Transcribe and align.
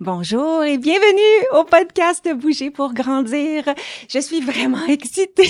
Bonjour 0.00 0.64
et 0.64 0.76
bienvenue 0.76 1.46
au 1.52 1.62
podcast 1.62 2.28
Bouger 2.34 2.72
pour 2.72 2.94
grandir. 2.94 3.62
Je 4.10 4.18
suis 4.18 4.40
vraiment 4.40 4.84
excitée 4.86 5.46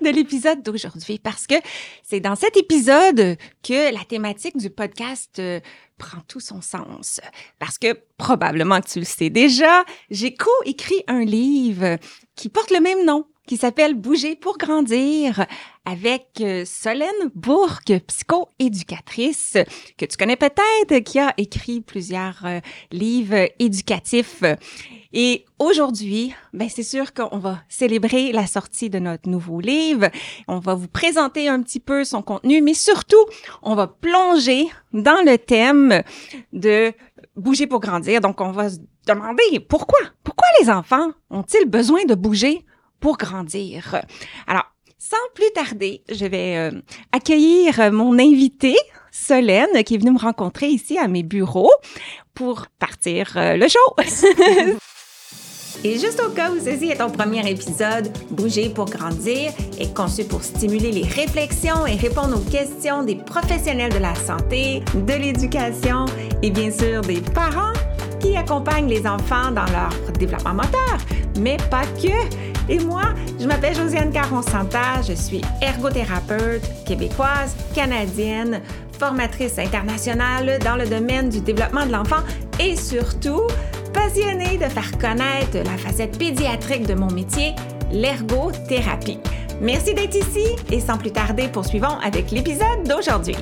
de 0.00 0.10
l'épisode 0.10 0.62
d'aujourd'hui 0.62 1.18
parce 1.18 1.48
que 1.48 1.56
c'est 2.04 2.20
dans 2.20 2.36
cet 2.36 2.56
épisode 2.56 3.36
que 3.64 3.92
la 3.92 4.04
thématique 4.04 4.56
du 4.56 4.70
podcast 4.70 5.40
euh, 5.40 5.58
prend 5.98 6.20
tout 6.28 6.38
son 6.38 6.60
sens. 6.60 7.20
Parce 7.58 7.78
que 7.78 7.98
probablement 8.16 8.80
que 8.80 8.88
tu 8.88 9.00
le 9.00 9.04
sais 9.04 9.28
déjà, 9.28 9.84
j'ai 10.08 10.34
co-écrit 10.34 11.02
un 11.08 11.24
livre 11.24 11.98
qui 12.36 12.48
porte 12.48 12.70
le 12.70 12.78
même 12.78 13.04
nom, 13.04 13.26
qui 13.50 13.56
s'appelle 13.56 13.94
Bouger 13.94 14.36
pour 14.36 14.58
grandir 14.58 15.44
avec 15.84 16.28
euh, 16.40 16.62
Solène 16.64 17.08
Bourque, 17.34 17.92
psycho-éducatrice 18.06 19.56
que 19.98 20.04
tu 20.04 20.16
connais 20.16 20.36
peut-être, 20.36 21.00
qui 21.00 21.18
a 21.18 21.34
écrit 21.36 21.80
plusieurs 21.80 22.46
euh, 22.46 22.60
livres 22.92 23.48
éducatifs. 23.58 24.44
Et 25.12 25.46
aujourd'hui, 25.58 26.32
ben 26.52 26.68
c'est 26.68 26.84
sûr 26.84 27.12
qu'on 27.12 27.38
va 27.38 27.58
célébrer 27.68 28.30
la 28.30 28.46
sortie 28.46 28.88
de 28.88 29.00
notre 29.00 29.28
nouveau 29.28 29.58
livre. 29.58 30.10
On 30.46 30.60
va 30.60 30.76
vous 30.76 30.86
présenter 30.86 31.48
un 31.48 31.60
petit 31.60 31.80
peu 31.80 32.04
son 32.04 32.22
contenu, 32.22 32.62
mais 32.62 32.74
surtout, 32.74 33.26
on 33.62 33.74
va 33.74 33.88
plonger 33.88 34.68
dans 34.92 35.24
le 35.26 35.36
thème 35.38 36.04
de 36.52 36.92
bouger 37.34 37.66
pour 37.66 37.80
grandir. 37.80 38.20
Donc, 38.20 38.40
on 38.40 38.52
va 38.52 38.70
se 38.70 38.78
demander 39.08 39.58
pourquoi, 39.68 39.98
pourquoi 40.22 40.46
les 40.60 40.70
enfants 40.70 41.10
ont-ils 41.30 41.66
besoin 41.68 42.04
de 42.04 42.14
bouger? 42.14 42.64
Pour 43.00 43.16
grandir. 43.16 44.00
Alors, 44.46 44.66
sans 44.98 45.16
plus 45.34 45.50
tarder, 45.54 46.02
je 46.10 46.26
vais 46.26 46.56
euh, 46.56 46.80
accueillir 47.12 47.90
mon 47.90 48.18
invité, 48.18 48.76
Solène, 49.10 49.82
qui 49.84 49.94
est 49.94 49.98
venue 49.98 50.12
me 50.12 50.18
rencontrer 50.18 50.68
ici 50.68 50.98
à 50.98 51.08
mes 51.08 51.22
bureaux 51.22 51.72
pour 52.34 52.66
partir 52.78 53.32
euh, 53.36 53.56
le 53.56 53.66
show. 53.68 54.78
Et 55.82 55.98
juste 55.98 56.20
au 56.20 56.30
cas 56.30 56.50
où 56.50 56.58
ceci 56.62 56.90
est 56.90 56.96
ton 56.96 57.08
premier 57.08 57.48
épisode, 57.50 58.12
Bouger 58.30 58.68
pour 58.68 58.84
grandir 58.84 59.50
est 59.78 59.96
conçu 59.96 60.24
pour 60.24 60.42
stimuler 60.42 60.92
les 60.92 61.04
réflexions 61.04 61.86
et 61.86 61.96
répondre 61.96 62.36
aux 62.36 62.50
questions 62.50 63.02
des 63.02 63.14
professionnels 63.14 63.92
de 63.92 63.98
la 63.98 64.14
santé, 64.14 64.82
de 64.94 65.14
l'éducation 65.14 66.04
et 66.42 66.50
bien 66.50 66.70
sûr 66.70 67.00
des 67.00 67.22
parents 67.22 67.72
qui 68.20 68.36
accompagnent 68.36 68.88
les 68.88 69.06
enfants 69.06 69.50
dans 69.50 69.64
leur 69.66 69.90
développement 70.18 70.54
moteur, 70.54 70.98
mais 71.38 71.56
pas 71.70 71.84
que. 72.00 72.70
Et 72.70 72.78
moi, 72.78 73.02
je 73.40 73.46
m'appelle 73.46 73.74
Josiane 73.74 74.12
Caron-Santa, 74.12 75.02
je 75.06 75.14
suis 75.14 75.40
ergothérapeute 75.60 76.62
québécoise, 76.84 77.56
canadienne, 77.74 78.60
formatrice 78.98 79.58
internationale 79.58 80.58
dans 80.64 80.76
le 80.76 80.86
domaine 80.86 81.30
du 81.30 81.40
développement 81.40 81.86
de 81.86 81.92
l'enfant 81.92 82.22
et 82.60 82.76
surtout 82.76 83.42
passionnée 83.92 84.56
de 84.58 84.64
faire 84.64 84.92
connaître 84.98 85.56
la 85.56 85.76
facette 85.78 86.18
pédiatrique 86.18 86.86
de 86.86 86.94
mon 86.94 87.10
métier, 87.10 87.54
l'ergothérapie. 87.90 89.18
Merci 89.60 89.94
d'être 89.94 90.14
ici 90.14 90.46
et 90.70 90.80
sans 90.80 90.96
plus 90.96 91.10
tarder, 91.10 91.48
poursuivons 91.48 91.98
avec 92.02 92.30
l'épisode 92.30 92.86
d'aujourd'hui. 92.86 93.36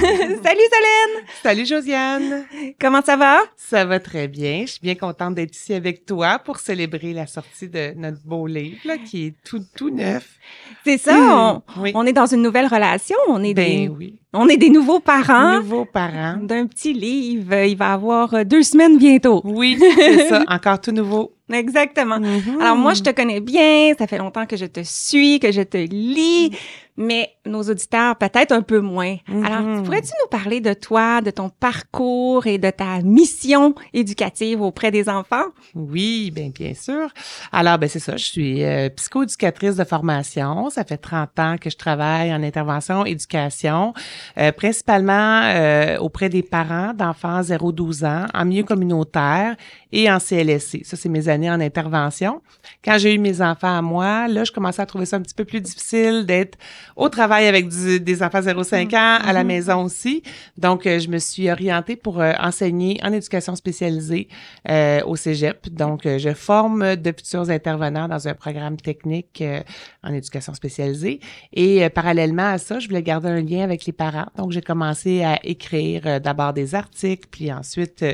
Salut 0.42 0.68
Solène! 0.72 1.24
Salut 1.42 1.66
Josiane! 1.66 2.44
Comment 2.80 3.02
ça 3.02 3.16
va? 3.16 3.40
Ça 3.56 3.84
va 3.84 4.00
très 4.00 4.28
bien. 4.28 4.62
Je 4.62 4.72
suis 4.72 4.80
bien 4.80 4.94
contente 4.94 5.34
d'être 5.34 5.54
ici 5.54 5.74
avec 5.74 6.06
toi 6.06 6.38
pour 6.38 6.58
célébrer 6.58 7.12
la 7.12 7.26
sortie 7.26 7.68
de 7.68 7.92
notre 7.96 8.18
beau 8.24 8.46
livre 8.46 8.78
là, 8.86 8.96
qui 8.96 9.26
est 9.26 9.34
tout, 9.44 9.60
tout 9.76 9.90
neuf. 9.90 10.38
C'est 10.84 10.96
ça, 10.96 11.18
on, 11.18 11.62
oui. 11.82 11.92
on, 11.94 12.06
est 12.06 12.14
dans 12.14 12.24
une 12.24 12.40
nouvelle 12.40 12.66
relation. 12.66 13.16
On 13.28 13.42
est 13.42 13.52
ben, 13.52 13.64
des, 13.64 13.88
oui. 13.88 14.14
on 14.32 14.48
est 14.48 14.56
des 14.56 14.70
nouveaux 14.70 15.00
parents. 15.00 15.56
Nouveaux 15.56 15.84
parents. 15.84 16.38
D'un 16.40 16.66
petit 16.66 16.94
livre. 16.94 17.54
Il 17.64 17.76
va 17.76 17.92
avoir 17.92 18.46
deux 18.46 18.62
semaines 18.62 18.96
bientôt. 18.96 19.42
Oui, 19.44 19.78
c'est 19.78 20.28
ça. 20.28 20.44
Encore 20.48 20.80
tout 20.80 20.92
nouveau. 20.92 21.34
Exactement. 21.52 22.20
Mm 22.20 22.24
-hmm. 22.24 22.60
Alors 22.60 22.76
moi, 22.76 22.94
je 22.94 23.02
te 23.02 23.10
connais 23.10 23.40
bien, 23.40 23.94
ça 23.98 24.06
fait 24.06 24.18
longtemps 24.18 24.46
que 24.46 24.56
je 24.56 24.66
te 24.66 24.82
suis, 24.84 25.40
que 25.40 25.50
je 25.52 25.62
te 25.62 25.78
lis, 25.78 26.56
mais 27.00 27.30
nos 27.46 27.62
auditeurs 27.62 28.14
peut-être 28.16 28.52
un 28.52 28.60
peu 28.60 28.80
moins. 28.80 29.16
Mm 29.26 29.40
-hmm. 29.40 29.46
Alors, 29.46 29.82
pourrais-tu 29.84 30.12
nous 30.22 30.28
parler 30.38 30.60
de 30.60 30.74
toi, 30.74 31.22
de 31.22 31.30
ton 31.30 31.48
parcours 31.48 32.46
et 32.46 32.58
de 32.58 32.70
ta 32.70 33.00
mission 33.00 33.74
éducative 33.94 34.60
auprès 34.60 34.90
des 34.90 35.08
enfants? 35.08 35.48
Oui, 35.74 36.30
bien 36.30 36.50
bien 36.50 36.74
sûr. 36.74 37.08
Alors, 37.52 37.78
ben 37.78 37.88
c'est 37.88 38.04
ça, 38.08 38.16
je 38.18 38.26
suis 38.34 38.62
euh, 38.62 38.90
psychoéducatrice 38.90 39.76
de 39.76 39.84
formation. 39.84 40.68
Ça 40.68 40.84
fait 40.84 40.98
30 40.98 41.38
ans 41.38 41.56
que 41.62 41.70
je 41.70 41.78
travaille 41.86 42.30
en 42.34 42.42
intervention 42.42 43.06
éducation, 43.06 43.94
euh, 44.36 44.52
principalement 44.52 45.40
euh, 45.44 45.96
auprès 46.06 46.28
des 46.28 46.42
parents 46.42 46.92
d'enfants 46.92 47.40
0-12 47.40 48.04
ans, 48.04 48.26
en 48.34 48.44
milieu 48.44 48.64
communautaire 48.72 49.56
et 49.92 50.10
en 50.14 50.18
CLSC. 50.18 50.84
Ça, 50.84 50.96
c'est 51.00 51.08
mes 51.08 51.28
années 51.28 51.50
en 51.50 51.60
intervention. 51.60 52.42
Quand 52.84 52.98
j'ai 52.98 53.14
eu 53.14 53.18
mes 53.18 53.40
enfants 53.40 53.76
à 53.78 53.82
moi, 53.82 54.28
là, 54.28 54.44
je 54.44 54.52
commençais 54.52 54.82
à 54.82 54.86
trouver 54.86 55.06
ça 55.06 55.16
un 55.16 55.22
petit 55.22 55.38
peu 55.40 55.46
plus 55.46 55.62
difficile 55.62 56.26
d'être 56.26 56.58
au 56.96 57.08
travail 57.08 57.46
avec 57.46 57.68
du, 57.68 58.00
des 58.00 58.22
enfants 58.22 58.40
0-5 58.40 58.94
ans, 58.94 59.18
à 59.24 59.32
la 59.32 59.44
maison 59.44 59.84
aussi. 59.84 60.22
Donc, 60.58 60.86
euh, 60.86 60.98
je 60.98 61.08
me 61.08 61.18
suis 61.18 61.50
orientée 61.50 61.96
pour 61.96 62.20
euh, 62.20 62.32
enseigner 62.40 63.00
en 63.02 63.12
éducation 63.12 63.54
spécialisée 63.56 64.28
euh, 64.68 65.00
au 65.04 65.16
Cégep. 65.16 65.68
Donc, 65.70 66.06
euh, 66.06 66.18
je 66.18 66.34
forme 66.34 66.96
de 66.96 67.12
futurs 67.16 67.50
intervenants 67.50 68.08
dans 68.08 68.28
un 68.28 68.34
programme 68.34 68.76
technique 68.76 69.40
euh, 69.40 69.60
en 70.02 70.12
éducation 70.12 70.54
spécialisée. 70.54 71.20
Et 71.52 71.88
parallèlement 71.90 72.52
à 72.52 72.58
ça, 72.58 72.78
je 72.78 72.88
voulais 72.88 73.02
garder 73.02 73.28
un 73.28 73.40
lien 73.40 73.62
avec 73.62 73.86
les 73.86 73.92
parents. 73.92 74.26
Donc, 74.36 74.52
j'ai 74.52 74.62
commencé 74.62 75.22
à 75.22 75.38
écrire 75.44 76.20
d'abord 76.20 76.52
des 76.52 76.74
articles, 76.74 77.28
puis 77.30 77.52
ensuite 77.52 78.04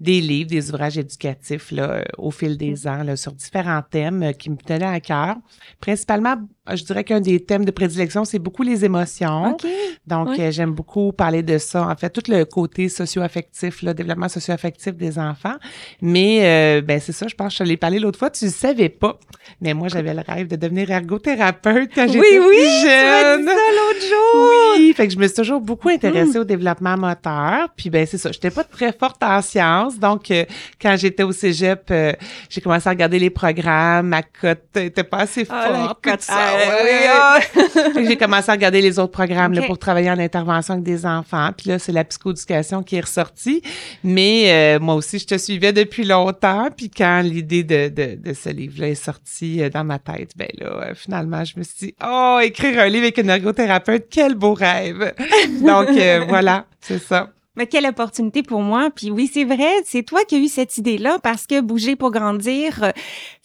des 0.00 0.20
livres, 0.20 0.50
des 0.50 0.70
ouvrages 0.70 0.98
éducatifs 0.98 1.70
là, 1.70 2.04
au 2.18 2.30
fil 2.30 2.56
des 2.56 2.86
ans 2.86 3.02
là, 3.02 3.16
sur 3.16 3.32
différents 3.32 3.82
thèmes 3.82 4.32
qui 4.34 4.50
me 4.50 4.56
tenaient 4.56 4.84
à 4.84 5.00
cœur. 5.00 5.36
Principalement, 5.80 6.36
je 6.74 6.84
dirais 6.84 7.04
qu'un 7.04 7.20
des 7.20 7.40
thèmes 7.40 7.64
de 7.64 7.70
prédilection, 7.70 8.24
c'est 8.24 8.38
beaucoup 8.38 8.62
les 8.62 8.84
émotions. 8.84 9.52
Okay. 9.52 9.68
Donc, 10.06 10.28
Oui. 10.30 10.36
euh, 10.40 10.50
j'aime 10.50 10.72
beaucoup 10.72 11.12
parler 11.12 11.42
de 11.42 11.58
ça. 11.58 11.86
En 11.86 11.94
fait, 11.96 12.10
tout 12.10 12.22
le 12.28 12.44
côté 12.44 12.88
socio-affectif, 12.88 13.82
le 13.82 13.94
développement 13.94 14.28
socio-affectif 14.28 14.94
des 14.94 15.18
enfants. 15.18 15.54
Mais, 16.00 16.40
euh, 16.42 16.80
ben 16.82 17.00
c'est 17.00 17.12
ça, 17.12 17.26
je 17.28 17.34
pense 17.34 17.48
que 17.48 17.54
je 17.54 17.58
te 17.64 17.68
l'ai 17.68 17.76
parlé 17.76 17.98
l'autre 17.98 18.18
fois, 18.18 18.30
tu 18.30 18.44
ne 18.46 18.50
savais 18.50 18.88
pas. 18.88 19.18
Mais 19.60 19.74
moi, 19.74 19.88
j'avais 19.88 20.14
le 20.14 20.22
rêve 20.26 20.48
de 20.48 20.56
devenir 20.56 20.90
ergothérapeute 20.90 21.90
quand 21.94 22.06
j'étais 22.06 22.18
Oui, 22.18 22.38
oui, 22.40 22.46
plus 22.56 22.56
dit 22.56 22.80
jeune. 22.82 23.44
ça 23.46 23.54
l'autre 23.54 24.06
jour. 24.08 24.48
Oui, 24.78 24.92
fait 24.94 25.06
que 25.06 25.12
je 25.12 25.18
me 25.18 25.26
suis 25.26 25.36
toujours 25.36 25.60
beaucoup 25.60 25.88
intéressée 25.88 26.38
Mm. 26.38 26.42
au 26.42 26.44
développement 26.44 26.96
moteur. 26.96 27.68
Puis 27.76 27.90
ben 27.90 28.06
c'est 28.06 28.18
ça, 28.18 28.32
j'étais 28.32 28.50
pas 28.50 28.64
très 28.64 28.92
forte 28.92 29.22
en 29.22 29.40
sciences, 29.42 29.98
donc 29.98 30.30
euh, 30.30 30.44
quand 30.80 30.96
j'étais 30.96 31.22
au 31.22 31.32
cégep, 31.32 31.92
j'ai 32.50 32.60
commencé 32.60 32.88
à 32.88 32.90
regarder 32.90 33.18
les 33.18 33.30
programmes, 33.30 34.08
ma 34.08 34.22
cote 34.22 34.64
était 34.76 35.04
pas 35.04 35.18
assez 35.18 35.46
Ah, 35.48 35.68
forte. 35.68 36.00
Ah, 37.08 37.38
oui, 37.96 38.06
j'ai 38.06 38.16
commencé 38.16 38.50
à 38.50 38.54
regarder 38.54 38.80
les 38.80 38.98
autres 38.98 39.12
programmes 39.12 39.52
là, 39.52 39.62
pour 39.62 39.78
travailler 39.78 40.10
en 40.10 40.18
intervention 40.18 40.74
avec 40.74 40.84
des 40.84 41.06
enfants. 41.06 41.50
Puis 41.56 41.70
là, 41.70 41.78
c'est 41.78 41.92
la 41.92 42.04
psychoéducation 42.04 42.82
qui 42.82 42.96
est 42.96 43.00
ressortie. 43.00 43.62
Mais 44.04 44.76
euh, 44.76 44.80
moi 44.80 44.94
aussi, 44.94 45.18
je 45.18 45.26
te 45.26 45.38
suivais 45.38 45.72
depuis 45.72 46.04
longtemps. 46.04 46.68
Puis 46.76 46.90
quand 46.90 47.20
l'idée 47.22 47.64
de, 47.64 47.88
de, 47.88 48.16
de 48.16 48.32
ce 48.32 48.48
livre-là 48.48 48.88
est 48.88 48.94
sortie 48.94 49.62
euh, 49.62 49.70
dans 49.70 49.84
ma 49.84 49.98
tête, 49.98 50.30
ben 50.36 50.48
là, 50.58 50.66
euh, 50.66 50.94
finalement, 50.94 51.44
je 51.44 51.58
me 51.58 51.64
suis 51.64 51.86
dit, 51.88 51.94
oh, 52.04 52.38
écrire 52.42 52.80
un 52.80 52.88
livre 52.88 53.04
avec 53.04 53.18
une 53.18 53.30
ergothérapeute, 53.30 54.06
quel 54.10 54.34
beau 54.34 54.54
rêve. 54.54 55.14
Donc 55.60 55.88
voilà, 56.28 56.66
c'est 56.80 56.98
ça. 56.98 57.30
Mais 57.56 57.66
quelle 57.66 57.86
opportunité 57.86 58.42
pour 58.42 58.60
moi. 58.60 58.90
Puis 58.94 59.10
oui, 59.10 59.30
c'est 59.32 59.44
vrai, 59.44 59.70
c'est 59.84 60.02
toi 60.02 60.20
qui 60.28 60.36
as 60.36 60.38
eu 60.38 60.48
cette 60.48 60.76
idée-là 60.76 61.18
parce 61.22 61.46
que 61.46 61.62
bouger 61.62 61.96
pour 61.96 62.10
grandir, 62.10 62.92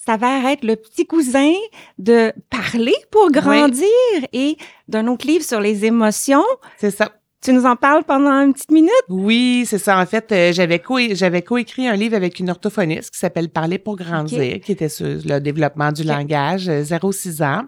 ça 0.03 0.17
va 0.17 0.51
être 0.51 0.63
le 0.63 0.75
petit 0.75 1.05
cousin 1.05 1.53
de 1.99 2.33
parler 2.49 2.95
pour 3.11 3.29
grandir 3.31 3.87
et 4.33 4.57
d'un 4.87 5.07
autre 5.07 5.27
livre 5.27 5.45
sur 5.45 5.61
les 5.61 5.85
émotions. 5.85 6.43
C'est 6.77 6.91
ça. 6.91 7.20
Tu 7.43 7.53
nous 7.53 7.65
en 7.65 7.75
parles 7.75 8.03
pendant 8.03 8.29
une 8.43 8.53
petite 8.53 8.69
minute? 8.69 8.91
Oui, 9.09 9.63
c'est 9.67 9.79
ça. 9.79 9.99
En 9.99 10.05
fait, 10.05 10.31
euh, 10.31 10.53
j'avais 10.53 10.77
co 10.77 10.99
j'avais 11.13 11.41
coécrit 11.41 11.87
un 11.87 11.95
livre 11.95 12.15
avec 12.15 12.39
une 12.39 12.51
orthophoniste 12.51 13.09
qui 13.09 13.17
s'appelle 13.17 13.49
Parler 13.49 13.79
pour 13.79 13.95
grandir, 13.95 14.59
qui 14.61 14.71
était 14.73 14.89
sur 14.89 15.07
le 15.07 15.39
développement 15.39 15.91
du 15.91 16.03
langage, 16.03 16.69
euh, 16.69 16.83
0-6 16.83 17.41
ans. 17.43 17.63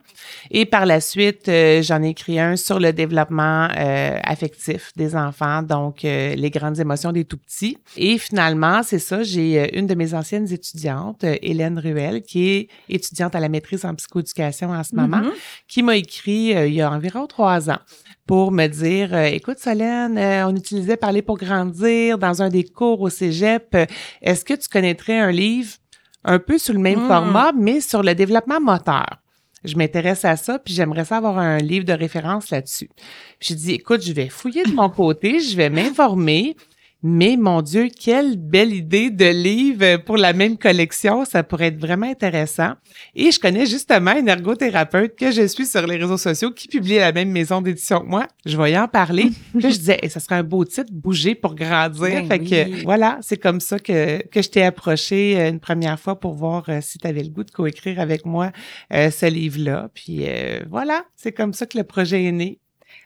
Et 0.51 0.65
par 0.67 0.85
la 0.85 1.01
suite, 1.01 1.49
euh, 1.49 1.81
j'en 1.81 2.03
ai 2.03 2.09
écrit 2.09 2.39
un 2.39 2.55
sur 2.55 2.79
le 2.79 2.93
développement 2.93 3.67
euh, 3.75 4.19
affectif 4.23 4.91
des 4.95 5.15
enfants, 5.15 5.63
donc 5.63 6.05
euh, 6.05 6.35
les 6.35 6.51
grandes 6.51 6.79
émotions 6.79 7.11
des 7.11 7.25
tout 7.25 7.37
petits. 7.37 7.79
Et 7.97 8.19
finalement, 8.19 8.83
c'est 8.83 8.99
ça, 8.99 9.23
j'ai 9.23 9.59
euh, 9.59 9.67
une 9.73 9.87
de 9.87 9.95
mes 9.95 10.13
anciennes 10.13 10.51
étudiantes, 10.53 11.23
euh, 11.23 11.35
Hélène 11.41 11.79
Ruel, 11.79 12.21
qui 12.21 12.47
est 12.51 12.67
étudiante 12.89 13.33
à 13.33 13.39
la 13.39 13.49
maîtrise 13.49 13.85
en 13.85 13.95
psychoéducation 13.95 14.69
en 14.69 14.83
ce 14.83 14.95
moment, 14.95 15.17
Mhm. 15.17 15.31
qui 15.67 15.81
m'a 15.81 15.95
écrit 15.97 16.55
euh, 16.55 16.67
il 16.67 16.75
y 16.75 16.81
a 16.81 16.91
environ 16.91 17.25
trois 17.25 17.71
ans 17.71 17.79
pour 18.25 18.51
me 18.51 18.67
dire, 18.67 19.13
euh, 19.13 19.25
écoute 19.25 19.59
Solène, 19.59 20.17
euh, 20.17 20.47
on 20.47 20.55
utilisait 20.55 20.97
Parler 20.97 21.21
pour 21.21 21.37
grandir 21.37 22.17
dans 22.17 22.41
un 22.41 22.49
des 22.49 22.63
cours 22.63 23.01
au 23.01 23.09
Cégep. 23.09 23.75
Est-ce 24.21 24.45
que 24.45 24.53
tu 24.53 24.69
connaîtrais 24.69 25.19
un 25.19 25.31
livre 25.31 25.73
un 26.23 26.39
peu 26.39 26.57
sur 26.57 26.73
le 26.73 26.79
même 26.79 27.03
Mm. 27.03 27.07
format, 27.07 27.51
mais 27.57 27.81
sur 27.81 28.01
le 28.01 28.15
développement 28.15 28.61
moteur? 28.61 29.17
Je 29.65 29.75
m'intéresse 29.77 30.25
à 30.25 30.35
ça, 30.35 30.59
puis 30.59 30.73
j'aimerais 30.73 31.05
ça 31.05 31.17
avoir 31.17 31.37
un 31.37 31.57
livre 31.57 31.85
de 31.85 31.93
référence 31.93 32.49
là-dessus. 32.49 32.89
J'ai 33.39 33.55
dit, 33.55 33.71
écoute, 33.73 34.01
je 34.03 34.11
vais 34.11 34.27
fouiller 34.27 34.63
de 34.63 34.73
mon 34.73 34.89
côté, 34.89 35.39
je 35.39 35.55
vais 35.55 35.69
m'informer, 35.69 36.55
Mais 37.05 37.35
mon 37.37 37.61
Dieu, 37.61 37.89
quelle 37.89 38.37
belle 38.37 38.73
idée 38.73 39.09
de 39.09 39.25
livre 39.25 39.97
pour 39.97 40.15
la 40.15 40.31
même 40.31 40.57
collection. 40.57 41.25
Ça 41.25 41.43
pourrait 41.43 41.67
être 41.67 41.79
vraiment 41.79 42.07
intéressant. 42.09 42.73
Et 43.13 43.31
je 43.31 43.39
connais 43.39 43.65
justement 43.65 44.17
une 44.17 44.29
ergothérapeute 44.29 45.17
que 45.17 45.31
je 45.31 45.45
suis 45.47 45.65
sur 45.65 45.85
les 45.85 45.97
réseaux 45.97 46.17
sociaux 46.17 46.51
qui 46.51 46.69
publie 46.69 46.95
la 46.95 47.11
même 47.11 47.29
maison 47.29 47.61
d'édition 47.61 47.99
que 47.99 48.05
moi. 48.05 48.27
Je 48.45 48.55
voyais 48.55 48.77
en 48.77 48.87
parler. 48.87 49.31
Puis 49.51 49.73
je 49.73 49.79
disais, 49.79 49.99
ça 50.07 50.21
serait 50.21 50.35
un 50.35 50.43
beau 50.43 50.63
titre, 50.63 50.91
Bouger 50.93 51.35
pour 51.35 51.55
grandir. 51.55 52.23
Ben 52.23 52.27
fait 52.27 52.39
oui. 52.39 52.49
que 52.49 52.83
voilà, 52.83 53.17
c'est 53.21 53.37
comme 53.37 53.59
ça 53.59 53.79
que, 53.79 54.25
que 54.27 54.41
je 54.41 54.49
t'ai 54.49 54.63
approché 54.63 55.37
euh, 55.37 55.49
une 55.49 55.59
première 55.59 55.99
fois 55.99 56.19
pour 56.19 56.33
voir 56.33 56.63
euh, 56.69 56.79
si 56.81 56.97
tu 56.99 57.07
avais 57.07 57.23
le 57.23 57.29
goût 57.29 57.43
de 57.43 57.51
coécrire 57.51 57.99
avec 57.99 58.25
moi 58.25 58.51
euh, 58.93 59.11
ce 59.11 59.25
livre-là. 59.25 59.89
Puis 59.93 60.25
euh, 60.27 60.61
voilà, 60.69 61.03
c'est 61.15 61.33
comme 61.33 61.53
ça 61.53 61.65
que 61.65 61.77
le 61.77 61.83
projet 61.83 62.23
est 62.23 62.31
né. 62.31 62.59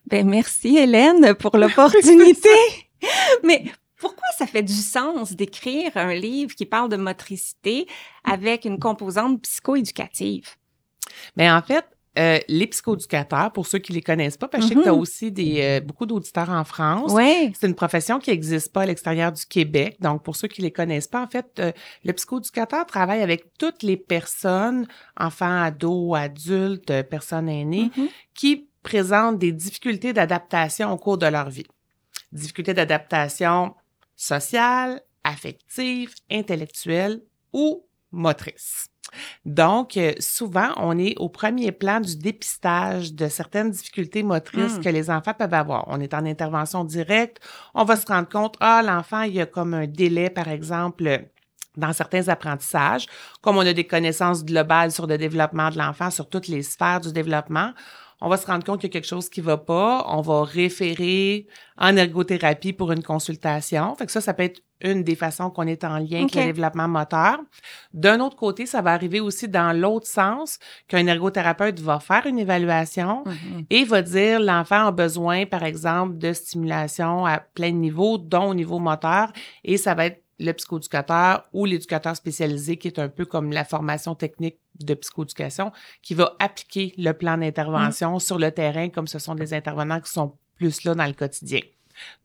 Ben 0.06 0.28
merci 0.30 0.78
Hélène 0.78 1.34
pour 1.36 1.58
l'opportunité. 1.58 2.50
Mais 3.44 3.64
pourquoi 4.00 4.28
ça 4.38 4.46
fait 4.48 4.64
du 4.64 4.74
sens 4.74 5.34
d'écrire 5.34 5.92
un 5.96 6.14
livre 6.14 6.54
qui 6.56 6.66
parle 6.66 6.90
de 6.90 6.98
motricité 6.98 7.88
avec 8.24 8.66
une 8.66 8.80
composante 8.80 9.42
psychoéducative? 9.42 10.56
Mais 11.36 11.50
en 11.50 11.62
fait, 11.62 11.86
euh, 12.18 12.40
les 12.48 12.66
psychoéducateurs, 12.68 13.52
pour 13.52 13.68
ceux 13.68 13.78
qui 13.78 13.94
les 13.94 14.02
connaissent 14.02 14.38
pas, 14.38 14.48
parce 14.48 14.64
que 14.64 14.70
je 14.70 14.74
sais 14.74 14.80
que 14.80 14.84
tu 14.84 14.90
as 14.90 14.94
aussi 14.94 15.32
des, 15.32 15.62
euh, 15.62 15.80
beaucoup 15.82 16.08
d'auditeurs 16.08 16.50
en 16.50 16.64
France. 16.64 17.12
Oui. 17.14 17.52
C'est 17.60 17.68
une 17.68 17.76
profession 17.76 18.18
qui 18.20 18.32
n'existe 18.32 18.74
pas 18.74 18.82
à 18.82 18.86
l'extérieur 18.88 19.32
du 19.32 19.46
Québec. 19.46 19.98
Donc, 20.00 20.24
pour 20.24 20.36
ceux 20.36 20.48
qui 20.48 20.64
les 20.64 20.72
connaissent 20.72 21.08
pas, 21.08 21.22
en 21.22 21.28
fait, 21.28 21.46
euh, 21.60 21.72
le 22.04 22.14
psychoéducateur 22.14 22.86
travaille 22.88 23.22
avec 23.22 23.46
toutes 23.60 23.84
les 23.84 23.98
personnes, 23.98 24.88
enfants, 25.16 25.62
ados, 25.62 26.18
adultes, 26.18 27.04
personnes 27.04 27.50
aînées, 27.50 27.92
Mhm. 27.96 28.08
qui 28.34 28.68
présentent 28.82 29.38
des 29.38 29.52
difficultés 29.52 30.12
d'adaptation 30.14 30.92
au 30.92 30.98
cours 30.98 31.18
de 31.20 31.28
leur 31.28 31.50
vie. 31.52 31.68
Difficultés 32.32 32.74
d'adaptation 32.74 33.76
sociale, 34.18 35.02
affective, 35.24 36.14
intellectuelle 36.30 37.22
ou 37.54 37.86
motrice. 38.12 38.88
Donc, 39.46 39.96
euh, 39.96 40.14
souvent, 40.20 40.70
on 40.76 40.98
est 40.98 41.16
au 41.18 41.30
premier 41.30 41.72
plan 41.72 42.02
du 42.02 42.18
dépistage 42.18 43.14
de 43.14 43.30
certaines 43.30 43.72
difficultés 43.72 44.22
motrices 44.22 44.78
Mm. 44.80 44.84
que 44.84 44.90
les 44.90 45.10
enfants 45.10 45.34
peuvent 45.34 45.54
avoir. 45.54 45.86
On 45.88 46.02
est 46.02 46.14
en 46.14 46.26
intervention 46.26 46.84
directe, 46.84 47.40
on 47.74 47.86
va 47.86 47.96
se 47.96 48.06
rendre 48.06 48.28
compte, 48.28 48.58
ah, 48.60 48.82
l'enfant, 48.84 49.22
il 49.22 49.34
y 49.36 49.42
a 49.42 49.46
comme 49.46 49.74
un 49.74 49.88
délai, 49.88 50.30
par 50.30 50.50
exemple, 50.50 51.30
dans 51.78 51.94
certains 51.94 52.28
apprentissages, 52.28 53.06
comme 53.42 53.56
on 53.58 53.66
a 53.66 53.72
des 53.72 53.86
connaissances 53.88 54.44
globales 54.44 54.92
sur 54.92 55.08
le 55.08 55.18
développement 55.18 55.70
de 55.70 55.78
l'enfant, 55.78 56.10
sur 56.10 56.28
toutes 56.28 56.48
les 56.48 56.64
sphères 56.64 57.00
du 57.00 57.14
développement, 57.14 57.72
on 58.22 58.30
va 58.30 58.38
se 58.38 58.48
rendre 58.48 58.64
compte 58.64 58.82
qu'il 58.82 58.90
y 58.90 58.92
a 58.92 58.94
quelque 58.94 59.08
chose 59.08 59.30
qui 59.30 59.42
va 59.42 59.58
pas, 59.58 60.06
on 60.10 60.22
va 60.22 60.44
référer 60.44 61.48
en 61.78 61.96
ergothérapie 61.96 62.74
pour 62.74 62.92
une 62.92 63.04
consultation. 63.04 63.96
Fait 63.96 64.06
que 64.06 64.12
ça, 64.12 64.22
ça 64.22 64.34
peut 64.34 64.44
être 64.44 64.62
une 64.82 65.04
des 65.04 65.16
façons 65.16 65.50
qu'on 65.50 65.66
est 65.68 65.84
en 65.84 65.98
lien 65.98 66.20
avec 66.20 66.36
le 66.36 66.44
développement 66.46 66.88
moteur. 66.88 67.40
D'un 67.94 68.20
autre 68.20 68.36
côté, 68.36 68.66
ça 68.66 68.82
va 68.82 68.94
arriver 68.94 69.20
aussi 69.20 69.48
dans 69.48 69.76
l'autre 69.76 70.06
sens 70.08 70.60
qu'un 70.88 71.08
ergothérapeute 71.08 71.80
va 71.80 72.00
faire 72.00 72.26
une 72.28 72.38
évaluation 72.40 73.24
Mhm. 73.26 73.66
et 73.70 73.84
va 73.84 74.02
dire 74.04 74.40
l'enfant 74.40 74.88
a 74.88 74.92
besoin, 74.92 75.46
par 75.46 75.64
exemple, 75.64 76.18
de 76.18 76.32
stimulation 76.34 77.26
à 77.26 77.40
plein 77.40 77.72
de 77.72 77.78
niveaux, 77.78 78.18
dont 78.18 78.50
au 78.50 78.54
niveau 78.54 78.78
moteur, 78.80 79.32
et 79.64 79.78
ça 79.78 79.96
va 79.96 80.06
être 80.08 80.24
le 80.40 80.52
psychoéducateur 80.52 81.44
ou 81.52 81.66
l'éducateur 81.66 82.16
spécialisé, 82.16 82.78
qui 82.78 82.88
est 82.88 83.00
un 83.00 83.10
peu 83.10 83.26
comme 83.26 83.52
la 83.52 83.66
formation 83.66 84.14
technique 84.14 84.58
de 84.80 84.94
psychoéducation, 84.94 85.72
qui 86.02 86.14
va 86.14 86.36
appliquer 86.40 86.94
le 86.98 87.12
plan 87.14 87.38
d'intervention 87.38 88.20
sur 88.20 88.38
le 88.38 88.52
terrain, 88.52 88.90
comme 88.90 89.08
ce 89.08 89.20
sont 89.20 89.36
des 89.36 89.54
intervenants 89.54 90.00
qui 90.00 90.12
sont 90.12 90.38
plus 90.56 90.84
là 90.84 90.96
dans 90.96 91.06
le 91.06 91.14
quotidien. 91.14 91.62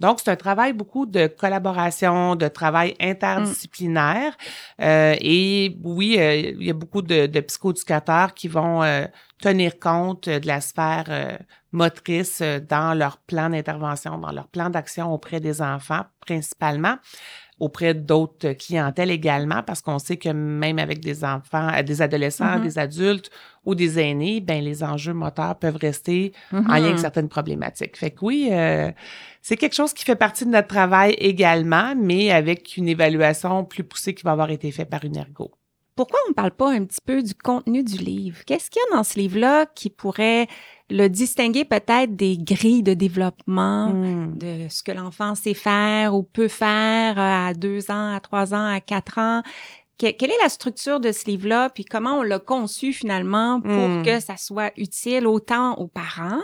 Donc, 0.00 0.20
c'est 0.20 0.30
un 0.30 0.36
travail 0.36 0.72
beaucoup 0.72 1.06
de 1.06 1.26
collaboration, 1.26 2.36
de 2.36 2.48
travail 2.48 2.94
interdisciplinaire. 3.00 4.36
Euh, 4.80 5.16
et 5.20 5.76
oui, 5.82 6.16
euh, 6.18 6.34
il 6.34 6.66
y 6.66 6.70
a 6.70 6.74
beaucoup 6.74 7.02
de, 7.02 7.26
de 7.26 7.40
psychoéducateurs 7.40 8.34
qui 8.34 8.48
vont 8.48 8.82
euh, 8.82 9.06
tenir 9.40 9.78
compte 9.78 10.28
de 10.28 10.46
la 10.46 10.60
sphère 10.60 11.06
euh, 11.08 11.36
motrice 11.72 12.42
dans 12.68 12.96
leur 12.96 13.18
plan 13.18 13.48
d'intervention, 13.50 14.18
dans 14.18 14.32
leur 14.32 14.48
plan 14.48 14.68
d'action 14.68 15.12
auprès 15.12 15.40
des 15.40 15.62
enfants 15.62 16.04
principalement 16.20 16.96
auprès 17.62 17.94
d'autres 17.94 18.52
clientèles 18.54 19.10
également, 19.12 19.62
parce 19.62 19.80
qu'on 19.82 20.00
sait 20.00 20.16
que 20.16 20.30
même 20.30 20.78
avec 20.80 20.98
des 21.00 21.24
enfants, 21.24 21.68
euh, 21.72 21.82
des 21.84 22.02
adolescents, 22.02 22.56
Mhm. 22.58 22.62
des 22.64 22.78
adultes 22.78 23.30
ou 23.64 23.74
des 23.76 24.00
aînés, 24.00 24.40
ben 24.40 24.62
les 24.64 24.82
enjeux 24.82 25.12
moteurs 25.12 25.56
peuvent 25.58 25.76
rester 25.76 26.32
en 26.52 26.60
lien 26.62 26.84
avec 26.86 26.98
certaines 26.98 27.28
problématiques. 27.28 27.96
Fait 27.96 28.10
que 28.10 28.18
oui, 28.24 28.48
euh, 28.50 28.90
c'est 29.42 29.56
quelque 29.56 29.76
chose 29.76 29.92
qui 29.92 30.04
fait 30.04 30.16
partie 30.16 30.44
de 30.44 30.50
notre 30.50 30.66
travail 30.68 31.14
également, 31.18 31.94
mais 31.96 32.32
avec 32.32 32.76
une 32.76 32.88
évaluation 32.88 33.64
plus 33.64 33.84
poussée 33.84 34.12
qui 34.14 34.24
va 34.24 34.32
avoir 34.32 34.50
été 34.50 34.70
faite 34.72 34.90
par 34.90 35.04
une 35.04 35.16
ergo. 35.16 35.52
Pourquoi 35.94 36.18
on 36.26 36.30
ne 36.30 36.34
parle 36.34 36.52
pas 36.52 36.70
un 36.72 36.84
petit 36.86 37.00
peu 37.04 37.22
du 37.22 37.34
contenu 37.34 37.84
du 37.84 37.98
livre? 37.98 38.38
Qu'est-ce 38.46 38.70
qu'il 38.70 38.80
y 38.80 38.92
a 38.92 38.96
dans 38.96 39.04
ce 39.04 39.18
livre-là 39.18 39.66
qui 39.74 39.90
pourrait 39.90 40.48
le 40.92 41.08
distinguer 41.08 41.64
peut-être 41.64 42.14
des 42.16 42.36
grilles 42.38 42.82
de 42.82 42.94
développement, 42.94 43.88
Hmm. 43.88 44.36
de 44.38 44.68
ce 44.68 44.82
que 44.82 44.92
l'enfant 44.92 45.34
sait 45.34 45.54
faire 45.54 46.14
ou 46.14 46.22
peut 46.22 46.48
faire 46.48 47.18
euh, 47.18 47.48
à 47.48 47.54
deux 47.54 47.90
ans, 47.90 48.14
à 48.14 48.20
trois 48.20 48.52
ans, 48.54 48.66
à 48.66 48.80
quatre 48.80 49.18
ans? 49.18 49.42
Que- 49.98 50.10
quelle 50.10 50.30
est 50.30 50.42
la 50.42 50.48
structure 50.48 50.98
de 51.00 51.12
ce 51.12 51.26
livre-là, 51.26 51.70
puis 51.70 51.84
comment 51.84 52.18
on 52.18 52.22
l'a 52.22 52.38
conçu 52.40 52.92
finalement 52.92 53.60
pour 53.60 53.70
Hmm. 53.88 54.02
que 54.02 54.18
ça 54.20 54.36
soit 54.36 54.72
utile 54.76 55.26
autant 55.26 55.74
aux 55.74 55.86
parents, 55.86 56.40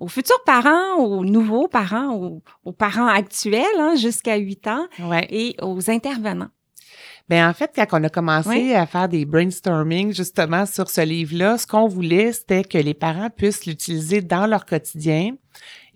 aux 0.00 0.08
futurs 0.08 0.42
parents, 0.46 0.94
aux 0.98 1.24
nouveaux 1.24 1.68
parents, 1.68 2.14
aux, 2.14 2.42
aux 2.64 2.72
parents 2.72 3.08
actuels 3.08 3.64
hein, 3.78 3.94
jusqu'à 3.96 4.36
huit 4.36 4.66
ans 4.66 4.86
Ouais. 5.00 5.26
et 5.30 5.56
aux 5.60 5.90
intervenants? 5.90 6.48
Ben 7.28 7.48
en 7.48 7.54
fait, 7.54 7.70
quand 7.74 7.86
on 7.92 8.04
a 8.04 8.08
commencé 8.08 8.48
Oui. 8.48 8.74
à 8.74 8.86
faire 8.86 9.08
des 9.08 9.24
brainstorming 9.24 10.12
justement 10.12 10.66
sur 10.66 10.90
ce 10.90 11.00
livre-là, 11.00 11.56
ce 11.58 11.66
qu'on 11.66 11.88
voulait, 11.88 12.32
c'était 12.32 12.64
que 12.64 12.78
les 12.78 12.94
parents 12.94 13.30
puissent 13.30 13.64
l'utiliser 13.66 14.20
dans 14.20 14.46
leur 14.46 14.66
quotidien 14.66 15.34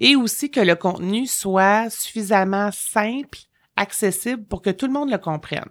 et 0.00 0.16
aussi 0.16 0.50
que 0.50 0.60
le 0.60 0.76
contenu 0.76 1.26
soit 1.26 1.90
suffisamment 1.90 2.70
simple, 2.72 3.38
accessible 3.76 4.44
pour 4.44 4.62
que 4.62 4.70
tout 4.70 4.86
le 4.86 4.92
monde 4.92 5.10
le 5.10 5.18
comprenne. 5.18 5.68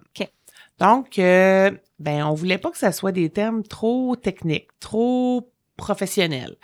Donc, 0.78 1.18
euh, 1.18 1.70
ben 1.98 2.24
on 2.24 2.34
voulait 2.34 2.58
pas 2.58 2.70
que 2.70 2.78
ça 2.78 2.92
soit 2.92 3.12
des 3.12 3.30
termes 3.30 3.62
trop 3.62 4.14
techniques, 4.14 4.68
trop 4.78 5.50
professionnels. 5.76 6.56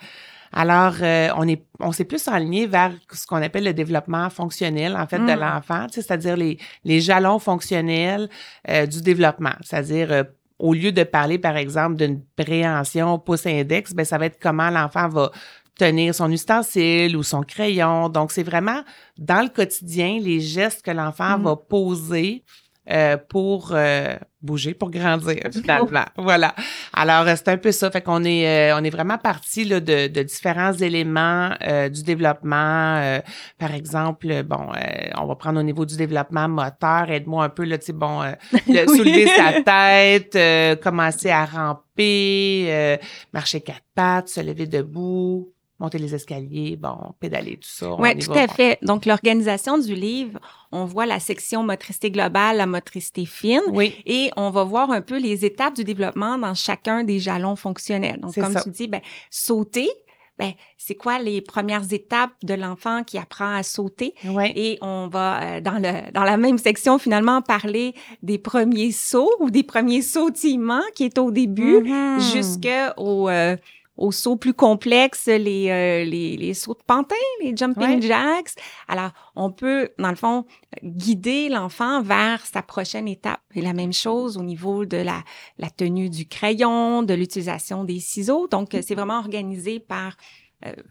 Alors, 0.53 0.93
euh, 1.01 1.29
on 1.35 1.47
est, 1.47 1.65
on 1.79 1.91
s'est 1.91 2.05
plus 2.05 2.27
aligné 2.27 2.67
vers 2.67 2.91
ce 3.11 3.25
qu'on 3.25 3.41
appelle 3.41 3.63
le 3.63 3.73
développement 3.73 4.29
fonctionnel, 4.29 4.95
en 4.95 5.07
fait, 5.07 5.17
de 5.19 5.23
Mm. 5.33 5.39
l'enfant, 5.39 5.87
c'est-à-dire 5.89 6.37
les, 6.37 6.57
les 6.83 7.01
jalons 7.01 7.39
fonctionnels 7.39 8.29
euh, 8.69 8.85
du 8.85 9.01
développement. 9.01 9.53
C'est-à-dire, 9.61 10.11
euh, 10.11 10.23
au 10.59 10.73
lieu 10.73 10.91
de 10.91 11.03
parler, 11.03 11.39
par 11.39 11.57
exemple, 11.57 11.95
d'une 11.95 12.21
préhension 12.35 13.17
pouce-index, 13.19 13.93
ben 13.93 14.05
ça 14.05 14.17
va 14.17 14.27
être 14.27 14.39
comment 14.39 14.69
l'enfant 14.69 15.09
va 15.09 15.31
tenir 15.77 16.13
son 16.13 16.31
ustensile 16.31 17.17
ou 17.17 17.23
son 17.23 17.41
crayon. 17.41 18.07
Donc, 18.09 18.31
c'est 18.31 18.43
vraiment 18.43 18.83
dans 19.17 19.41
le 19.41 19.49
quotidien 19.49 20.19
les 20.21 20.39
gestes 20.39 20.83
que 20.83 20.91
l'enfant 20.91 21.39
Mm. 21.39 21.43
va 21.43 21.55
poser 21.55 22.43
euh, 22.91 23.17
pour 23.17 23.71
euh, 23.71 24.15
bouger, 24.43 24.73
pour 24.73 24.91
grandir, 24.91 25.37
finalement. 25.51 26.05
voilà. 26.17 26.53
Alors, 26.93 27.27
euh, 27.27 27.33
c'est 27.35 27.47
un 27.47 27.57
peu 27.57 27.71
ça. 27.71 27.89
Fait 27.89 28.01
qu'on 28.01 28.23
est, 28.23 28.47
euh, 28.71 28.77
on 28.79 28.83
est 28.83 28.89
vraiment 28.89 29.17
parti 29.17 29.63
là, 29.63 29.79
de, 29.79 30.07
de 30.07 30.21
différents 30.23 30.73
éléments 30.73 31.51
euh, 31.65 31.89
du 31.89 32.03
développement. 32.03 32.97
Euh, 32.97 33.19
par 33.57 33.73
exemple, 33.73 34.43
bon, 34.43 34.67
euh, 34.75 35.09
on 35.17 35.25
va 35.25 35.35
prendre 35.35 35.59
au 35.59 35.63
niveau 35.63 35.85
du 35.85 35.95
développement 35.97 36.47
moteur. 36.49 37.09
Aide-moi 37.09 37.45
un 37.45 37.49
peu, 37.49 37.63
là, 37.63 37.77
tu 37.77 37.85
sais, 37.87 37.93
bon, 37.93 38.21
euh, 38.21 38.31
le- 38.67 38.85
Oui. 38.89 38.97
soulever 38.97 39.27
sa 39.27 39.61
tête, 39.61 40.35
euh, 40.35 40.75
commencer 40.75 41.29
à 41.29 41.45
ramper, 41.45 42.65
euh, 42.67 42.97
marcher 43.33 43.61
quatre 43.61 43.81
pattes, 43.95 44.27
se 44.29 44.41
lever 44.41 44.67
debout, 44.67 45.52
monter 45.83 45.97
les 45.99 46.15
escaliers, 46.15 46.75
bon, 46.77 46.95
pédaler, 47.19 47.57
tout 47.57 47.67
ça. 47.69 47.93
Oui, 47.99 48.17
tout 48.17 48.31
va. 48.31 48.43
à 48.43 48.47
fait. 48.47 48.79
Donc, 48.81 49.05
l'organisation 49.05 49.77
du 49.77 49.93
livre, 49.93 50.39
on 50.71 50.85
voit 50.85 51.05
la 51.05 51.19
section 51.19 51.61
motricité 51.63 52.09
globale, 52.09 52.57
la 52.57 52.65
motricité 52.65 53.25
fine, 53.25 53.61
Oui, 53.71 53.93
et 54.05 54.31
on 54.37 54.49
va 54.49 54.63
voir 54.63 54.91
un 54.91 55.01
peu 55.01 55.17
les 55.19 55.43
étapes 55.45 55.75
du 55.75 55.83
développement 55.83 56.37
dans 56.37 56.53
chacun 56.53 57.03
des 57.03 57.19
jalons 57.19 57.55
fonctionnels. 57.57 58.19
Donc, 58.21 58.33
comme 58.35 58.53
ça. 58.53 58.63
tu 58.63 58.69
dis, 58.69 58.87
ben, 58.87 59.01
sauter, 59.29 59.89
ben, 60.39 60.53
c'est 60.77 60.95
quoi 60.95 61.19
les 61.19 61.41
premières 61.41 61.91
étapes 61.93 62.31
de 62.43 62.53
l'enfant 62.53 63.03
qui 63.03 63.17
apprend 63.17 63.53
à 63.53 63.61
sauter? 63.61 64.15
oui. 64.25 64.51
Et 64.55 64.77
on 64.81 65.07
va, 65.07 65.41
euh, 65.57 65.61
dans, 65.61 65.73
le, 65.79 66.11
dans 66.13 66.23
la 66.23 66.37
même 66.37 66.57
section, 66.57 66.97
finalement, 66.97 67.41
parler 67.41 67.93
des 68.23 68.37
premiers 68.37 68.91
sauts 68.93 69.31
ou 69.41 69.49
des 69.51 69.63
premiers 69.63 70.01
sautillements 70.01 70.81
qui 70.95 71.03
est 71.03 71.17
au 71.19 71.29
début 71.29 71.81
Mhm. 71.83 72.19
jusqu'au 72.33 73.29
euh, 73.29 73.57
aux 73.95 74.11
sauts 74.11 74.37
plus 74.37 74.53
complexes, 74.53 75.27
les, 75.27 75.69
euh, 75.69 76.03
les, 76.03 76.35
les 76.35 76.53
sauts 76.53 76.73
de 76.73 76.83
pantin, 76.85 77.15
les 77.41 77.55
jumping 77.55 77.99
Ouais. 77.99 78.01
jacks. 78.01 78.55
Alors, 78.87 79.11
on 79.35 79.51
peut, 79.51 79.89
dans 79.99 80.09
le 80.09 80.15
fond, 80.15 80.45
guider 80.83 81.49
l'enfant 81.49 82.01
vers 82.01 82.45
sa 82.45 82.61
prochaine 82.63 83.07
étape. 83.07 83.41
Et 83.53 83.61
la 83.61 83.73
même 83.73 83.93
chose 83.93 84.37
au 84.37 84.43
niveau 84.43 84.85
de 84.85 84.97
la, 84.97 85.23
la 85.59 85.69
tenue 85.69 86.09
du 86.09 86.27
crayon, 86.27 87.03
de 87.03 87.13
l'utilisation 87.13 87.83
des 87.83 87.99
ciseaux. 87.99 88.47
Donc, 88.47 88.73
euh, 88.73 88.81
c'est 88.85 88.95
vraiment 88.95 89.19
organisé 89.19 89.79
par 89.79 90.15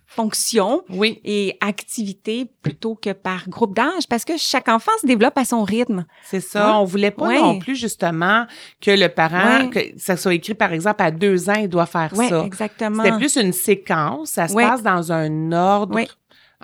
fonction 0.07 0.83
Oui. 0.91 1.21
et 1.25 1.57
activité 1.61 2.47
plutôt 2.63 2.95
que 2.95 3.11
par 3.13 3.49
groupe 3.49 3.75
d'âge 3.75 4.07
parce 4.09 4.25
que 4.25 4.37
chaque 4.37 4.69
enfant 4.69 4.93
se 5.01 5.07
développe 5.07 5.37
à 5.39 5.45
son 5.45 5.65
rythme. 5.65 6.05
C'est 6.25 6.41
ça. 6.41 6.79
On 6.79 6.85
voulait 6.85 7.11
pas 7.11 7.33
non 7.35 7.59
plus, 7.59 7.77
justement, 7.77 8.47
que 8.81 8.91
le 8.91 9.09
parent, 9.09 9.69
que 9.69 9.81
ça 9.97 10.17
soit 10.17 10.35
écrit, 10.35 10.55
par 10.55 10.73
exemple, 10.73 11.03
à 11.03 11.11
deux 11.11 11.49
ans, 11.49 11.55
il 11.55 11.69
doit 11.69 11.87
faire 11.87 12.11
Oui, 12.17 12.29
ça. 12.29 12.45
exactement. 12.45 13.03
C'était 13.03 13.17
plus 13.17 13.37
une 13.37 13.53
séquence. 13.53 14.31
Ça 14.31 14.49
se 14.49 14.55
passe 14.55 14.83
dans 14.83 15.13
un 15.13 15.53
ordre. 15.53 15.99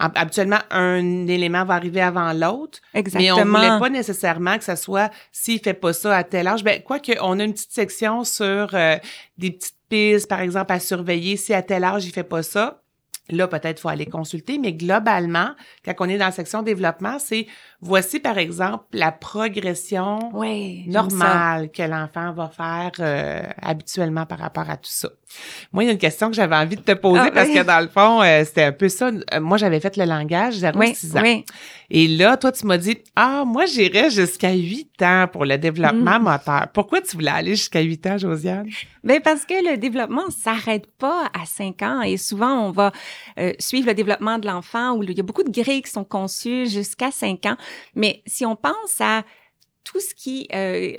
Habituellement, 0.00 0.60
un 0.70 1.26
élément 1.26 1.64
va 1.64 1.74
arriver 1.74 2.00
avant 2.00 2.32
l'autre. 2.32 2.78
Exactement. 2.94 3.24
Mais 3.24 3.42
on 3.42 3.44
voulait 3.44 3.78
pas 3.80 3.88
nécessairement 3.90 4.56
que 4.56 4.62
ça 4.62 4.76
soit 4.76 5.10
s'il 5.32 5.58
fait 5.58 5.74
pas 5.74 5.92
ça 5.92 6.16
à 6.16 6.22
tel 6.22 6.46
âge. 6.46 6.62
Ben, 6.62 6.80
quoique, 6.84 7.12
on 7.20 7.40
a 7.40 7.42
une 7.44 7.52
petite 7.52 7.72
section 7.72 8.22
sur 8.22 8.68
euh, 8.74 8.96
des 9.38 9.50
petites 9.50 9.74
pistes, 9.88 10.28
par 10.28 10.40
exemple, 10.40 10.72
à 10.72 10.78
surveiller. 10.78 11.36
Si 11.36 11.52
à 11.52 11.62
tel 11.62 11.82
âge, 11.82 12.04
il 12.06 12.12
fait 12.12 12.22
pas 12.22 12.44
ça, 12.44 12.80
là, 13.30 13.48
peut-être 13.48 13.80
faut 13.80 13.88
aller 13.88 14.06
consulter. 14.06 14.58
Mais 14.58 14.72
globalement, 14.72 15.50
quand 15.84 15.94
on 16.00 16.08
est 16.08 16.18
dans 16.18 16.26
la 16.26 16.32
section 16.32 16.62
développement, 16.62 17.18
c'est 17.18 17.46
voici, 17.80 18.20
par 18.20 18.38
exemple, 18.38 18.84
la 18.92 19.12
progression 19.12 20.30
Oui, 20.34 20.84
normale 20.88 21.70
que 21.70 21.82
l'enfant 21.82 22.32
va 22.32 22.48
faire 22.48 22.90
euh, 23.00 23.42
habituellement 23.62 24.26
par 24.26 24.38
rapport 24.38 24.68
à 24.68 24.76
tout 24.76 24.90
ça. 24.90 25.08
Moi, 25.72 25.84
il 25.84 25.86
y 25.88 25.90
a 25.90 25.92
une 25.92 25.98
question 25.98 26.28
que 26.28 26.34
j'avais 26.36 26.56
envie 26.56 26.76
de 26.76 26.80
te 26.80 26.92
poser 26.92 27.20
Ah, 27.26 27.30
parce 27.32 27.48
oui. 27.48 27.54
que 27.54 27.62
dans 27.62 27.80
le 27.80 27.88
fond, 27.88 28.22
euh, 28.22 28.44
c'était 28.44 28.62
un 28.64 28.72
peu 28.72 28.88
ça. 28.88 29.10
Euh, 29.34 29.40
moi, 29.40 29.58
j'avais 29.58 29.78
fait 29.80 29.96
le 29.96 30.04
langage 30.06 30.54
0 30.54 30.78
Oui, 30.78 30.94
6 30.94 31.16
ans. 31.16 31.20
oui. 31.22 31.44
Et 31.90 32.06
là, 32.08 32.36
toi, 32.36 32.50
tu 32.52 32.66
m'as 32.66 32.78
dit, 32.78 32.98
ah, 33.16 33.44
moi, 33.46 33.66
j'irais 33.66 34.10
jusqu'à 34.10 34.52
8 34.52 35.02
ans 35.02 35.26
pour 35.30 35.44
le 35.44 35.56
développement 35.58 36.18
Mm. 36.18 36.22
moteur. 36.22 36.66
Pourquoi 36.72 37.00
tu 37.02 37.16
voulais 37.16 37.30
aller 37.30 37.54
jusqu'à 37.56 37.80
8 37.80 38.06
ans, 38.06 38.18
Josiane? 38.18 38.66
Ben 39.04 39.20
parce 39.22 39.44
que 39.46 39.54
le 39.70 39.76
développement 39.78 40.28
s'arrête 40.30 40.86
pas 40.98 41.30
à 41.38 41.46
5 41.46 41.80
ans 41.82 42.02
et 42.02 42.16
souvent 42.18 42.66
on 42.66 42.70
va 42.72 42.92
euh, 43.38 43.52
suivre 43.58 43.86
le 43.86 43.94
développement 43.94 44.38
de 44.38 44.46
l'enfant 44.46 44.92
où 44.96 45.02
il 45.02 45.12
y 45.16 45.20
a 45.20 45.22
beaucoup 45.22 45.44
de 45.44 45.50
grilles 45.50 45.80
qui 45.82 45.90
sont 45.90 46.04
conçues 46.04 46.68
jusqu'à 46.68 47.10
5 47.10 47.46
ans. 47.46 47.56
Mais 47.94 48.22
si 48.26 48.44
on 48.46 48.56
pense 48.56 49.00
à 49.00 49.24
tout 49.84 50.00
ce 50.00 50.14
qui 50.14 50.48
euh, 50.54 50.92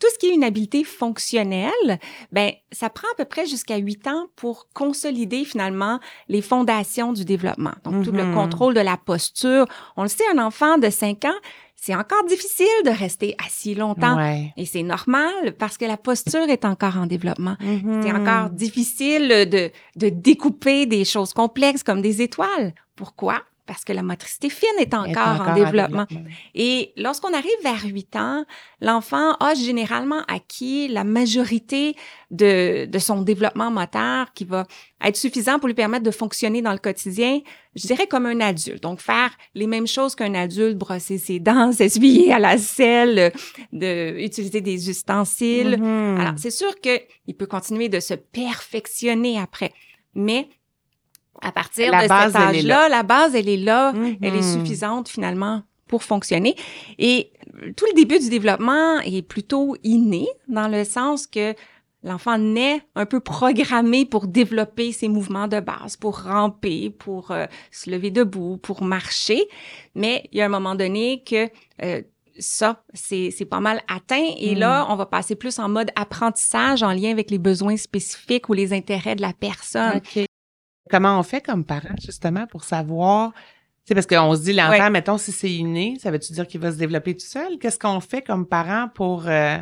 tout 0.00 0.10
ce 0.12 0.18
qui 0.18 0.26
est 0.26 0.34
une 0.34 0.44
habileté 0.44 0.84
fonctionnelle, 0.84 1.98
ben 2.30 2.52
ça 2.72 2.90
prend 2.90 3.08
à 3.12 3.14
peu 3.16 3.24
près 3.24 3.46
jusqu'à 3.46 3.76
8 3.76 4.06
ans 4.06 4.26
pour 4.36 4.68
consolider 4.74 5.44
finalement 5.44 5.98
les 6.28 6.42
fondations 6.42 7.12
du 7.12 7.24
développement. 7.24 7.72
Donc 7.84 8.04
tout 8.04 8.12
le 8.12 8.24
Mhm. 8.24 8.34
contrôle 8.34 8.74
de 8.74 8.80
la 8.80 8.96
posture, 8.98 9.66
on 9.96 10.02
le 10.02 10.08
sait 10.08 10.24
un 10.34 10.38
enfant 10.44 10.76
de 10.78 10.90
5 10.90 11.24
ans, 11.24 11.38
c'est 11.76 11.94
encore 11.94 12.24
difficile 12.24 12.66
de 12.84 12.90
rester 12.90 13.34
assis 13.46 13.74
longtemps. 13.74 14.16
Ouais. 14.16 14.52
Et 14.56 14.66
c'est 14.66 14.82
normal 14.82 15.54
parce 15.58 15.78
que 15.78 15.84
la 15.86 15.96
posture 15.96 16.48
est 16.50 16.64
encore 16.64 16.96
en 16.98 17.06
développement. 17.06 17.56
C'est 17.60 18.12
Mhm. 18.12 18.16
encore 18.20 18.50
difficile 18.50 19.28
de, 19.28 19.70
de 19.96 20.08
découper 20.10 20.86
des 20.86 21.04
choses 21.04 21.32
complexes 21.32 21.82
comme 21.82 22.02
des 22.02 22.20
étoiles. 22.20 22.74
Pourquoi? 22.96 23.42
Parce 23.66 23.84
que 23.84 23.92
la 23.92 24.02
motricité 24.02 24.50
fine 24.50 24.68
est 24.78 24.92
Est 24.92 24.94
encore, 24.94 25.48
en 25.48 25.54
développement. 25.54 26.06
Et 26.54 26.92
lorsqu'on 26.96 27.32
arrive 27.32 27.50
vers 27.62 27.82
8 27.84 28.16
ans, 28.16 28.44
l'enfant 28.80 29.32
a 29.40 29.54
généralement 29.54 30.22
acquis 30.28 30.88
la 30.88 31.04
majorité 31.04 31.96
de, 32.30 32.84
de 32.84 32.98
son 32.98 33.22
développement 33.22 33.70
moteur 33.70 34.32
qui 34.34 34.44
va 34.44 34.66
être 35.02 35.16
suffisant 35.16 35.58
pour 35.58 35.68
lui 35.68 35.74
permettre 35.74 36.04
de 36.04 36.10
fonctionner 36.10 36.62
dans 36.62 36.72
le 36.72 36.78
quotidien, 36.78 37.40
je 37.74 37.86
dirais 37.86 38.06
comme 38.06 38.26
un 38.26 38.40
adulte. 38.40 38.82
Donc, 38.82 39.00
faire 39.00 39.30
les 39.54 39.66
mêmes 39.66 39.86
choses 39.86 40.14
qu'un 40.14 40.34
adulte, 40.34 40.76
brosser 40.76 41.18
ses 41.18 41.40
dents, 41.40 41.72
s'essuyer 41.72 42.32
à 42.32 42.38
la 42.38 42.58
selle, 42.58 43.32
de 43.72 44.18
utiliser 44.18 44.60
des 44.60 44.90
ustensiles. 44.90 45.78
Mhm. 45.78 46.20
Alors, 46.20 46.34
c'est 46.36 46.50
sûr 46.50 46.74
qu'il 46.80 47.36
peut 47.36 47.46
continuer 47.46 47.88
de 47.88 48.00
se 48.00 48.14
perfectionner 48.14 49.38
après. 49.38 49.72
Mais 50.14 50.48
à 51.42 51.52
partir 51.52 51.90
La 51.90 52.04
de 52.04 52.08
base, 52.08 52.32
cet 52.32 52.40
âge-là, 52.40 52.88
la 52.88 53.02
base, 53.02 53.34
elle 53.34 53.48
est 53.48 53.56
là 53.56 53.92
elle 54.22 54.34
est 54.34 54.42
Mhm. 54.42 54.60
suffisante 54.60 55.08
finalement 55.08 55.62
pour 55.88 56.02
fonctionner. 56.02 56.56
Et 56.98 57.30
euh, 57.62 57.72
tout 57.76 57.86
le 57.86 57.94
début 57.94 58.18
du 58.18 58.28
développement 58.30 59.00
est 59.00 59.22
plutôt 59.22 59.76
inné 59.84 60.26
dans 60.48 60.68
le 60.68 60.84
sens 60.84 61.26
que 61.26 61.54
l'enfant 62.02 62.36
naît 62.38 62.82
un 62.96 63.06
peu 63.06 63.20
programmé 63.20 64.04
pour 64.04 64.26
développer 64.26 64.92
ses 64.92 65.08
mouvements 65.08 65.48
de 65.48 65.60
base, 65.60 65.96
pour 65.96 66.20
ramper, 66.22 66.90
pour 66.90 67.30
euh, 67.30 67.46
se 67.70 67.90
lever 67.90 68.10
debout, 68.10 68.56
pour 68.58 68.82
marcher. 68.82 69.42
Mais 69.94 70.28
il 70.32 70.38
y 70.38 70.40
a 70.42 70.46
un 70.46 70.50
moment 70.50 70.74
donné 70.74 71.22
que 71.24 71.48
euh, 71.82 72.02
ça, 72.38 72.82
c'est 72.94 73.46
pas 73.48 73.60
mal 73.60 73.80
atteint. 73.88 74.28
Et 74.38 74.54
Mm. 74.56 74.58
là, 74.58 74.86
on 74.90 74.96
va 74.96 75.06
passer 75.06 75.34
plus 75.36 75.58
en 75.58 75.68
mode 75.68 75.90
apprentissage 75.96 76.82
en 76.82 76.92
lien 76.92 77.10
avec 77.10 77.30
les 77.30 77.38
besoins 77.38 77.76
spécifiques 77.76 78.48
ou 78.48 78.54
les 78.54 78.72
intérêts 78.72 79.14
de 79.14 79.22
la 79.22 79.32
personne. 79.32 79.98
OK. 79.98 80.24
Comment 80.90 81.18
on 81.18 81.22
fait 81.22 81.40
comme 81.40 81.64
parent, 81.64 81.94
justement, 82.04 82.46
pour 82.46 82.64
savoir... 82.64 83.32
C'est 83.86 83.94
parce 83.94 84.06
qu'on 84.06 84.34
se 84.34 84.40
dit, 84.42 84.54
l'enfant, 84.54 84.70
Ouais. 84.84 84.90
mettons, 84.90 85.18
si 85.18 85.30
c'est 85.30 85.50
inné, 85.50 85.98
ça 86.00 86.10
veut-tu 86.10 86.32
dire 86.32 86.46
qu'il 86.46 86.58
va 86.60 86.72
se 86.72 86.78
développer 86.78 87.14
tout 87.14 87.26
seul? 87.26 87.58
Qu'est-ce 87.58 87.78
qu'on 87.78 88.00
fait 88.00 88.22
comme 88.22 88.46
parent 88.46 88.88
pour, 88.94 89.28
euh, 89.28 89.58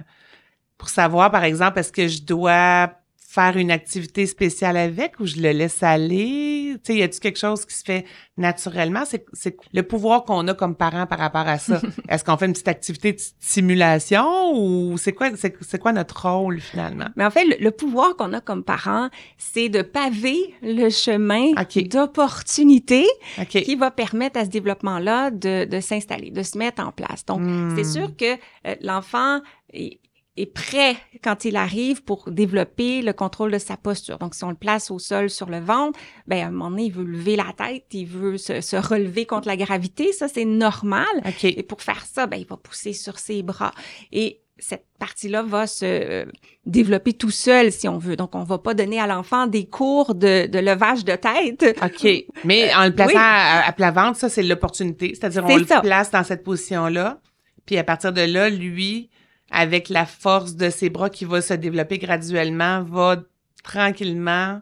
pour 0.79 0.88
savoir, 0.91 1.31
par 1.33 1.43
exemple, 1.43 1.81
est-ce 1.81 1.91
que 1.93 2.07
je 2.07 2.23
dois 2.23 2.93
faire 3.35 3.57
une 3.57 3.71
activité 3.71 4.27
spéciale 4.27 4.77
avec 4.77 5.19
ou 5.21 5.27
je 5.27 5.37
le 5.37 5.53
laisse 5.53 5.83
aller? 5.83 6.75
Tu 6.85 6.93
sais, 6.93 6.97
y 6.99 7.03
a-tu 7.03 7.19
quelque 7.19 7.39
chose 7.39 7.65
qui 7.65 7.75
se 7.75 7.83
fait 7.85 8.05
naturellement? 8.37 9.05
C'est, 9.07 9.25
c'est 9.33 9.57
le 9.73 9.83
pouvoir 9.83 10.25
qu'on 10.25 10.47
a 10.49 10.55
comme 10.55 10.75
parent 10.75 11.07
par 11.07 11.19
rapport 11.19 11.47
à 11.49 11.59
ça. 11.59 11.81
est-ce 12.09 12.25
qu'on 12.25 12.37
fait 12.37 12.47
une 12.47 12.53
petite 12.53 12.69
activité 12.69 13.12
de 13.15 13.21
simulation 13.41 14.53
ou 14.55 14.99
c'est 14.99 15.12
quoi, 15.12 15.31
c'est, 15.37 15.79
quoi 15.79 15.93
notre 15.93 16.29
rôle, 16.29 16.61
finalement? 16.61 17.07
Mais 17.17 17.25
en 17.25 17.31
fait, 17.31 17.45
le, 17.45 17.57
le 17.59 17.71
pouvoir 17.71 18.17
qu'on 18.17 18.33
a 18.33 18.41
comme 18.41 18.65
parents, 18.65 19.09
c'est 19.39 19.69
de 19.69 19.83
paver 19.83 20.55
le 20.62 20.91
chemin 20.91 21.53
OK. 21.61 21.89
d'opportunités 21.89 23.07
qui 23.49 23.77
va 23.77 23.91
permettre 23.91 24.39
à 24.39 24.45
ce 24.45 24.51
développement-là 24.51 25.31
de, 25.31 25.65
de 25.65 25.81
s'installer, 25.81 26.31
de 26.31 26.43
se 26.43 26.59
mettre 26.59 26.83
en 26.83 26.93
place. 26.93 27.25
Donc, 27.25 27.41
Hmm. 27.43 27.75
c'est 27.77 27.85
sûr 27.85 28.15
que 28.17 28.35
euh, 28.67 28.75
l'enfant 28.83 29.41
est, 30.37 30.47
prêt 30.47 30.97
quand 31.23 31.45
il 31.45 31.57
arrive 31.57 32.03
pour 32.05 32.31
développer 32.31 33.03
le 33.03 33.12
contrôle 33.12 33.53
de 33.53 33.59
sa 33.59 33.77
posture. 33.77 34.19
Donc, 34.19 34.35
si 34.35 34.45
on 34.45 34.51
le 34.51 34.55
place 34.57 34.91
au 34.91 34.99
sol 34.99 35.31
sur 35.31 35.49
le 35.51 35.61
ventre, 35.61 35.99
ben 36.27 36.43
à 36.43 36.47
un 36.47 36.51
moment 36.51 36.71
donné, 36.71 36.85
il 36.85 36.93
veut 36.93 37.05
lever 37.05 37.37
la 37.37 37.53
tête, 37.57 37.85
il 37.93 38.07
veut 38.07 38.39
se, 38.39 38.61
se 38.61 38.77
relever 38.77 39.27
contre 39.27 39.49
la 39.49 39.57
gravité. 39.57 40.12
Ça, 40.12 40.29
c'est 40.29 40.45
normal. 40.45 41.07
OK. 41.27 41.45
Et 41.45 41.62
pour 41.62 41.83
faire 41.83 42.05
ça, 42.05 42.27
ben, 42.27 42.37
il 42.37 42.47
va 42.47 42.57
pousser 42.57 42.93
sur 42.93 43.19
ses 43.19 43.43
bras. 43.43 43.73
Et 44.12 44.41
cette 44.59 44.85
partie-là 45.01 45.43
va 45.43 45.67
se 45.67 45.85
euh, 45.85 46.25
développer 46.67 47.15
tout 47.15 47.31
seul, 47.33 47.73
si 47.73 47.89
on 47.89 47.99
veut. 47.99 48.15
Donc, 48.15 48.35
on 48.37 48.45
va 48.45 48.59
pas 48.59 48.75
donner 48.75 49.01
à 49.01 49.09
l'enfant 49.09 49.49
des 49.49 49.67
cours 49.67 50.15
de, 50.15 50.47
de 50.47 50.59
levage 50.61 51.05
de 51.05 51.17
tête. 51.17 51.77
OK. 51.83 52.09
Mais 52.45 52.73
en 52.75 52.85
le 52.85 52.95
plaçant 52.95 53.12
Oui. 53.12 53.19
à, 53.19 53.67
à 53.67 53.73
plat 53.73 53.91
ventre, 53.91 54.19
ça, 54.19 54.29
c'est 54.29 54.43
l'opportunité. 54.45 55.15
C'est-à-dire, 55.15 55.45
on 55.45 55.49
C'est 55.49 55.59
le 55.59 55.67
ça. 55.67 55.81
place 55.81 56.11
dans 56.12 56.23
cette 56.23 56.45
position-là. 56.45 57.21
Puis 57.67 57.77
à 57.77 57.85
partir 57.85 58.12
de 58.12 58.21
là, 58.21 58.51
lui, 58.51 59.11
avec 59.53 59.89
la 59.89 60.07
force 60.07 60.57
de 60.57 60.71
ses 60.71 60.91
bras 60.91 61.11
qui 61.11 61.25
va 61.25 61.41
se 61.43 61.55
développer 61.55 61.99
graduellement, 61.99 62.83
va 62.83 63.17
tranquillement 63.63 64.61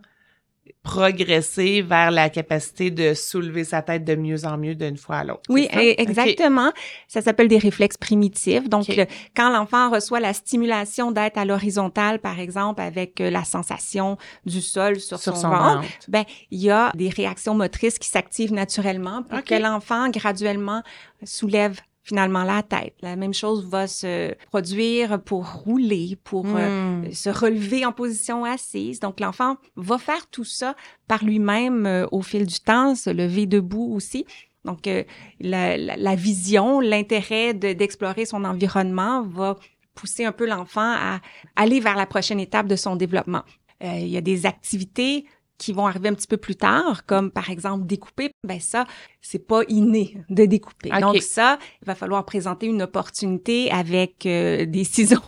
progresser 0.83 1.83
vers 1.83 2.11
la 2.11 2.31
capacité 2.31 2.91
de 2.91 3.13
soulever 3.13 3.65
sa 3.65 3.83
tête 3.83 4.05
de 4.05 4.15
mieux 4.15 4.45
en 4.47 4.57
mieux 4.57 4.75
d'une 4.75 4.97
fois 4.97 5.17
à 5.19 5.25
l'autre. 5.25 5.43
Oui, 5.49 5.69
ça? 5.71 5.79
e- 5.83 5.95
exactement. 5.99 6.73
Ça 7.07 7.21
s'appelle 7.21 7.49
des 7.49 7.59
réflexes 7.59 7.97
primitifs. 7.99 8.69
Donc, 8.69 8.89
le- 8.89 9.07
quand 9.37 9.51
l'enfant 9.51 9.91
reçoit 9.91 10.21
la 10.21 10.33
stimulation 10.33 11.13
d'être 11.13 11.37
à 11.39 11.45
l'horizontale, 11.45 12.19
par 12.19 12.39
exemple, 12.41 12.81
avec 12.81 13.21
euh, 13.21 13.31
la 13.31 13.45
sensation 13.45 14.17
du 14.47 14.61
sol 14.61 15.01
sur, 15.01 15.19
Sur 15.19 15.35
son, 15.37 15.43
son 15.43 15.49
ventre, 15.51 15.81
ventre. 15.83 15.89
ben 16.09 16.25
il 16.51 16.61
y 16.61 16.71
a 16.71 16.93
des 16.95 17.09
réactions 17.11 17.55
motrices 17.55 17.99
qui 17.99 18.09
s'activent 18.09 18.53
naturellement 18.55 19.23
pour 19.23 19.43
que 19.45 19.55
l'enfant 19.55 20.09
graduellement 20.09 20.83
soulève 21.25 21.79
finalement 22.11 22.43
la 22.45 22.63
tête. 22.65 22.95
La 23.03 23.15
même 23.17 23.33
chose 23.33 23.65
va 23.67 23.87
se 23.87 24.35
produire 24.53 25.23
pour 25.23 25.43
rouler, 25.65 26.19
pour 26.25 26.45
euh, 26.57 26.69
Hmm. 26.71 27.13
se 27.13 27.31
relever 27.31 27.87
en 27.87 27.93
position 27.93 28.45
assise. 28.45 28.99
Donc, 29.01 29.21
l'enfant 29.21 29.57
va 29.77 29.97
faire 29.99 30.25
tout 30.29 30.45
ça 30.59 30.75
par 31.07 31.25
lui-même 31.25 31.87
euh, 31.87 32.07
au 32.11 32.21
fil 32.23 32.45
du 32.47 32.59
temps, 32.61 32.95
se 32.97 33.11
lever 33.11 33.47
debout 33.47 33.89
aussi. 33.95 34.25
Donc, 34.65 34.87
euh, 34.87 35.05
la, 35.41 35.77
la- 35.77 35.97
la 35.97 36.15
vision, 36.17 36.81
l'intérêt 36.81 37.55
de- 37.55 37.73
d'explorer 37.73 38.25
son 38.27 38.43
environnement 38.45 39.23
va 39.23 39.57
pousser 39.95 40.25
un 40.25 40.33
peu 40.33 40.47
l'enfant 40.47 40.93
à 41.11 41.21
aller 41.57 41.79
vers 41.81 41.97
la 41.97 42.07
prochaine 42.07 42.41
étape 42.41 42.67
de 42.67 42.77
son 42.77 42.97
développement. 42.97 43.43
Il 43.83 44.09
y 44.09 44.17
a 44.19 44.21
des 44.21 44.45
activités 44.47 45.25
qui 45.61 45.73
vont 45.73 45.87
arriver 45.87 46.09
un 46.09 46.15
petit 46.15 46.27
peu 46.27 46.39
plus 46.39 46.57
tard, 46.57 47.05
comme 47.07 47.31
par 47.31 47.51
exemple 47.51 47.87
découper. 47.87 48.31
Ben 48.43 48.59
ça, 48.59 48.85
c'est 49.21 49.47
pas 49.47 49.61
inné 49.69 50.17
de 50.31 50.47
découper. 50.47 50.91
Donc 51.01 51.19
ça, 51.19 51.59
il 51.83 51.87
va 51.87 51.95
falloir 51.95 52.25
présenter 52.25 52.67
une 52.67 52.83
opportunité 52.83 53.71
avec 53.71 54.25
euh, 54.27 54.65
des 54.65 54.85
ciseaux, 54.85 55.19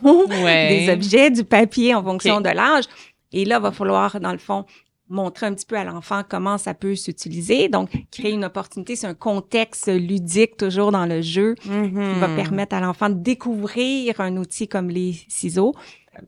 Ouais. 0.43 0.87
des 0.87 0.93
objets, 0.93 1.31
du 1.31 1.45
papier 1.45 1.95
en 1.95 2.03
fonction 2.03 2.41
de 2.41 2.49
l'âge. 2.49 2.85
Et 3.33 3.45
là, 3.45 3.59
il 3.59 3.63
va 3.63 3.73
falloir, 3.73 4.19
dans 4.21 4.33
le 4.33 4.39
fond, 4.39 4.65
montrer 5.09 5.45
un 5.47 5.53
petit 5.55 5.67
peu 5.67 5.77
à 5.77 5.85
l'enfant 5.85 6.23
comment 6.27 6.57
ça 6.57 6.73
peut 6.73 6.95
s'utiliser. 6.95 7.69
Donc, 7.69 7.91
créer 8.11 8.33
une 8.33 8.45
opportunité, 8.47 8.97
c'est 8.97 9.07
un 9.07 9.13
contexte 9.15 9.89
ludique 9.89 10.57
toujours 10.57 10.91
dans 10.91 11.05
le 11.05 11.21
jeu 11.21 11.55
qui 11.61 11.69
va 11.69 12.29
Mhm. 12.29 12.37
permettre 12.37 12.75
à 12.75 12.81
l'enfant 12.81 13.11
de 13.11 13.15
découvrir 13.21 14.21
un 14.21 14.37
outil 14.39 14.69
comme 14.69 14.89
les 14.89 15.15
ciseaux. 15.29 15.75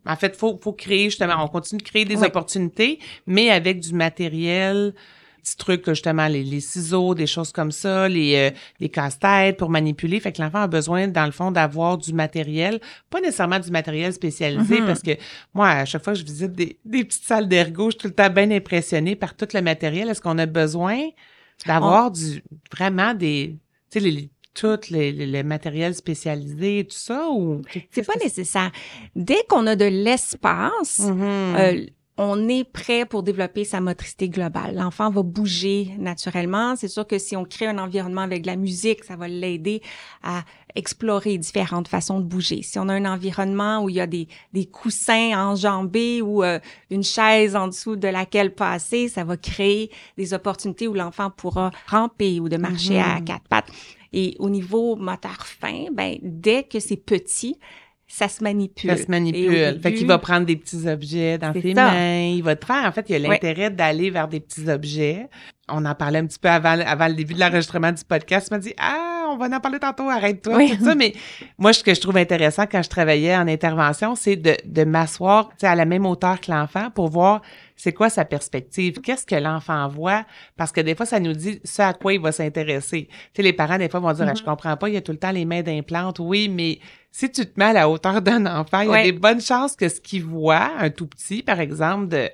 En 0.07 0.17
fait, 0.17 0.35
faut, 0.37 0.59
faut 0.63 0.73
créer 0.73 1.05
justement, 1.05 1.35
on 1.45 1.49
continue 1.49 1.79
de 1.79 1.87
créer 1.87 2.05
des 2.05 2.17
Oui. 2.17 2.27
opportunités, 2.27 2.99
mais 3.27 3.51
avec 3.51 3.81
du 3.81 3.93
matériel 3.95 4.95
petits 5.43 5.57
trucs, 5.59 5.87
justement, 5.91 6.27
les, 6.27 6.43
les 6.43 6.61
ciseaux, 6.61 7.15
des 7.15 7.27
choses 7.27 7.53
comme 7.53 7.71
ça, 7.71 8.09
les, 8.09 8.35
euh, 8.35 8.51
les 8.81 8.89
casse-têtes 8.89 9.59
pour 9.59 9.69
manipuler. 9.69 10.19
Fait 10.19 10.33
que 10.33 10.41
l'enfant 10.41 10.61
a 10.63 10.67
besoin, 10.69 11.07
dans 11.07 11.27
le 11.27 11.33
fond, 11.33 11.51
d'avoir 11.51 11.99
du 11.99 12.15
matériel, 12.15 12.81
pas 13.11 13.21
nécessairement 13.21 13.59
du 13.59 13.71
matériel 13.71 14.11
spécialisé, 14.15 14.81
Mhm. 14.81 14.87
parce 14.87 15.03
que 15.03 15.11
moi, 15.53 15.69
à 15.69 15.85
chaque 15.85 16.03
fois 16.03 16.15
que 16.15 16.19
je 16.21 16.25
visite 16.25 16.53
des, 16.53 16.79
des 16.87 17.05
petites 17.05 17.25
salles 17.25 17.47
d'ergo, 17.47 17.89
je 17.89 17.91
suis 17.91 17.99
tout 17.99 18.07
le 18.09 18.15
temps 18.15 18.31
bien 18.31 18.51
impressionnée 18.53 19.17
par 19.17 19.37
tout 19.37 19.47
le 19.53 19.61
matériel. 19.61 20.09
Est-ce 20.09 20.23
qu'on 20.23 20.39
a 20.39 20.47
besoin 20.47 20.99
d'avoir 21.67 22.11
du 22.11 22.43
vraiment 22.75 23.13
des, 23.13 23.59
tu 23.91 24.01
sais, 24.01 24.01
les, 24.01 24.31
tout 24.55 24.79
les, 24.91 25.11
les, 25.13 25.27
les 25.27 25.43
matériels 25.43 25.95
spécialisés 25.95 26.79
et 26.81 26.85
tout 26.85 26.97
ça 26.97 27.29
ou 27.31 27.61
C'est 27.91 28.07
pas 28.07 28.17
nécessaire. 28.23 28.71
Dès 29.17 29.43
qu'on 29.49 29.67
a 29.67 29.77
de 29.77 29.85
l'espace, 29.85 31.01
Mhm. 31.01 31.23
euh, 31.57 31.87
on 32.17 32.49
est 32.49 32.63
prêt 32.63 33.07
pour 33.07 33.25
développer 33.25 33.65
sa 33.65 33.81
motricité 33.81 34.29
globale. 34.29 34.77
L'enfant 34.77 35.11
va 35.11 35.23
bouger 35.25 35.91
naturellement. 35.99 36.77
C'est 36.77 36.87
sûr 36.87 37.05
que 37.09 37.19
si 37.19 37.35
on 37.37 37.45
crée 37.45 37.67
un 37.67 37.79
environnement 37.79 38.21
avec 38.21 38.43
de 38.43 38.47
la 38.47 38.55
musique, 38.55 39.03
ça 39.03 39.17
va 39.17 39.27
l'aider 39.27 39.83
à 40.23 40.45
explorer 40.77 41.39
différentes 41.39 41.89
façons 41.89 42.21
de 42.21 42.25
bouger. 42.25 42.63
Si 42.63 42.79
on 42.79 42.89
a 42.89 42.95
un 42.95 43.05
environnement 43.05 43.83
où 43.83 43.89
il 43.89 43.97
y 43.97 44.01
a 44.01 44.07
des, 44.07 44.29
des 44.53 44.67
coussins 44.67 45.33
enjambés 45.37 46.23
ou 46.23 46.45
euh, 46.45 46.61
une 46.91 47.03
chaise 47.03 47.57
en 47.57 47.67
dessous 47.67 47.97
de 47.97 48.07
laquelle 48.07 48.55
passer, 48.55 49.09
ça 49.09 49.25
va 49.25 49.37
créer 49.37 49.91
des 50.17 50.35
opportunités 50.35 50.87
où 50.87 50.95
l'enfant 50.95 51.31
pourra 51.31 51.73
ramper 51.89 52.39
ou 52.39 52.49
de 52.49 52.57
marcher 52.57 53.01
à 53.01 53.17
Mhm. 53.19 53.25
quatre 53.25 53.49
pattes. 53.49 53.71
Et 54.17 54.37
au 54.39 54.49
niveau 54.49 54.95
moteur 54.97 55.45
fin, 55.47 55.87
ben 55.93 56.17
dès 56.23 56.63
que 56.63 56.79
c'est 56.79 56.97
petit, 56.97 57.59
ça 58.07 58.29
se 58.29 58.45
manipule. 58.45 58.91
Ça 58.91 58.97
se 59.03 59.11
manipule. 59.11 59.51
début- 59.51 59.81
Fait 59.81 59.93
qu'il 59.95 60.07
va 60.07 60.19
prendre 60.19 60.47
des 60.47 60.57
petits 60.57 60.87
objets 60.89 61.37
dans 61.39 61.53
ses 61.53 61.75
ça. 61.75 61.91
mains. 61.91 62.27
Il 62.29 62.43
va 62.43 62.55
te 62.55 62.65
faire, 62.65 62.85
en 62.85 62.93
fait, 62.93 63.07
il 63.09 63.15
a 63.17 63.19
l'intérêt 63.19 63.71
d'aller 63.71 64.11
vers 64.11 64.29
des 64.29 64.41
petits 64.41 64.69
objets. 64.69 65.27
On 65.69 65.85
en 65.85 65.95
parlait 65.95 66.19
un 66.21 66.27
petit 66.27 66.39
peu 66.39 66.49
avant, 66.49 66.79
avant 66.81 67.09
le 67.09 67.15
début 67.15 67.35
de 67.35 67.41
l'enregistrement 67.41 67.91
du 67.93 68.05
podcast. 68.05 68.49
Tu 68.49 68.55
m'as 68.55 68.61
dit, 68.61 68.75
ah, 68.79 69.14
on 69.27 69.37
va 69.37 69.47
en 69.47 69.61
parler 69.61 69.79
tantôt, 69.79 70.09
arrête-toi, 70.09 70.57
Oui. 70.57 70.77
tout 70.79 70.85
ça. 70.85 70.95
Mais 70.95 71.13
moi, 71.59 71.73
ce 71.73 71.83
que 71.83 71.95
je 71.95 72.01
trouve 72.01 72.17
intéressant 72.17 72.65
quand 72.71 72.83
je 72.83 72.89
travaillais 72.89 73.37
en 73.37 73.49
intervention, 73.49 74.15
c'est 74.15 74.37
de, 74.37 74.57
de 74.65 74.85
m'asseoir, 74.85 75.51
à 75.63 75.75
la 75.75 75.85
même 75.85 76.07
hauteur 76.07 76.41
que 76.41 76.51
l'enfant 76.51 76.91
pour 76.91 77.09
voir 77.09 77.43
c'est 77.77 77.93
quoi 77.93 78.09
sa 78.09 78.25
perspective, 78.25 79.01
qu'est-ce 79.01 79.27
que 79.27 79.35
l'enfant 79.35 79.89
voit, 79.89 80.25
parce 80.57 80.71
que 80.71 80.81
des 80.81 80.95
fois, 80.95 81.07
ça 81.07 81.19
nous 81.19 81.33
dit 81.33 81.61
ce 81.65 81.83
à 81.83 81.93
quoi 81.93 82.13
il 82.15 82.21
va 82.21 82.31
s'intéresser. 82.31 83.09
Tu 83.09 83.17
sais, 83.35 83.43
les 83.43 83.53
parents, 83.53 83.79
des 83.79 83.89
fois, 83.89 83.99
vont 83.99 84.13
dire, 84.13 84.25
Ah, 84.29 84.31
Mhm. 84.31 84.37
je 84.37 84.45
comprends 84.45 84.77
pas, 84.77 84.89
il 84.89 84.95
y 84.95 84.97
a 84.97 85.01
tout 85.01 85.11
le 85.13 85.19
temps 85.19 85.33
les 85.33 85.45
mains 85.45 85.63
d'implante. 85.63 86.21
Oui, 86.21 86.49
mais 86.49 86.79
si 87.17 87.31
tu 87.31 87.47
te 87.47 87.53
mets 87.57 87.67
à 87.67 87.73
la 87.73 87.89
hauteur 87.89 88.21
d'un 88.21 88.45
enfant, 88.47 88.81
il 88.81 88.87
y 88.87 88.89
a 88.89 88.93
Ouais. 88.93 89.03
des 89.05 89.13
bonnes 89.13 89.41
chances 89.41 89.77
que 89.77 89.89
ce 89.89 90.01
qu'il 90.01 90.25
voit, 90.25 90.73
un 90.81 90.91
tout 90.91 91.07
petit, 91.07 91.45
par 91.45 91.61
exemple, 91.61 92.09
de, 92.09 92.29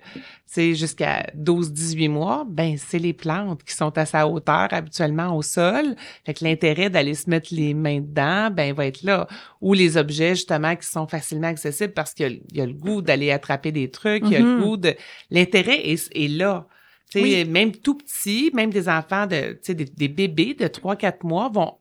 c'est 0.46 0.74
jusqu'à 0.74 1.26
12-18 1.34 2.08
mois, 2.08 2.46
ben, 2.48 2.76
c'est 2.78 2.98
les 2.98 3.12
plantes 3.12 3.62
qui 3.62 3.74
sont 3.74 3.96
à 3.98 4.06
sa 4.06 4.26
hauteur 4.26 4.68
habituellement 4.70 5.36
au 5.36 5.42
sol. 5.42 5.94
Fait 6.24 6.32
que 6.32 6.42
l'intérêt 6.44 6.88
d'aller 6.88 7.12
se 7.14 7.28
mettre 7.28 7.54
les 7.54 7.74
mains 7.74 8.00
dedans, 8.00 8.50
ben, 8.50 8.72
va 8.72 8.86
être 8.86 9.02
là. 9.02 9.28
Ou 9.60 9.74
les 9.74 9.98
objets, 9.98 10.30
justement, 10.30 10.74
qui 10.74 10.86
sont 10.86 11.06
facilement 11.06 11.48
accessibles 11.48 11.92
parce 11.92 12.14
qu'il 12.14 12.26
y 12.26 12.28
a, 12.30 12.38
il 12.50 12.56
y 12.56 12.60
a 12.62 12.66
le 12.66 12.72
goût 12.72 13.02
d'aller 13.02 13.30
attraper 13.32 13.72
des 13.72 13.90
trucs, 13.90 14.22
il 14.24 14.32
y 14.32 14.36
a 14.36 14.40
le 14.40 14.56
Mhm. 14.56 14.62
goût 14.64 14.76
de, 14.78 14.94
l'intérêt 15.30 15.90
est, 15.90 16.08
est 16.16 16.28
là. 16.28 16.66
Tu 17.12 17.18
sais, 17.18 17.22
Oui. 17.22 17.44
même 17.44 17.72
tout 17.72 17.96
petit, 17.98 18.50
même 18.54 18.70
des 18.70 18.88
enfants 18.88 19.26
de, 19.26 19.52
tu 19.52 19.58
sais, 19.62 19.74
des, 19.74 19.84
des 19.84 20.08
bébés 20.08 20.54
de 20.54 20.68
3-4 20.68 21.24
mois 21.24 21.50
vont 21.52 21.74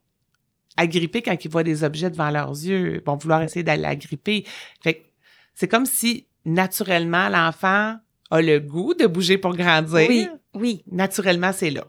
agripper 0.79 1.21
quand 1.21 1.35
ils 1.43 1.51
voient 1.51 1.63
des 1.63 1.83
objets 1.83 2.09
devant 2.09 2.29
leurs 2.29 2.51
yeux, 2.51 3.03
vont 3.05 3.17
vouloir 3.17 3.43
essayer 3.43 3.63
d'aller 3.63 3.85
agripper. 3.85 4.45
Fait 4.81 4.93
que 4.95 5.05
c'est 5.53 5.67
comme 5.67 5.85
si, 5.85 6.25
naturellement, 6.45 7.27
l'enfant 7.29 7.97
a 8.31 8.41
le 8.41 8.59
goût 8.59 8.93
de 8.93 9.05
bouger 9.05 9.37
pour 9.37 9.55
grandir. 9.55 10.07
Oui, 10.09 10.27
oui. 10.53 10.83
Naturellement, 10.91 11.51
c'est 11.51 11.71
là. 11.71 11.85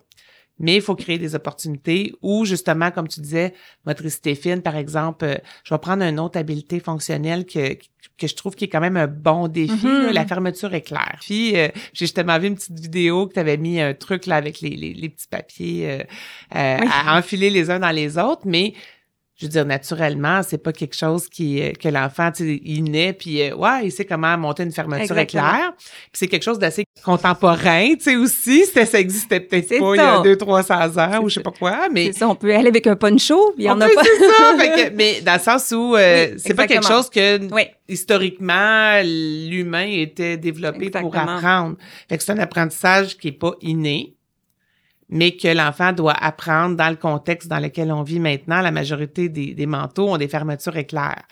Mais 0.60 0.76
il 0.76 0.82
faut 0.82 0.94
créer 0.94 1.18
des 1.18 1.34
opportunités 1.34 2.12
où, 2.22 2.44
justement, 2.44 2.90
comme 2.92 3.08
tu 3.08 3.20
disais, 3.20 3.54
motricité 3.86 4.34
fine, 4.34 4.62
par 4.62 4.76
exemple, 4.76 5.24
euh, 5.24 5.34
je 5.64 5.74
vais 5.74 5.78
prendre 5.78 6.04
une 6.04 6.20
autre 6.20 6.38
habileté 6.38 6.78
fonctionnelle 6.78 7.46
que, 7.46 7.74
que 8.18 8.26
je 8.26 8.34
trouve 8.36 8.54
qui 8.54 8.66
est 8.66 8.68
quand 8.68 8.80
même 8.80 8.96
un 8.98 9.06
bon 9.06 9.48
défi. 9.48 9.86
Mhm. 9.86 10.02
là, 10.06 10.12
la 10.12 10.26
fermeture 10.26 10.72
éclair. 10.74 11.16
Puis, 11.22 11.56
euh, 11.56 11.68
j'ai 11.94 12.04
justement 12.04 12.38
vu 12.38 12.48
une 12.48 12.54
petite 12.56 12.78
vidéo 12.78 13.26
que 13.26 13.34
tu 13.34 13.40
avais 13.40 13.56
mis 13.56 13.80
un 13.80 13.94
truc 13.94 14.26
là 14.26 14.36
avec 14.36 14.60
les, 14.60 14.70
les, 14.70 14.92
les 14.94 15.08
petits 15.08 15.28
papiers 15.28 15.90
euh, 15.90 15.98
euh, 16.54 16.78
Oui. 16.82 16.88
à 16.92 17.18
enfiler 17.18 17.50
les 17.50 17.70
uns 17.70 17.78
dans 17.80 17.90
les 17.90 18.18
autres, 18.18 18.42
mais 18.44 18.74
je 19.40 19.46
veux 19.46 19.50
dire, 19.50 19.64
naturellement, 19.64 20.42
c'est 20.42 20.62
pas 20.62 20.72
quelque 20.72 20.94
chose 20.94 21.26
qui 21.28 21.62
euh, 21.62 21.72
que 21.72 21.88
l'enfant, 21.88 22.30
il 22.38 22.84
naît 22.84 23.14
puis 23.14 23.40
euh, 23.40 23.54
ouais, 23.56 23.86
il 23.86 23.90
sait 23.90 24.04
comment 24.04 24.36
monter 24.36 24.64
une 24.64 24.72
fermeture 24.72 25.16
Exactement. 25.16 25.48
éclair. 25.48 25.72
Puis 25.78 25.88
c'est 26.12 26.28
quelque 26.28 26.42
chose 26.42 26.58
d'assez 26.58 26.84
contemporain, 27.02 27.94
tu 27.94 28.00
sais 28.02 28.16
aussi, 28.16 28.66
ça 28.86 29.00
existait 29.00 29.40
peut-être 29.40 29.68
pas 29.78 29.94
il 29.94 29.96
y 29.96 30.00
a 30.00 30.20
deux 30.22 30.36
300 30.36 30.74
ans 30.98 31.08
C'est 31.12 31.18
ou 31.18 31.28
je 31.30 31.34
sais 31.36 31.40
pas 31.40 31.52
quoi, 31.52 31.88
mais 31.90 32.12
C'est 32.12 32.18
ça, 32.18 32.28
on 32.28 32.34
peut 32.34 32.54
aller 32.54 32.68
avec 32.68 32.86
un 32.86 32.96
poncho, 32.96 33.54
il 33.56 33.64
y 33.64 33.70
en 33.70 33.80
a 33.80 33.88
peut, 33.88 33.94
pas. 33.94 34.02
c'est 34.04 34.26
ça, 34.26 34.58
fait 34.58 34.90
que- 34.90 34.96
mais 34.96 35.20
dans 35.22 35.32
le 35.34 35.38
sens 35.40 35.70
où 35.72 35.96
euh, 35.96 36.28
Oui, 36.32 36.34
c'est 36.38 36.54
pas 36.54 36.66
quelque 36.66 36.86
chose 36.86 37.08
que 37.08 37.38
Oui, 37.52 37.62
historiquement 37.88 39.00
l'humain 39.02 39.86
était 39.88 40.36
développé 40.36 40.90
pour 40.90 41.16
apprendre. 41.16 41.76
Fait 42.08 42.18
que 42.18 42.22
c'est 42.22 42.32
un 42.32 42.38
apprentissage 42.38 43.16
qui 43.16 43.28
est 43.28 43.32
pas 43.32 43.52
inné, 43.62 44.14
mais 45.10 45.36
que 45.36 45.48
l'enfant 45.48 45.92
doit 45.92 46.14
apprendre 46.14 46.76
dans 46.76 46.88
le 46.88 46.96
contexte 46.96 47.48
dans 47.48 47.58
lequel 47.58 47.92
on 47.92 48.02
vit 48.02 48.20
maintenant. 48.20 48.60
La 48.60 48.70
majorité 48.70 49.28
des, 49.28 49.54
des 49.54 49.66
manteaux 49.66 50.08
ont 50.08 50.16
des 50.16 50.28
fermetures 50.28 50.76
éclairs. 50.76 51.24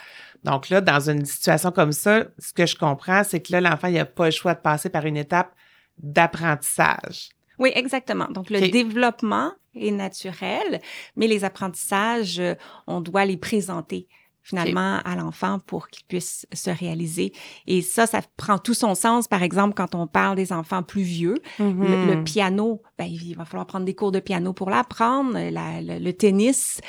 Donc 0.45 0.69
là, 0.69 0.81
dans 0.81 1.11
une 1.11 1.25
situation 1.25 1.71
comme 1.71 1.93
ça, 1.93 2.25
ce 2.39 2.53
que 2.53 2.67
je 2.67 2.77
comprends, 2.77 3.25
c'est 3.25 3.41
que 3.41 3.53
là, 3.53 3.61
l'enfant, 3.61 3.89
il 3.89 3.95
n'a 3.95 4.05
pas 4.05 4.27
le 4.27 4.31
choix 4.31 4.55
de 4.55 4.61
passer 4.61 4.89
par 4.89 5.07
une 5.07 5.17
étape 5.17 5.53
d'apprentissage. 5.99 7.31
oui, 7.59 7.73
exactement. 7.75 8.29
Donc, 8.31 8.51
le 8.51 8.69
développement 8.69 9.53
est 9.75 9.91
naturel, 9.91 10.81
mais 11.17 11.27
les 11.27 11.45
apprentissages, 11.45 12.39
euh, 12.39 12.55
on 12.87 13.01
doit 13.01 13.25
les 13.25 13.37
présenter 13.37 14.07
finalement 14.49 14.99
à 15.05 15.15
l'enfant 15.15 15.59
pour 15.67 15.89
qu'il 15.89 16.05
puisse 16.07 16.47
se 16.53 16.71
réaliser. 16.71 17.33
Et 17.67 17.83
ça, 17.83 18.07
ça 18.07 18.21
prend 18.39 18.59
tout 18.59 18.73
son 18.75 18.95
sens, 18.95 19.29
par 19.29 19.43
exemple, 19.43 19.75
quand 19.77 19.95
on 19.95 20.07
parle 20.07 20.37
des 20.37 20.53
enfants 20.53 20.83
plus 20.83 21.03
vieux. 21.03 21.35
Le, 21.59 21.65
Hmm. 21.65 22.07
le 22.11 22.25
piano, 22.25 22.83
ben, 22.99 23.05
il 23.05 23.35
va 23.37 23.45
falloir 23.45 23.67
prendre 23.67 23.85
des 23.85 23.95
cours 23.95 24.11
de 24.13 24.21
piano 24.21 24.53
pour 24.55 24.71
l'apprendre, 24.71 25.33
la- 25.35 25.83
le, 25.83 25.99
le 26.03 26.13
tennis. 26.13 26.81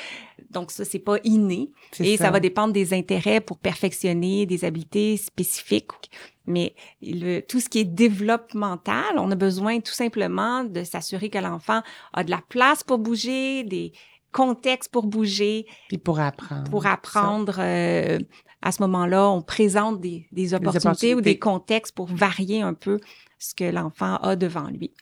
Donc 0.50 0.70
ça, 0.70 0.84
c'est 0.86 0.98
pas 0.98 1.18
inné. 1.22 1.70
Et 2.00 2.16
ça. 2.16 2.30
va 2.30 2.40
dépendre 2.40 2.72
des 2.72 2.94
intérêts 2.94 3.40
pour 3.40 3.58
perfectionner 3.58 4.46
des 4.46 4.64
habiletés 4.64 5.16
spécifiques. 5.18 6.10
Mais 6.46 6.74
le, 7.02 7.40
tout 7.40 7.60
ce 7.60 7.68
qui 7.68 7.80
est 7.80 7.84
développemental, 7.84 9.18
on 9.18 9.30
a 9.30 9.34
besoin 9.36 9.80
tout 9.80 9.92
simplement 9.92 10.64
de 10.64 10.82
s'assurer 10.82 11.28
que 11.30 11.38
l'enfant 11.38 11.82
a 12.14 12.24
de 12.24 12.30
la 12.30 12.40
place 12.48 12.82
pour 12.82 12.98
bouger, 12.98 13.62
des 13.64 13.92
contextes 14.32 14.90
pour 14.92 15.06
bouger, 15.06 15.66
Puis 15.88 15.98
pour 15.98 16.20
apprendre. 16.20 16.70
pour 16.70 16.86
apprendre. 16.86 17.56
euh, 17.58 18.18
à 18.62 18.72
ce 18.72 18.82
moment-là, 18.82 19.28
on 19.30 19.40
présente 19.40 20.00
des, 20.00 20.26
des 20.32 20.52
opportunités, 20.52 20.86
ou 20.86 20.90
opportunités. 20.90 21.22
des 21.22 21.38
contextes 21.38 21.94
pour 21.94 22.06
varier 22.08 22.60
un 22.62 22.74
peu 22.74 23.00
ce 23.38 23.54
que 23.54 23.64
l'enfant 23.64 24.16
a 24.16 24.36
devant 24.36 24.68
lui. 24.68 24.92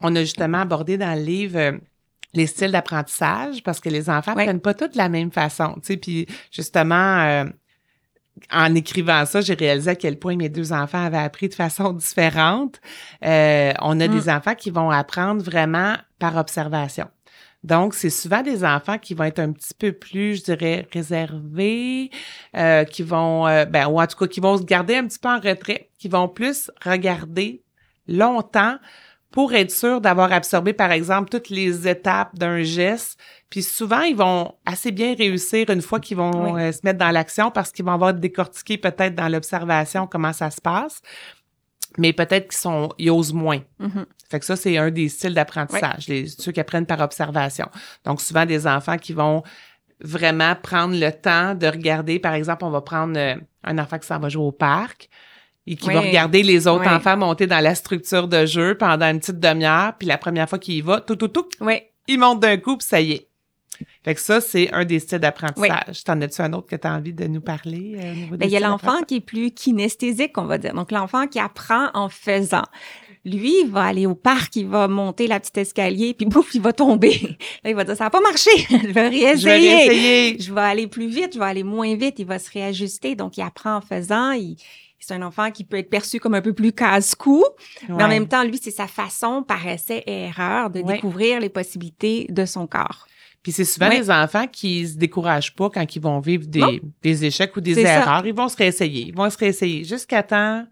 On 0.00 0.14
a 0.14 0.20
justement 0.20 0.58
abordé 0.58 0.96
dans 0.96 1.14
le 1.18 1.24
livre 1.24 1.58
euh, 1.58 1.72
les 2.32 2.46
styles 2.46 2.70
d'apprentissage 2.70 3.62
parce 3.64 3.80
que 3.80 3.88
les 3.88 4.08
enfants 4.08 4.34
Ouais. 4.36 4.44
prennent 4.44 4.60
pas 4.60 4.74
tous 4.74 4.88
de 4.88 4.98
la 4.98 5.08
même 5.08 5.32
façon, 5.32 5.74
tu 5.76 5.80
sais. 5.84 5.96
Puis 5.96 6.26
justement, 6.52 6.94
euh, 7.24 7.44
en 8.52 8.74
écrivant 8.74 9.24
ça, 9.26 9.40
j'ai 9.40 9.54
réalisé 9.54 9.90
à 9.90 9.94
quel 9.96 10.18
point 10.18 10.36
mes 10.36 10.48
deux 10.50 10.72
enfants 10.72 11.02
avaient 11.02 11.16
appris 11.16 11.48
de 11.48 11.54
façon 11.54 11.92
différente. 11.92 12.80
Euh, 13.24 13.72
on 13.80 13.98
a 13.98 14.06
Mm. 14.06 14.12
des 14.12 14.28
enfants 14.28 14.54
qui 14.54 14.70
vont 14.70 14.90
apprendre 14.90 15.42
vraiment 15.42 15.94
par 16.18 16.36
observation. 16.36 17.08
Donc, 17.64 17.94
c'est 17.94 18.10
souvent 18.10 18.42
des 18.42 18.64
enfants 18.64 18.98
qui 18.98 19.14
vont 19.14 19.24
être 19.24 19.40
un 19.40 19.50
petit 19.52 19.74
peu 19.74 19.92
plus, 19.92 20.36
je 20.36 20.44
dirais, 20.44 20.86
réservés, 20.92 22.10
euh, 22.56 22.84
qui 22.84 23.02
vont, 23.02 23.46
euh, 23.46 23.64
ben, 23.64 23.88
ou 23.88 24.00
en 24.00 24.06
tout 24.06 24.16
cas, 24.16 24.26
qui 24.26 24.40
vont 24.40 24.56
se 24.56 24.62
garder 24.62 24.96
un 24.96 25.06
petit 25.06 25.18
peu 25.18 25.28
en 25.28 25.40
retrait, 25.40 25.88
qui 25.98 26.08
vont 26.08 26.28
plus 26.28 26.70
regarder 26.84 27.62
longtemps 28.06 28.76
pour 29.32 29.52
être 29.52 29.70
sûr 29.72 30.00
d'avoir 30.00 30.32
absorbé, 30.32 30.72
par 30.72 30.92
exemple, 30.92 31.28
toutes 31.28 31.50
les 31.50 31.86
étapes 31.88 32.34
d'un 32.38 32.62
geste. 32.62 33.18
Puis 33.50 33.62
souvent, 33.62 34.00
ils 34.02 34.16
vont 34.16 34.54
assez 34.64 34.92
bien 34.92 35.14
réussir 35.14 35.68
une 35.68 35.82
fois 35.82 36.00
qu'ils 36.00 36.16
vont 36.16 36.54
Oui. 36.54 36.62
euh, 36.62 36.72
se 36.72 36.80
mettre 36.84 36.98
dans 36.98 37.10
l'action 37.10 37.50
parce 37.50 37.70
qu'ils 37.72 37.84
vont 37.84 37.92
avoir 37.92 38.14
décortiqué 38.14 38.78
peut-être 38.78 39.14
dans 39.14 39.28
l'observation 39.28 40.06
comment 40.06 40.32
ça 40.32 40.50
se 40.50 40.60
passe. 40.60 41.02
Mais 41.98 42.12
peut-être 42.12 42.48
qu'ils 42.48 42.58
sont, 42.58 42.90
ils 42.98 43.10
osent 43.10 43.32
moins. 43.32 43.60
Mhm. 43.78 44.06
Fait 44.30 44.40
que 44.40 44.44
ça, 44.44 44.56
c'est 44.56 44.76
un 44.76 44.90
des 44.90 45.08
styles 45.08 45.34
d'apprentissage, 45.34 46.08
les, 46.08 46.26
ceux 46.26 46.52
qui 46.52 46.60
apprennent 46.60 46.86
par 46.86 47.00
observation. 47.00 47.66
Donc, 48.04 48.20
souvent, 48.20 48.44
des 48.44 48.66
enfants 48.66 48.96
qui 48.96 49.12
vont 49.12 49.42
vraiment 50.00 50.54
prendre 50.60 50.94
le 50.98 51.10
temps 51.10 51.54
de 51.54 51.66
regarder, 51.66 52.18
par 52.18 52.34
exemple, 52.34 52.64
on 52.64 52.70
va 52.70 52.80
prendre 52.80 53.18
euh, 53.18 53.36
un 53.64 53.78
enfant 53.78 53.98
qui 53.98 54.06
s'en 54.06 54.18
va 54.18 54.28
jouer 54.28 54.44
au 54.44 54.52
parc 54.52 55.08
et 55.66 55.74
qui 55.76 55.90
va 55.90 56.00
regarder 56.00 56.42
les 56.42 56.66
autres 56.68 56.86
Oui. 56.86 56.94
enfants 56.94 57.16
monter 57.16 57.46
dans 57.46 57.60
la 57.60 57.74
structure 57.74 58.28
de 58.28 58.46
jeu 58.46 58.76
pendant 58.76 59.06
une 59.10 59.18
petite 59.18 59.40
demi-heure, 59.40 59.94
puis 59.98 60.06
la 60.06 60.18
première 60.18 60.48
fois 60.48 60.58
qu'il 60.58 60.74
y 60.74 60.80
va, 60.80 61.00
tout, 61.00 61.16
tout, 61.16 61.28
tout, 61.28 61.48
Oui, 61.60 61.82
il 62.06 62.18
monte 62.18 62.40
d'un 62.40 62.56
coup, 62.56 62.76
puis 62.76 62.86
ça 62.86 63.00
y 63.00 63.12
est. 63.12 63.28
Fait 64.04 64.14
que 64.14 64.20
ça, 64.20 64.40
c'est 64.40 64.70
un 64.72 64.84
des 64.84 64.98
styles 65.00 65.18
d'apprentissage. 65.18 66.04
T'en 66.04 66.20
as-tu 66.20 66.40
un 66.42 66.52
autre 66.52 66.66
que 66.68 66.76
tu 66.76 66.86
as 66.86 66.92
envie 66.94 67.12
de 67.12 67.26
nous 67.26 67.40
parler 67.40 67.96
euh, 67.98 68.12
au 68.12 68.14
niveau 68.14 68.36
Ben, 68.36 68.46
il 68.48 68.52
y 68.52 68.56
a 68.56 68.60
l'enfant 68.60 69.02
qui 69.02 69.16
est 69.16 69.20
plus 69.20 69.50
kinesthésique, 69.50 70.36
on 70.38 70.44
va 70.44 70.58
dire. 70.58 70.74
Donc, 70.74 70.90
l'enfant 70.90 71.26
qui 71.26 71.38
apprend 71.38 71.88
en 71.94 72.08
faisant. 72.08 72.64
Lui, 73.24 73.62
il 73.64 73.70
va 73.70 73.82
aller 73.84 74.06
au 74.06 74.14
parc, 74.14 74.54
il 74.54 74.68
va 74.68 74.86
monter 74.86 75.26
la 75.26 75.40
petite 75.40 75.58
escalier, 75.58 76.14
puis 76.14 76.26
bouf, 76.26 76.54
il 76.54 76.60
va 76.62 76.72
tomber. 76.72 77.18
Là, 77.64 77.70
il 77.70 77.74
va 77.74 77.82
dire, 77.82 77.96
ça 77.96 78.04
n'a 78.04 78.10
pas 78.10 78.20
marché, 78.20 78.50
je 78.70 78.92
vais 78.92 79.08
réessayer. 79.08 79.36
Je 79.36 79.44
vais 79.44 79.56
réessayer. 79.56 80.40
Je 80.40 80.54
vais 80.54 80.60
aller 80.60 80.86
plus 80.86 81.08
vite, 81.08 81.34
je 81.34 81.38
vais 81.40 81.44
aller 81.44 81.64
moins 81.64 81.96
vite, 81.96 82.20
il 82.20 82.26
va 82.26 82.38
se 82.38 82.48
réajuster. 82.52 83.16
Donc, 83.16 83.36
il 83.36 83.42
apprend 83.42 83.76
en 83.76 83.80
faisant. 83.80 84.30
Il, 84.30 84.56
c'est 85.00 85.14
un 85.14 85.22
enfant 85.22 85.50
qui 85.50 85.64
peut 85.64 85.76
être 85.78 85.90
perçu 85.90 86.20
comme 86.20 86.34
un 86.34 86.40
peu 86.40 86.52
plus 86.52 86.72
casse-cou, 86.72 87.44
mais 87.88 88.02
en 88.04 88.08
même 88.08 88.28
temps, 88.28 88.44
lui, 88.44 88.58
c'est 88.62 88.70
sa 88.70 88.86
façon, 88.86 89.42
par 89.42 89.66
essai 89.66 90.02
et 90.06 90.24
erreur, 90.26 90.70
de 90.70 90.80
Ouais. 90.80 90.94
découvrir 90.94 91.40
les 91.40 91.48
possibilités 91.48 92.26
de 92.28 92.44
son 92.44 92.66
corps. 92.68 93.06
Puis 93.46 93.52
c'est 93.52 93.64
souvent 93.64 93.88
les 93.88 94.10
enfants 94.10 94.48
qui 94.48 94.88
se 94.88 94.96
découragent 94.98 95.54
pas 95.54 95.70
quand 95.70 95.94
ils 95.94 96.02
vont 96.02 96.18
vivre 96.18 96.46
des, 96.48 96.82
des 97.00 97.24
échecs 97.26 97.54
ou 97.56 97.60
des 97.60 97.74
ça. 97.76 97.80
erreurs. 98.00 98.26
Ils 98.26 98.34
vont 98.34 98.48
se 98.48 98.56
réessayer. 98.56 99.02
Ils 99.06 99.14
vont 99.14 99.30
se 99.30 99.38
réessayer 99.38 99.84
jusqu'à 99.84 100.24
temps 100.24 100.66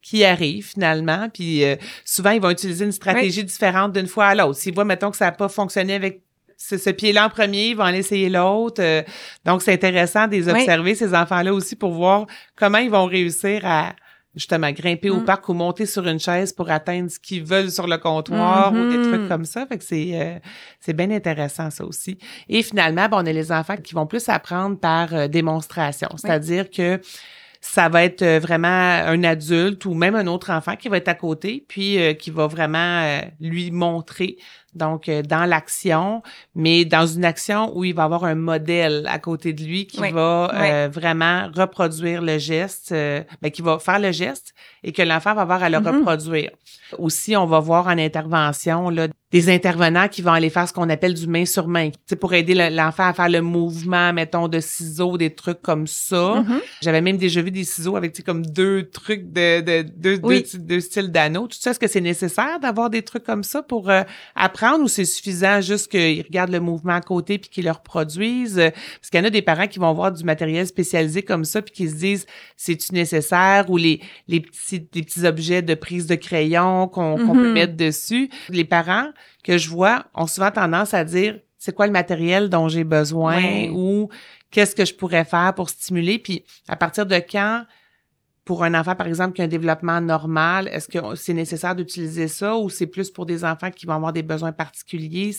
qu'ils 0.00 0.24
arrivent 0.24 0.64
finalement. 0.64 1.28
Puis 1.28 1.64
euh, 1.64 1.74
souvent, 2.04 2.30
ils 2.30 2.40
vont 2.40 2.50
utiliser 2.50 2.84
une 2.84 2.92
stratégie 2.92 3.42
différente 3.42 3.94
d'une 3.94 4.06
fois 4.06 4.26
à 4.26 4.36
l'autre. 4.36 4.60
S'ils 4.60 4.72
voient, 4.72 4.84
mettons, 4.84 5.10
que 5.10 5.16
ça 5.16 5.24
n'a 5.24 5.32
pas 5.32 5.48
fonctionné 5.48 5.92
avec 5.94 6.22
ce, 6.56 6.78
ce 6.78 6.90
pied-là 6.90 7.26
en 7.26 7.30
premier, 7.30 7.70
ils 7.70 7.74
vont 7.76 7.82
en 7.82 7.88
essayer 7.94 8.28
l'autre. 8.28 8.80
Euh, 8.80 9.02
donc, 9.44 9.60
c'est 9.62 9.72
intéressant 9.72 10.28
de 10.28 10.36
les 10.36 10.46
Oui. 10.48 10.52
observer, 10.60 10.94
ces 10.94 11.12
enfants-là 11.12 11.52
aussi, 11.52 11.74
pour 11.74 11.90
voir 11.90 12.26
comment 12.54 12.78
ils 12.78 12.90
vont 12.92 13.06
réussir 13.06 13.62
à 13.64 13.92
justement 14.36 14.70
grimper 14.72 15.10
au 15.10 15.20
Mm. 15.20 15.24
parc 15.24 15.48
ou 15.48 15.54
monter 15.54 15.86
sur 15.86 16.06
une 16.06 16.20
chaise 16.20 16.52
pour 16.52 16.70
atteindre 16.70 17.10
ce 17.10 17.18
qu'ils 17.18 17.42
veulent 17.44 17.70
sur 17.70 17.86
le 17.86 17.98
comptoir 17.98 18.72
ou 18.72 18.86
des 18.88 18.98
Mhm. 18.98 19.08
trucs 19.08 19.28
comme 19.28 19.44
ça. 19.44 19.66
Fait 19.66 19.78
que 19.78 19.84
c'est 19.84 20.10
euh, 20.14 20.38
c'est 20.80 20.92
bien 20.92 21.10
intéressant 21.10 21.70
ça 21.70 21.84
aussi. 21.84 22.16
Et 22.48 22.62
finalement, 22.62 23.08
ben, 23.08 23.18
on 23.22 23.26
a 23.26 23.32
les 23.32 23.50
enfants 23.52 23.76
qui 23.76 23.94
vont 23.94 24.06
plus 24.06 24.28
apprendre 24.28 24.78
par 24.78 25.12
euh, 25.14 25.26
démonstration, 25.28 26.08
c'est-à-dire 26.16 26.70
que 26.70 27.00
ça 27.62 27.88
va 27.90 28.04
être 28.04 28.22
euh, 28.22 28.38
vraiment 28.40 28.66
un 28.68 29.22
adulte 29.22 29.84
ou 29.84 29.94
même 29.94 30.14
un 30.14 30.26
autre 30.26 30.50
enfant 30.50 30.76
qui 30.76 30.88
va 30.88 30.96
être 30.96 31.08
à 31.08 31.14
côté, 31.14 31.64
puis 31.68 31.98
euh, 31.98 32.14
qui 32.14 32.30
va 32.30 32.46
vraiment 32.46 33.02
euh, 33.02 33.20
lui 33.38 33.70
montrer, 33.70 34.38
donc 34.74 35.08
euh, 35.08 35.20
dans 35.22 35.44
l'action, 35.44 36.22
mais 36.54 36.84
dans 36.86 37.06
une 37.06 37.24
action 37.24 37.76
où 37.76 37.84
il 37.84 37.94
va 37.94 38.04
avoir 38.04 38.24
un 38.24 38.34
modèle 38.34 39.06
à 39.08 39.18
côté 39.18 39.52
de 39.52 39.62
lui 39.62 39.86
qui 39.86 40.00
Oui. 40.00 40.10
va 40.10 40.50
Oui. 40.54 40.58
euh, 40.70 40.88
vraiment 40.90 41.50
reproduire 41.54 42.22
le 42.22 42.38
geste, 42.38 42.92
euh, 42.92 43.22
ben, 43.42 43.50
qui 43.50 43.60
va 43.62 43.78
faire 43.78 43.98
le 43.98 44.10
geste 44.12 44.54
et 44.82 44.92
que 44.92 45.02
l'enfant 45.02 45.34
va 45.34 45.42
avoir 45.42 45.62
à 45.62 45.68
le 45.68 45.80
Mhm. 45.80 45.86
reproduire. 45.98 46.50
Aussi, 46.98 47.36
on 47.36 47.46
va 47.46 47.60
voir 47.60 47.88
en 47.88 47.98
intervention 47.98 48.88
là, 48.90 49.08
des 49.32 49.48
intervenants 49.48 50.08
qui 50.08 50.22
vont 50.22 50.32
aller 50.32 50.50
faire 50.50 50.66
ce 50.68 50.72
qu'on 50.72 50.88
appelle 50.90 51.14
du 51.14 51.26
main 51.28 51.44
sur 51.46 51.68
main, 51.68 51.90
sais, 52.06 52.16
pour 52.16 52.34
aider 52.34 52.52
le- 52.54 52.74
l'enfant 52.74 53.04
à 53.04 53.12
faire 53.12 53.28
le 53.28 53.40
mouvement, 53.40 54.12
mettons, 54.12 54.48
de 54.48 54.58
ciseaux, 54.58 55.16
des 55.16 55.32
trucs 55.32 55.62
comme 55.62 55.86
ça. 55.86 56.42
Mhm. 56.46 56.60
J'avais 56.82 57.00
même 57.00 57.16
déjà 57.16 57.40
vu 57.40 57.52
des 57.52 57.62
ciseaux 57.62 57.94
avec, 57.96 58.12
tu 58.12 58.18
sais, 58.18 58.22
comme 58.24 58.44
deux 58.44 58.88
trucs 58.90 59.32
de, 59.32 59.60
de 59.60 59.82
deux, 59.96 60.18
Oui. 60.24 60.44
deux, 60.52 60.58
deux 60.58 60.80
styles 60.80 61.12
d'anneaux. 61.12 61.46
Tout 61.46 61.58
ça, 61.60 61.70
est-ce 61.70 61.78
que 61.78 61.86
c'est 61.86 62.00
nécessaire 62.00 62.58
d'avoir 62.60 62.90
des 62.90 63.02
trucs 63.02 63.22
comme 63.22 63.44
ça 63.44 63.62
pour 63.62 63.88
euh, 63.88 64.02
apprendre 64.34 64.82
ou 64.84 64.88
c'est 64.88 65.04
suffisant 65.04 65.60
juste 65.60 65.88
qu'ils 65.92 66.22
regardent 66.22 66.50
le 66.52 66.60
mouvement 66.60 66.94
à 66.94 67.00
côté 67.00 67.38
puis 67.38 67.50
qu'ils 67.50 67.66
le 67.66 67.70
reproduisent? 67.70 68.58
Euh, 68.58 68.70
Parce 69.00 69.10
qu'il 69.10 69.20
y 69.20 69.22
en 69.22 69.26
a 69.26 69.30
des 69.30 69.42
parents 69.42 69.68
qui 69.68 69.78
vont 69.78 69.92
voir 69.94 70.10
du 70.10 70.24
matériel 70.24 70.66
spécialisé 70.66 71.22
comme 71.22 71.44
ça 71.44 71.62
puis 71.62 71.72
qui 71.72 71.88
se 71.88 71.94
disent, 71.94 72.26
c'est-tu 72.56 72.92
nécessaire? 72.94 73.70
Ou 73.70 73.76
les, 73.76 74.00
les 74.26 74.40
petits, 74.40 74.80
des 74.80 75.02
petits 75.02 75.24
objets 75.24 75.62
de 75.62 75.74
prise 75.74 76.06
de 76.08 76.16
crayon 76.16 76.88
qu'on 76.88 77.16
peut 77.16 77.48
Mhm. 77.48 77.52
mettre 77.52 77.76
dessus? 77.76 78.28
Les 78.48 78.64
parents 78.64 79.06
que 79.44 79.58
je 79.58 79.68
vois 79.68 80.04
ont 80.14 80.26
souvent 80.26 80.50
tendance 80.50 80.94
à 80.94 81.04
dire, 81.04 81.38
c'est 81.58 81.74
quoi 81.74 81.86
le 81.86 81.92
matériel 81.92 82.48
dont 82.48 82.68
j'ai 82.68 82.84
besoin 82.84 83.36
Ouais. 83.36 83.70
ou 83.72 84.08
qu'est-ce 84.50 84.74
que 84.74 84.84
je 84.84 84.94
pourrais 84.94 85.24
faire 85.24 85.54
pour 85.54 85.68
stimuler? 85.70 86.18
Puis 86.18 86.44
à 86.68 86.76
partir 86.76 87.04
de 87.06 87.16
quand, 87.16 87.64
pour 88.44 88.64
un 88.64 88.74
enfant, 88.74 88.94
par 88.96 89.06
exemple, 89.06 89.34
qui 89.34 89.42
a 89.42 89.44
un 89.44 89.48
développement 89.48 90.00
normal, 90.00 90.68
est-ce 90.72 90.88
que 90.88 91.14
c'est 91.14 91.34
nécessaire 91.34 91.76
d'utiliser 91.76 92.26
ça 92.28 92.56
ou 92.56 92.68
c'est 92.70 92.86
plus 92.86 93.10
pour 93.10 93.26
des 93.26 93.44
enfants 93.44 93.70
qui 93.70 93.86
vont 93.86 93.94
avoir 93.94 94.12
des 94.12 94.22
besoins 94.22 94.52
particuliers? 94.52 95.36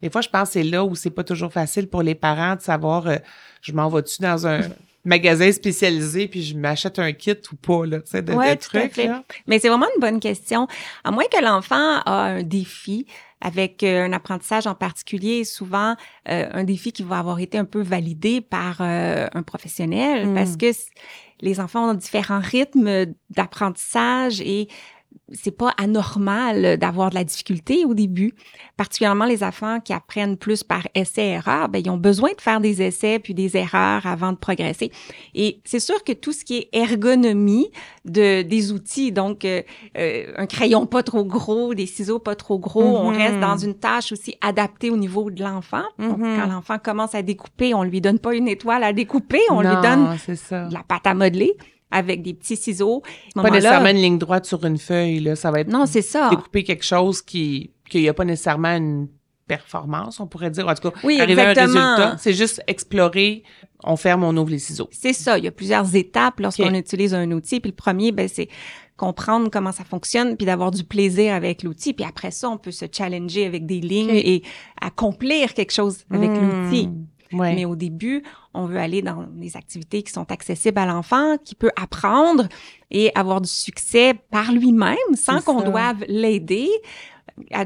Des 0.00 0.08
fois, 0.10 0.20
je 0.20 0.28
pense 0.28 0.48
que 0.48 0.52
c'est 0.54 0.62
là 0.62 0.84
où 0.84 0.94
c'est 0.94 1.10
pas 1.10 1.24
toujours 1.24 1.52
facile 1.52 1.88
pour 1.88 2.02
les 2.02 2.14
parents 2.14 2.54
de 2.56 2.60
savoir, 2.62 3.06
euh, 3.06 3.16
je 3.60 3.72
m'en 3.72 3.88
vais-tu 3.88 4.22
dans 4.22 4.46
un 4.46 4.60
magasin 5.04 5.50
spécialisé 5.52 6.28
puis 6.28 6.42
je 6.42 6.56
m'achète 6.56 6.98
un 6.98 7.12
kit 7.12 7.36
ou 7.52 7.56
pas, 7.56 7.84
là, 7.84 8.00
tu 8.00 8.10
sais, 8.12 8.22
de, 8.22 8.32
Ouais, 8.32 8.56
trucs, 8.56 8.96
là? 8.96 9.22
Mais 9.46 9.58
c'est 9.58 9.68
vraiment 9.68 9.88
une 9.96 10.00
bonne 10.00 10.20
question. 10.20 10.66
À 11.02 11.10
moins 11.10 11.24
que 11.30 11.42
l'enfant 11.44 12.00
a 12.06 12.22
un 12.22 12.42
défi 12.42 13.06
avec 13.40 13.82
euh, 13.82 14.04
un 14.04 14.12
apprentissage 14.12 14.66
en 14.66 14.74
particulier, 14.74 15.44
souvent 15.44 15.96
euh, 16.28 16.48
un 16.52 16.64
défi 16.64 16.92
qui 16.92 17.02
va 17.02 17.18
avoir 17.18 17.38
été 17.40 17.58
un 17.58 17.64
peu 17.64 17.82
validé 17.82 18.40
par 18.40 18.78
euh, 18.80 19.26
un 19.32 19.42
professionnel, 19.42 20.28
Mm. 20.28 20.34
parce 20.34 20.56
que 20.56 20.66
les 21.40 21.60
enfants 21.60 21.90
ont 21.90 21.94
différents 21.94 22.40
rythmes 22.40 23.06
d'apprentissage 23.30 24.40
et 24.40 24.68
c'est 25.32 25.56
pas 25.56 25.72
anormal 25.78 26.76
d'avoir 26.78 27.10
de 27.10 27.14
la 27.14 27.24
difficulté 27.24 27.84
au 27.84 27.94
début, 27.94 28.34
particulièrement 28.76 29.24
les 29.24 29.42
enfants 29.42 29.80
qui 29.80 29.92
apprennent 29.92 30.36
plus 30.36 30.62
par 30.62 30.86
essai-erreur, 30.94 31.68
ben 31.68 31.82
ils 31.84 31.90
ont 31.90 31.96
besoin 31.96 32.30
de 32.36 32.40
faire 32.40 32.60
des 32.60 32.82
essais 32.82 33.18
puis 33.18 33.34
des 33.34 33.56
erreurs 33.56 34.06
avant 34.06 34.32
de 34.32 34.36
progresser. 34.36 34.90
Et 35.34 35.60
c'est 35.64 35.80
sûr 35.80 36.04
que 36.04 36.12
tout 36.12 36.32
ce 36.32 36.44
qui 36.44 36.58
est 36.58 36.68
ergonomie 36.72 37.68
de 38.04 38.42
des 38.42 38.72
outils, 38.72 39.12
donc 39.12 39.44
euh, 39.44 39.62
euh, 39.98 40.32
un 40.36 40.46
crayon 40.46 40.86
pas 40.86 41.02
trop 41.02 41.24
gros, 41.24 41.74
des 41.74 41.86
ciseaux 41.86 42.18
pas 42.18 42.36
trop 42.36 42.58
gros, 42.58 42.82
on 42.82 43.10
Mhm. 43.10 43.16
reste 43.16 43.40
dans 43.40 43.56
une 43.56 43.74
tâche 43.74 44.12
aussi 44.12 44.36
adaptée 44.40 44.90
au 44.90 44.96
niveau 44.96 45.30
de 45.30 45.42
l'enfant. 45.42 45.82
Mhm. 45.98 46.16
quand 46.18 46.46
l'enfant 46.46 46.78
commence 46.78 47.14
à 47.14 47.22
découper, 47.22 47.74
on 47.74 47.82
lui 47.82 48.00
donne 48.00 48.18
pas 48.18 48.34
une 48.34 48.48
étoile 48.48 48.82
à 48.84 48.92
découper, 48.92 49.40
on 49.50 49.60
lui 49.60 49.68
donne 49.82 50.16
de 50.68 50.72
la 50.74 50.82
pâte 50.86 51.06
à 51.06 51.14
modeler 51.14 51.52
avec 51.94 52.22
des 52.22 52.34
petits 52.34 52.56
ciseaux. 52.56 53.02
À 53.36 53.42
Pas 53.42 53.50
nécessairement 53.50 53.88
une 53.90 53.96
ligne 53.96 54.18
droite 54.18 54.44
sur 54.44 54.64
une 54.64 54.78
feuille, 54.78 55.20
là. 55.20 55.36
Ça 55.36 55.50
va 55.50 55.60
être 55.60 55.68
Non, 55.68 55.86
c'est 55.86 56.02
ça. 56.02 56.28
découper 56.30 56.64
quelque 56.64 56.84
chose 56.84 57.22
qui, 57.22 57.70
qu'il 57.88 58.02
n'y 58.02 58.08
a 58.08 58.14
pas 58.14 58.24
nécessairement 58.24 58.76
une 58.76 59.08
performance, 59.46 60.20
on 60.20 60.26
pourrait 60.26 60.50
dire. 60.50 60.66
En 60.66 60.74
tout 60.74 60.90
cas, 60.90 60.96
Oui, 61.04 61.20
arriver 61.20 61.42
à 61.42 61.48
un 61.48 61.50
exactement. 61.50 61.94
résultat. 61.96 62.16
C'est 62.18 62.32
juste 62.32 62.62
explorer, 62.66 63.42
on 63.82 63.96
ferme, 63.96 64.24
on 64.24 64.34
ouvre 64.36 64.50
les 64.50 64.58
ciseaux. 64.58 64.88
C'est 64.90 65.12
ça. 65.12 65.36
Il 65.38 65.44
y 65.44 65.48
a 65.48 65.50
plusieurs 65.52 65.94
étapes 65.94 66.40
lorsqu'on 66.40 66.72
utilise 66.74 67.12
un 67.14 67.30
outil. 67.30 67.60
Puis 67.60 67.70
le 67.70 67.76
premier, 67.76 68.10
ben, 68.10 68.26
c'est 68.26 68.48
comprendre 68.96 69.50
comment 69.50 69.72
ça 69.72 69.84
fonctionne, 69.84 70.36
puis 70.36 70.46
d'avoir 70.46 70.70
du 70.70 70.82
plaisir 70.84 71.34
avec 71.34 71.62
l'outil. 71.62 71.92
Puis 71.92 72.06
après 72.08 72.30
ça, 72.30 72.48
on 72.48 72.56
peut 72.56 72.70
se 72.70 72.86
challenger 72.90 73.44
avec 73.44 73.66
des 73.66 73.80
lignes 73.80 74.10
Ok. 74.10 74.22
et 74.24 74.42
accomplir 74.80 75.52
quelque 75.52 75.72
chose 75.72 76.04
avec 76.10 76.30
Hmm. 76.30 76.64
l'outil. 76.64 76.88
Ouais. 77.34 77.54
Mais 77.54 77.64
au 77.64 77.76
début, 77.76 78.22
on 78.52 78.66
veut 78.66 78.78
aller 78.78 79.02
dans 79.02 79.26
des 79.32 79.56
activités 79.56 80.02
qui 80.02 80.12
sont 80.12 80.30
accessibles 80.30 80.78
à 80.78 80.86
l'enfant, 80.86 81.36
qui 81.44 81.54
peut 81.54 81.70
apprendre 81.80 82.48
et 82.90 83.10
avoir 83.14 83.40
du 83.40 83.48
succès 83.48 84.14
par 84.30 84.52
lui-même 84.52 84.96
sans 85.14 85.40
qu'on 85.40 85.62
doive 85.62 86.04
l'aider 86.08 86.68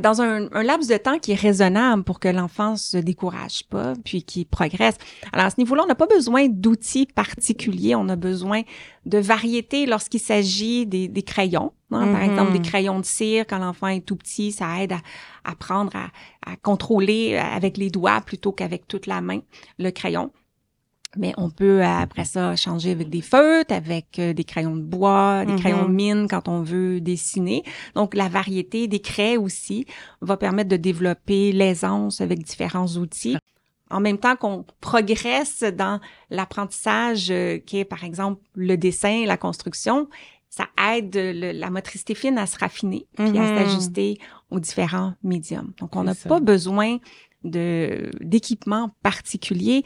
dans 0.00 0.22
un, 0.22 0.48
un 0.52 0.62
laps 0.62 0.88
de 0.88 0.96
temps 0.96 1.18
qui 1.18 1.32
est 1.32 1.40
raisonnable 1.40 2.02
pour 2.04 2.20
que 2.20 2.28
l'enfant 2.28 2.76
se 2.76 2.96
décourage 2.96 3.64
pas 3.68 3.92
puis 4.04 4.22
qu'il 4.22 4.46
progresse. 4.46 4.96
Alors 5.32 5.46
à 5.46 5.50
ce 5.50 5.56
niveau-là, 5.58 5.82
on 5.84 5.86
n'a 5.88 5.94
pas 5.94 6.06
besoin 6.06 6.48
d'outils 6.48 7.06
particuliers, 7.14 7.94
on 7.94 8.08
a 8.08 8.16
besoin 8.16 8.62
de 9.06 9.18
variété 9.18 9.86
lorsqu'il 9.86 10.20
s'agit 10.20 10.86
des, 10.86 11.08
des 11.08 11.22
crayons. 11.22 11.72
hein. 11.92 12.08
Par 12.12 12.20
Mhm. 12.22 12.30
exemple, 12.30 12.52
des 12.52 12.60
crayons 12.62 13.00
de 13.00 13.04
cire 13.04 13.44
quand 13.46 13.58
l'enfant 13.58 13.88
est 13.88 14.04
tout 14.04 14.16
petit, 14.16 14.52
ça 14.52 14.82
aide 14.82 14.92
à 14.92 15.00
apprendre 15.44 15.92
à, 15.94 16.06
à 16.50 16.56
contrôler 16.56 17.34
euh, 17.34 17.42
avec 17.42 17.76
les 17.76 17.90
doigts 17.90 18.20
plutôt 18.20 18.52
qu'avec 18.52 18.86
toute 18.88 19.06
la 19.06 19.20
main 19.20 19.40
le 19.78 19.90
crayon. 19.90 20.30
Mais 21.16 21.32
on 21.38 21.48
peut 21.50 21.80
euh, 21.82 21.86
après 21.86 22.24
ça 22.26 22.54
changer 22.54 22.90
avec 22.90 23.08
des 23.08 23.22
feutres, 23.22 23.72
avec 23.74 24.18
euh, 24.18 24.34
des 24.34 24.44
crayons 24.44 24.76
de 24.76 24.82
bois, 24.82 25.44
des 25.46 25.52
Mhm. 25.54 25.58
crayons 25.58 25.88
de 25.88 25.92
mine 25.94 26.26
quand 26.28 26.48
on 26.48 26.62
veut 26.62 27.00
dessiner. 27.00 27.62
Donc 27.94 28.14
la 28.14 28.28
variété 28.28 28.88
des 28.88 29.00
craies 29.00 29.38
aussi 29.38 29.86
va 30.20 30.36
permettre 30.36 30.68
de 30.68 30.76
développer 30.76 31.52
l'aisance 31.52 32.20
avec 32.20 32.42
différents 32.42 32.88
outils. 32.96 33.38
En 33.90 34.00
même 34.00 34.18
temps 34.18 34.36
qu'on 34.36 34.66
progresse 34.82 35.62
dans 35.62 35.98
l'apprentissage 36.28 37.30
euh, 37.30 37.58
qui 37.58 37.78
est 37.78 37.84
par 37.86 38.04
exemple 38.04 38.42
le 38.54 38.76
dessin, 38.76 39.24
la 39.24 39.38
construction, 39.38 40.08
ça 40.50 40.66
aide 40.92 41.14
le- 41.14 41.52
la 41.52 41.70
motricité 41.70 42.14
fine 42.14 42.36
à 42.36 42.46
se 42.46 42.58
raffiner 42.58 43.06
puis 43.16 43.38
à 43.38 43.42
Mhm. 43.42 43.56
s'ajuster 43.56 44.18
aux 44.50 44.60
différents 44.60 45.14
médiums. 45.22 45.72
Donc 45.80 45.96
on 45.96 46.04
n'a 46.04 46.14
pas 46.14 46.40
besoin 46.40 46.98
de 47.44 48.10
d'équipement 48.20 48.90
particulier. 49.02 49.84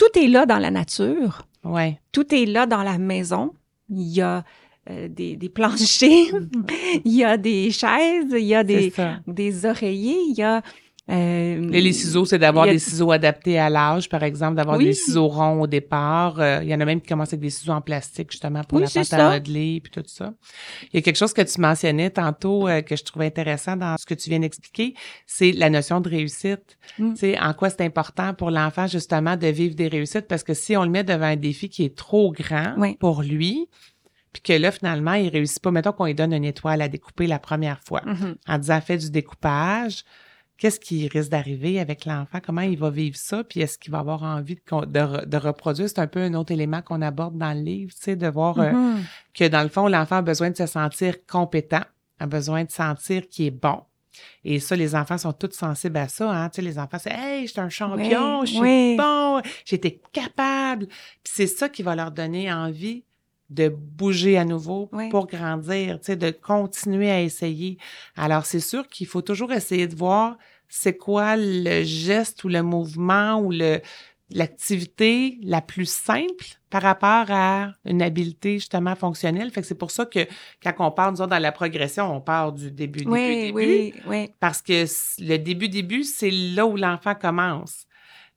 Tout 0.00 0.18
est 0.18 0.28
là 0.28 0.46
dans 0.46 0.58
la 0.58 0.70
nature, 0.70 1.42
Ouais. 1.62 2.00
tout 2.10 2.34
est 2.34 2.46
là 2.46 2.64
dans 2.64 2.82
la 2.82 2.96
maison. 2.96 3.52
Il 3.90 4.08
y 4.08 4.22
a 4.22 4.44
euh, 4.88 5.08
des, 5.08 5.36
des 5.36 5.50
planchers, 5.50 6.32
il 7.04 7.12
y 7.12 7.22
a 7.22 7.36
des 7.36 7.70
chaises, 7.70 8.32
il 8.32 8.46
y 8.46 8.54
a 8.54 8.64
des, 8.64 8.90
des 9.26 9.66
oreillers, 9.66 10.16
il 10.30 10.34
y 10.38 10.42
a 10.42 10.62
Euh, 11.10 11.70
Et 11.72 11.80
les 11.80 11.92
ciseaux, 11.92 12.24
c'est 12.24 12.38
d'avoir 12.38 12.66
a- 12.68 12.72
des 12.72 12.78
ciseaux 12.78 13.10
adaptés 13.10 13.58
à 13.58 13.68
l'âge, 13.68 14.08
par 14.08 14.22
exemple, 14.22 14.54
d'avoir 14.56 14.78
Oui. 14.78 14.84
des 14.86 14.92
ciseaux 14.92 15.26
ronds 15.28 15.60
au 15.62 15.66
départ. 15.66 16.38
Euh, 16.38 16.60
il 16.62 16.68
y 16.68 16.74
en 16.74 16.80
a 16.80 16.84
même 16.84 17.00
qui 17.00 17.08
commencent 17.08 17.32
avec 17.32 17.40
des 17.40 17.50
ciseaux 17.50 17.72
en 17.72 17.80
plastique, 17.80 18.30
justement, 18.30 18.62
pour 18.64 18.78
Oui, 18.78 18.84
la 18.84 19.02
pâte 19.02 19.12
à 19.14 19.30
modeler, 19.32 19.80
puis 19.82 19.90
tout 19.90 20.02
ça. 20.06 20.32
Il 20.92 20.96
y 20.96 20.98
a 20.98 21.02
quelque 21.02 21.16
chose 21.16 21.32
que 21.32 21.42
tu 21.42 21.60
mentionnais 21.60 22.10
tantôt 22.10 22.68
euh, 22.68 22.80
que 22.82 22.94
je 22.96 23.02
trouvais 23.04 23.26
intéressant 23.26 23.76
dans 23.76 23.96
ce 23.98 24.06
que 24.06 24.14
tu 24.14 24.30
viens 24.30 24.38
d'expliquer, 24.40 24.94
c'est 25.26 25.52
la 25.52 25.68
notion 25.68 26.00
de 26.00 26.08
réussite. 26.08 26.78
Mm. 26.98 27.14
Tu 27.14 27.18
sais, 27.20 27.38
en 27.40 27.54
quoi 27.54 27.70
c'est 27.70 27.82
important 27.84 28.32
pour 28.34 28.50
l'enfant, 28.50 28.86
justement, 28.86 29.36
de 29.36 29.48
vivre 29.48 29.74
des 29.74 29.88
réussites, 29.88 30.28
parce 30.28 30.44
que 30.44 30.54
si 30.54 30.76
on 30.76 30.84
le 30.84 30.90
met 30.90 31.02
devant 31.04 31.24
un 31.26 31.36
défi 31.36 31.68
qui 31.68 31.84
est 31.84 31.96
trop 31.96 32.30
grand 32.32 32.74
Oui. 32.78 32.96
pour 33.00 33.22
lui, 33.22 33.66
puis 34.32 34.42
que 34.42 34.52
là, 34.52 34.70
finalement, 34.70 35.14
il 35.14 35.28
réussit 35.28 35.60
pas, 35.60 35.72
mettons 35.72 35.90
qu'on 35.90 36.04
lui 36.04 36.14
donne 36.14 36.32
une 36.32 36.44
étoile 36.44 36.82
à 36.82 36.88
découper 36.88 37.26
la 37.26 37.40
première 37.40 37.80
fois 37.82 38.02
Mhm. 38.06 38.36
en 38.46 38.58
disant 38.58 38.80
fais 38.80 38.96
du 38.96 39.10
découpage, 39.10 40.04
qu'est-ce 40.60 40.78
qui 40.78 41.08
risque 41.08 41.30
d'arriver 41.30 41.80
avec 41.80 42.04
l'enfant? 42.04 42.38
Comment 42.44 42.60
il 42.60 42.78
va 42.78 42.90
vivre 42.90 43.16
ça? 43.16 43.42
Puis 43.42 43.60
est-ce 43.60 43.78
qu'il 43.78 43.90
va 43.90 43.98
avoir 44.00 44.22
envie 44.22 44.56
de, 44.56 45.36
reproduire? 45.36 45.88
C'est 45.88 45.98
un 45.98 46.06
peu 46.06 46.20
un 46.20 46.34
autre 46.34 46.52
élément 46.52 46.82
qu'on 46.82 47.00
aborde 47.02 47.36
dans 47.38 47.52
le 47.54 47.62
livre, 47.62 47.92
tu 47.94 48.02
sais, 48.02 48.14
de 48.16 48.28
voir 48.28 48.58
euh, 48.60 48.70
Mhm. 48.70 49.02
que 49.34 49.48
dans 49.48 49.62
le 49.62 49.70
fond, 49.70 49.88
l'enfant 49.88 50.16
a 50.16 50.22
besoin 50.22 50.50
de 50.50 50.56
se 50.56 50.66
sentir 50.66 51.16
compétent, 51.26 51.82
a 52.18 52.26
besoin 52.26 52.64
de 52.64 52.70
sentir 52.70 53.26
qu'il 53.28 53.46
est 53.46 53.50
bon. 53.50 53.80
Et 54.44 54.60
ça, 54.60 54.76
les 54.76 54.94
enfants 54.94 55.16
sont 55.16 55.32
tous 55.32 55.52
sensibles 55.52 55.96
à 55.96 56.08
ça. 56.08 56.30
Hein? 56.30 56.50
Tu 56.50 56.56
sais, 56.56 56.62
les 56.62 56.78
enfants, 56.78 56.98
c'est 57.00 57.12
Hey, 57.12 57.46
je 57.46 57.52
suis 57.52 57.60
un 57.60 57.70
champion, 57.70 58.40
Oui, 58.40 58.46
je 58.46 58.52
suis 58.52 58.60
oui. 58.60 58.96
bon, 58.98 59.40
j'étais 59.64 59.98
capable. 60.12 60.86
Puis 60.88 61.32
c'est 61.32 61.46
ça 61.46 61.68
qui 61.70 61.82
va 61.82 61.96
leur 61.96 62.10
donner 62.10 62.52
envie 62.52 63.04
de 63.48 63.68
bouger 63.68 64.38
à 64.38 64.44
nouveau 64.44 64.88
Oui. 64.92 65.08
pour 65.08 65.26
grandir, 65.26 65.98
tu 66.00 66.06
sais, 66.06 66.16
de 66.16 66.30
continuer 66.30 67.10
à 67.10 67.20
essayer. 67.20 67.78
Alors, 68.16 68.46
c'est 68.46 68.60
sûr 68.60 68.86
qu'il 68.88 69.06
faut 69.08 69.22
toujours 69.22 69.52
essayer 69.52 69.88
de 69.88 69.96
voir 69.96 70.36
c'est 70.70 70.96
quoi 70.96 71.36
le 71.36 71.82
geste 71.84 72.42
ou 72.44 72.48
le 72.48 72.62
mouvement 72.62 73.38
ou 73.40 73.50
le 73.52 73.80
l'activité 74.32 75.38
la 75.42 75.60
plus 75.60 75.88
simple 75.90 76.44
par 76.70 76.82
rapport 76.82 77.26
à 77.30 77.72
une 77.84 78.00
habileté 78.00 78.54
justement 78.54 78.94
fonctionnelle? 78.94 79.50
Fait 79.50 79.60
que 79.60 79.66
c'est 79.66 79.74
pour 79.74 79.90
ça 79.90 80.06
que 80.06 80.20
quand 80.62 80.72
on 80.78 80.90
part, 80.92 81.10
nous 81.12 81.20
autres, 81.20 81.30
dans 81.30 81.38
la 81.38 81.52
progression, 81.52 82.14
on 82.14 82.20
part 82.20 82.52
du 82.52 82.70
début, 82.70 83.00
début, 83.00 83.10
Oui, 83.10 83.36
début. 83.46 83.52
oui, 83.54 83.94
oui. 84.06 84.30
Parce 84.40 84.62
que 84.62 84.84
le 85.22 85.36
début, 85.36 85.68
début, 85.68 86.04
c'est 86.04 86.30
là 86.30 86.64
où 86.66 86.76
l'enfant 86.76 87.14
commence. 87.14 87.86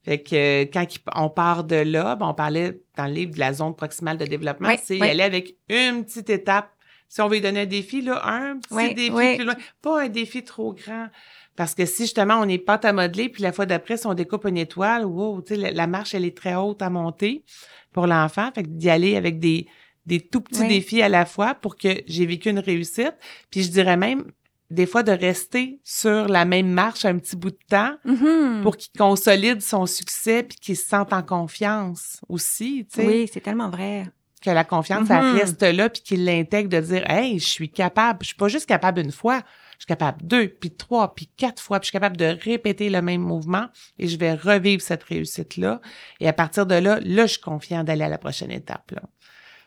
Fait 0.03 0.21
que 0.21 0.35
euh, 0.63 0.65
quand 0.73 0.85
on 1.15 1.29
part 1.29 1.63
de 1.63 1.75
là, 1.77 2.15
ben, 2.15 2.27
on 2.27 2.33
parlait 2.33 2.81
dans 2.97 3.05
le 3.05 3.13
livre 3.13 3.33
de 3.35 3.39
la 3.39 3.53
zone 3.53 3.73
proximale 3.75 4.17
de 4.17 4.25
développement, 4.25 4.67
Oui, 4.69 4.75
c'est 4.83 4.97
y 4.97 5.01
oui. 5.01 5.07
aller 5.09 5.23
avec 5.23 5.55
une 5.69 6.03
petite 6.03 6.29
étape. 6.29 6.71
Si 7.07 7.21
on 7.21 7.27
veut 7.27 7.35
lui 7.35 7.41
donner 7.41 7.61
un 7.61 7.65
défi, 7.67 8.01
là, 8.01 8.19
un 8.27 8.57
petit 8.57 8.95
défi 8.95 9.35
plus 9.35 9.45
loin, 9.45 9.55
pas 9.81 10.01
un 10.01 10.09
défi 10.09 10.43
trop 10.43 10.73
grand. 10.73 11.07
Parce 11.55 11.75
que 11.75 11.85
si 11.85 12.03
justement 12.03 12.39
on 12.39 12.47
est 12.49 12.57
pâte 12.57 12.85
à 12.85 12.93
modeler, 12.93 13.29
puis 13.29 13.43
la 13.43 13.51
fois 13.51 13.65
d'après, 13.65 13.97
si 13.97 14.07
on 14.07 14.13
découpe 14.13 14.45
une 14.45 14.57
étoile, 14.57 15.05
wow, 15.05 15.41
tu 15.41 15.53
sais, 15.55 15.61
la, 15.61 15.71
la 15.71 15.87
marche, 15.87 16.15
elle 16.15 16.25
est 16.25 16.35
très 16.35 16.55
haute 16.55 16.81
à 16.81 16.89
monter 16.89 17.43
pour 17.91 18.07
l'enfant. 18.07 18.49
Fait 18.55 18.63
que 18.63 18.69
d'y 18.69 18.89
aller 18.89 19.15
avec 19.15 19.39
des, 19.39 19.67
des 20.07 20.19
tout 20.19 20.41
petits 20.41 20.61
Oui. 20.61 20.67
défis 20.67 21.01
à 21.03 21.09
la 21.09 21.25
fois 21.25 21.53
pour 21.53 21.75
que 21.75 21.89
j'ai 22.07 22.25
vécu 22.25 22.49
une 22.49 22.59
réussite. 22.59 23.13
Puis 23.51 23.61
je 23.63 23.69
dirais 23.69 23.97
même, 23.97 24.25
des 24.71 24.87
fois, 24.87 25.03
de 25.03 25.11
rester 25.11 25.79
sur 25.83 26.27
la 26.27 26.45
même 26.45 26.69
marche 26.71 27.05
un 27.05 27.19
petit 27.19 27.35
bout 27.35 27.51
de 27.51 27.57
temps 27.69 27.93
Mhm. 28.03 28.61
pour 28.63 28.75
qu'il 28.75 28.91
consolide 28.97 29.61
son 29.61 29.85
succès 29.85 30.41
puis 30.41 30.57
qu'il 30.57 30.75
se 30.75 30.87
sente 30.87 31.13
en 31.13 31.21
confiance 31.21 32.19
aussi, 32.29 32.87
tu 32.91 33.01
sais. 33.01 33.05
Oui, 33.07 33.29
c'est 33.31 33.41
tellement 33.41 33.69
vrai. 33.69 34.07
Que 34.41 34.49
la 34.49 34.63
confiance, 34.63 35.07
elle 35.11 35.23
Mhm. 35.23 35.35
reste 35.37 35.61
là 35.61 35.89
puis 35.89 36.01
qu'il 36.01 36.25
l'intègre 36.25 36.67
de 36.69 36.79
dire, 36.79 37.09
hey, 37.09 37.37
je 37.39 37.45
suis 37.47 37.69
capable. 37.69 38.19
Je 38.23 38.27
suis 38.29 38.35
pas 38.35 38.47
juste 38.47 38.65
capable 38.65 38.99
une 39.01 39.11
fois. 39.11 39.41
Je 39.73 39.83
suis 39.83 39.87
capable 39.87 40.25
deux, 40.25 40.47
puis 40.47 40.71
trois, 40.71 41.13
puis 41.13 41.29
quatre 41.35 41.61
fois, 41.61 41.79
puis 41.79 41.85
je 41.85 41.89
suis 41.89 41.93
capable 41.93 42.17
de 42.17 42.25
répéter 42.25 42.89
le 42.89 43.01
même 43.01 43.21
mouvement 43.21 43.67
et 43.99 44.07
je 44.07 44.17
vais 44.17 44.33
revivre 44.33 44.81
cette 44.81 45.03
réussite-là. 45.03 45.81
Et 46.19 46.27
à 46.27 46.33
partir 46.33 46.65
de 46.65 46.75
là, 46.75 46.99
là, 47.01 47.25
je 47.25 47.33
suis 47.33 47.41
confiant 47.41 47.83
d'aller 47.83 48.03
à 48.03 48.09
la 48.09 48.17
prochaine 48.17 48.51
étape, 48.51 48.91
là. 48.91 49.01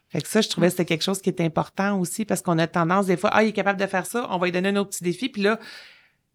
Fait 0.09 0.23
que 0.23 0.29
ça, 0.29 0.41
je 0.41 0.49
trouvais 0.49 0.69
que 0.69 0.71
c'était 0.71 0.85
quelque 0.85 1.03
chose 1.03 1.21
qui 1.21 1.31
est 1.31 1.41
important 1.41 1.99
aussi 1.99 2.25
parce 2.25 2.41
qu'on 2.41 2.59
a 2.59 2.69
tendance 2.69 3.07
des 3.07 3.17
fois, 3.17 3.31
ah, 3.33 3.43
il 3.43 3.49
est 3.49 3.53
capable 3.53 3.81
de 3.81 3.87
faire 3.87 4.07
ça, 4.07 4.29
on 4.31 4.39
va 4.39 4.47
lui 4.47 4.53
donner 4.53 4.69
un 4.69 4.77
autre 4.77 4.91
petit 4.91 5.03
défi, 5.03 5.29
puis 5.29 5.43
là, 5.43 5.59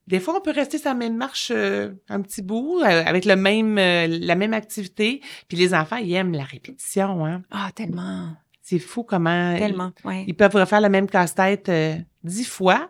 des 0.07 0.19
fois, 0.19 0.36
on 0.38 0.41
peut 0.41 0.51
rester 0.51 0.77
sur 0.77 0.89
la 0.89 0.95
même 0.95 1.15
marche 1.15 1.51
euh, 1.55 1.91
un 2.10 2.21
petit 2.21 2.41
bout, 2.41 2.81
euh, 2.81 3.03
avec 3.05 3.23
le 3.23 3.36
même, 3.36 3.77
euh, 3.77 4.07
la 4.07 4.36
même 4.36 4.53
activité. 4.53 5.21
Puis 5.47 5.57
les 5.57 5.73
enfants, 5.73 5.97
ils 5.97 6.13
aiment 6.13 6.34
la 6.34 6.43
répétition. 6.43 7.25
Hein? 7.25 7.43
Ah, 7.51 7.69
tellement, 7.73 8.36
C'est 8.62 8.79
fou 8.79 9.03
comment 9.03 9.55
tellement, 9.57 9.91
ouais. 10.03 10.25
ils 10.27 10.36
peuvent 10.36 10.55
refaire 10.55 10.81
le 10.81 10.89
même 10.89 11.07
casse-tête 11.07 11.69
euh, 11.69 11.95
dix 12.23 12.45
fois. 12.45 12.89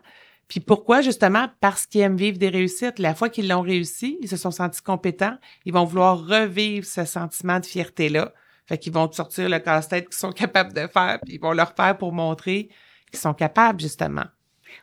Puis 0.52 0.60
pourquoi? 0.60 1.00
Justement, 1.00 1.48
parce 1.62 1.86
qu'ils 1.86 2.02
aiment 2.02 2.18
vivre 2.18 2.38
des 2.38 2.50
réussites. 2.50 3.00
La 3.00 3.16
fois 3.16 3.30
qu'ils 3.30 3.48
l'ont 3.48 3.62
réussi, 3.62 4.18
ils 4.22 4.28
se 4.28 4.36
sont 4.36 4.52
sentis 4.52 4.82
compétents. 4.82 5.38
Ils 5.64 5.72
vont 5.72 5.86
vouloir 5.86 6.28
revivre 6.28 6.86
ce 6.86 7.06
sentiment 7.06 7.62
de 7.62 7.66
fierté-là. 7.66 8.34
Fait 8.66 8.78
qu'ils 8.78 8.92
vont 8.92 9.10
sortir 9.10 9.48
le 9.48 9.60
casse-tête 9.60 10.10
qu'ils 10.10 10.18
sont 10.18 10.34
capables 10.34 10.74
de 10.74 10.88
faire, 10.88 11.20
puis 11.24 11.36
ils 11.36 11.40
vont 11.40 11.54
le 11.54 11.64
refaire 11.64 11.98
pour 11.98 12.12
montrer 12.12 12.68
qu'ils 13.10 13.20
sont 13.22 13.34
capables, 13.34 13.80
justement. 13.80 14.26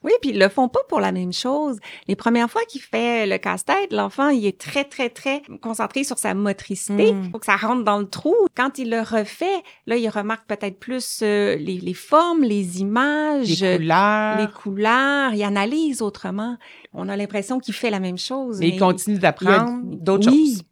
Oui, 0.05 0.13
puis 0.21 0.31
ils 0.31 0.39
le 0.39 0.49
font 0.49 0.69
pas 0.69 0.81
pour 0.89 1.01
la 1.01 1.13
même 1.13 1.33
chose. 1.33 1.79
Les 2.07 2.17
premières 2.17 2.51
fois 2.51 2.63
qu'il 2.69 2.81
fait 2.81 3.27
le 3.27 3.39
casse-tête, 3.39 3.93
l'enfant, 3.93 4.29
il 4.29 4.47
est 4.47 4.59
très, 4.61 4.85
très, 4.85 5.09
très 5.11 5.43
concentré 5.61 6.05
sur 6.05 6.19
sa 6.19 6.35
motricité. 6.35 7.13
Mm. 7.13 7.31
faut 7.33 7.39
que 7.39 7.47
ça 7.47 7.57
rentre 7.57 7.85
dans 7.85 7.99
le 7.99 8.09
trou. 8.09 8.35
Quand 8.57 8.79
il 8.79 8.91
le 8.91 9.01
refait, 9.01 9.63
là, 9.87 9.97
il 9.97 10.09
remarque 10.09 10.47
peut-être 10.47 10.79
plus 10.79 11.21
euh, 11.23 11.57
les, 11.57 11.79
les 11.79 11.95
formes, 11.95 12.43
les 12.43 12.81
images, 12.81 13.61
Les 13.63 13.77
couleurs. 13.79 14.39
les 14.39 14.47
couleurs. 14.49 15.35
Il 15.35 15.43
analyse 15.43 16.03
autrement. 16.03 16.57
On 16.93 17.09
a 17.09 17.17
l'impression 17.17 17.59
qu'il 17.61 17.75
fait 17.75 17.91
la 17.91 18.01
même 18.01 18.19
chose. 18.19 18.59
mais 18.61 18.73
d'apprendre 19.19 19.81
il 19.85 19.93
y 19.93 19.95
a- 19.95 19.99
d'autres 20.01 20.31
oui, 20.31 20.55
choses. 20.57 20.63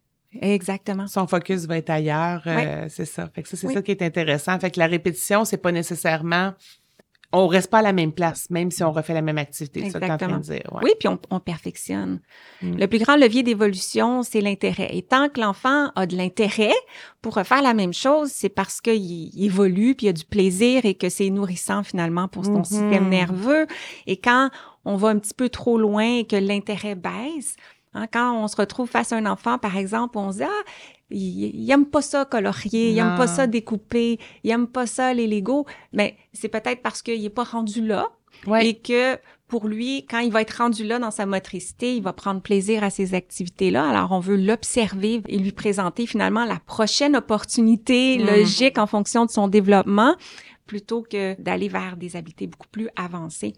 Exactement. 0.41 1.07
Son 1.07 1.25
focus 1.27 1.65
va 1.65 1.77
être 1.77 1.89
ailleurs, 1.89 2.43
euh, 2.45 2.85
c'est 2.89 3.05
ça. 3.05 3.29
Fait 3.33 3.41
que 3.43 3.49
ça, 3.49 3.57
c'est 3.57 3.67
Oui. 3.67 3.73
ça 3.73 3.81
qui 3.81 3.91
est 3.91 4.01
intéressant. 4.01 4.59
Fait 4.59 4.69
que 4.71 4.79
la 4.79 4.87
répétition, 4.87 5.45
c'est 5.45 5.57
pas 5.57 5.71
nécessairement... 5.71 6.53
On 7.33 7.47
reste 7.47 7.69
pas 7.69 7.79
à 7.79 7.81
la 7.81 7.91
même 7.91 8.13
place, 8.13 8.49
même 8.49 8.71
si 8.71 8.83
on 8.83 8.91
refait 8.93 9.13
la 9.13 9.21
même 9.21 9.37
activité. 9.37 9.81
C'est 9.83 9.89
ça 9.91 9.99
que 9.99 10.05
t'es 10.05 10.11
en 10.11 10.17
train 10.17 10.37
de 10.37 10.43
dire. 10.43 10.63
ouais. 10.71 10.79
Oui, 10.83 10.91
puis 10.97 11.09
on, 11.09 11.19
on 11.29 11.39
perfectionne. 11.41 12.21
Mm. 12.61 12.77
Le 12.77 12.87
plus 12.87 12.99
grand 12.99 13.17
levier 13.17 13.43
d'évolution, 13.43 14.23
c'est 14.23 14.39
l'intérêt. 14.39 14.89
Et 14.95 15.01
tant 15.01 15.27
que 15.27 15.41
l'enfant 15.41 15.91
a 15.95 16.05
de 16.05 16.15
l'intérêt 16.15 16.73
pour 17.21 17.35
refaire 17.35 17.61
la 17.61 17.73
même 17.73 17.93
chose, 17.93 18.31
c'est 18.31 18.47
parce 18.49 18.79
qu'il 18.79 18.95
il 19.03 19.43
évolue, 19.45 19.93
puis 19.95 20.05
il 20.05 20.09
a 20.09 20.13
du 20.13 20.23
plaisir 20.23 20.85
et 20.85 20.93
que 20.93 21.09
c'est 21.09 21.29
nourrissant 21.29 21.83
finalement 21.83 22.27
pour 22.29 22.45
son 22.45 22.59
Mhm. 22.59 22.63
système 22.65 23.09
nerveux. 23.09 23.67
Et 24.05 24.15
quand 24.17 24.49
on 24.85 24.95
va 24.95 25.09
un 25.09 25.19
petit 25.19 25.33
peu 25.33 25.49
trop 25.49 25.77
loin 25.77 26.19
et 26.19 26.23
que 26.25 26.37
l'intérêt 26.37 26.95
baisse, 26.95 27.57
hein, 27.93 28.07
quand 28.11 28.41
on 28.41 28.47
se 28.47 28.55
retrouve 28.55 28.89
face 28.89 29.11
à 29.11 29.17
un 29.17 29.25
enfant, 29.25 29.57
par 29.57 29.75
exemple, 29.75 30.17
on 30.17 30.31
se 30.31 30.37
dit, 30.37 30.43
ah, 30.43 30.63
il, 31.09 31.69
aime 31.71 31.85
pas 31.85 32.01
ça 32.01 32.25
colorier, 32.25 32.91
il 32.91 32.97
aime 32.99 33.15
pas 33.15 33.27
ça 33.27 33.47
découper, 33.47 34.19
il 34.43 34.51
aime 34.51 34.67
pas 34.67 34.85
ça 34.87 35.13
les 35.13 35.27
Legos. 35.27 35.65
Mais 35.93 36.15
c'est 36.33 36.49
peut-être 36.49 36.81
parce 36.81 37.01
qu'il 37.01 37.23
est 37.23 37.29
pas 37.29 37.43
rendu 37.43 37.85
là 37.85 38.09
Ouais. 38.45 38.67
et 38.67 38.73
que 38.75 39.17
pour 39.47 39.67
lui, 39.67 40.05
quand 40.07 40.19
il 40.19 40.31
va 40.31 40.41
être 40.41 40.57
rendu 40.57 40.83
là 40.83 40.99
dans 40.99 41.09
sa 41.09 41.25
motricité, 41.25 41.95
il 41.95 42.03
va 42.03 42.13
prendre 42.13 42.39
plaisir 42.39 42.83
à 42.83 42.91
ces 42.91 43.15
activités-là. 43.15 43.89
Alors, 43.89 44.11
on 44.11 44.19
veut 44.19 44.35
l'observer 44.35 45.21
et 45.27 45.39
lui 45.39 45.51
présenter 45.53 46.05
finalement 46.05 46.45
la 46.45 46.59
prochaine 46.59 47.15
opportunité 47.15 48.19
Mm. 48.19 48.25
logique 48.27 48.77
en 48.77 48.85
fonction 48.85 49.25
de 49.25 49.31
son 49.31 49.47
développement, 49.47 50.15
plutôt 50.67 51.01
que 51.01 51.39
d'aller 51.41 51.67
vers 51.67 51.97
des 51.97 52.15
habiletés 52.15 52.45
beaucoup 52.45 52.67
plus 52.67 52.89
avancées 52.95 53.53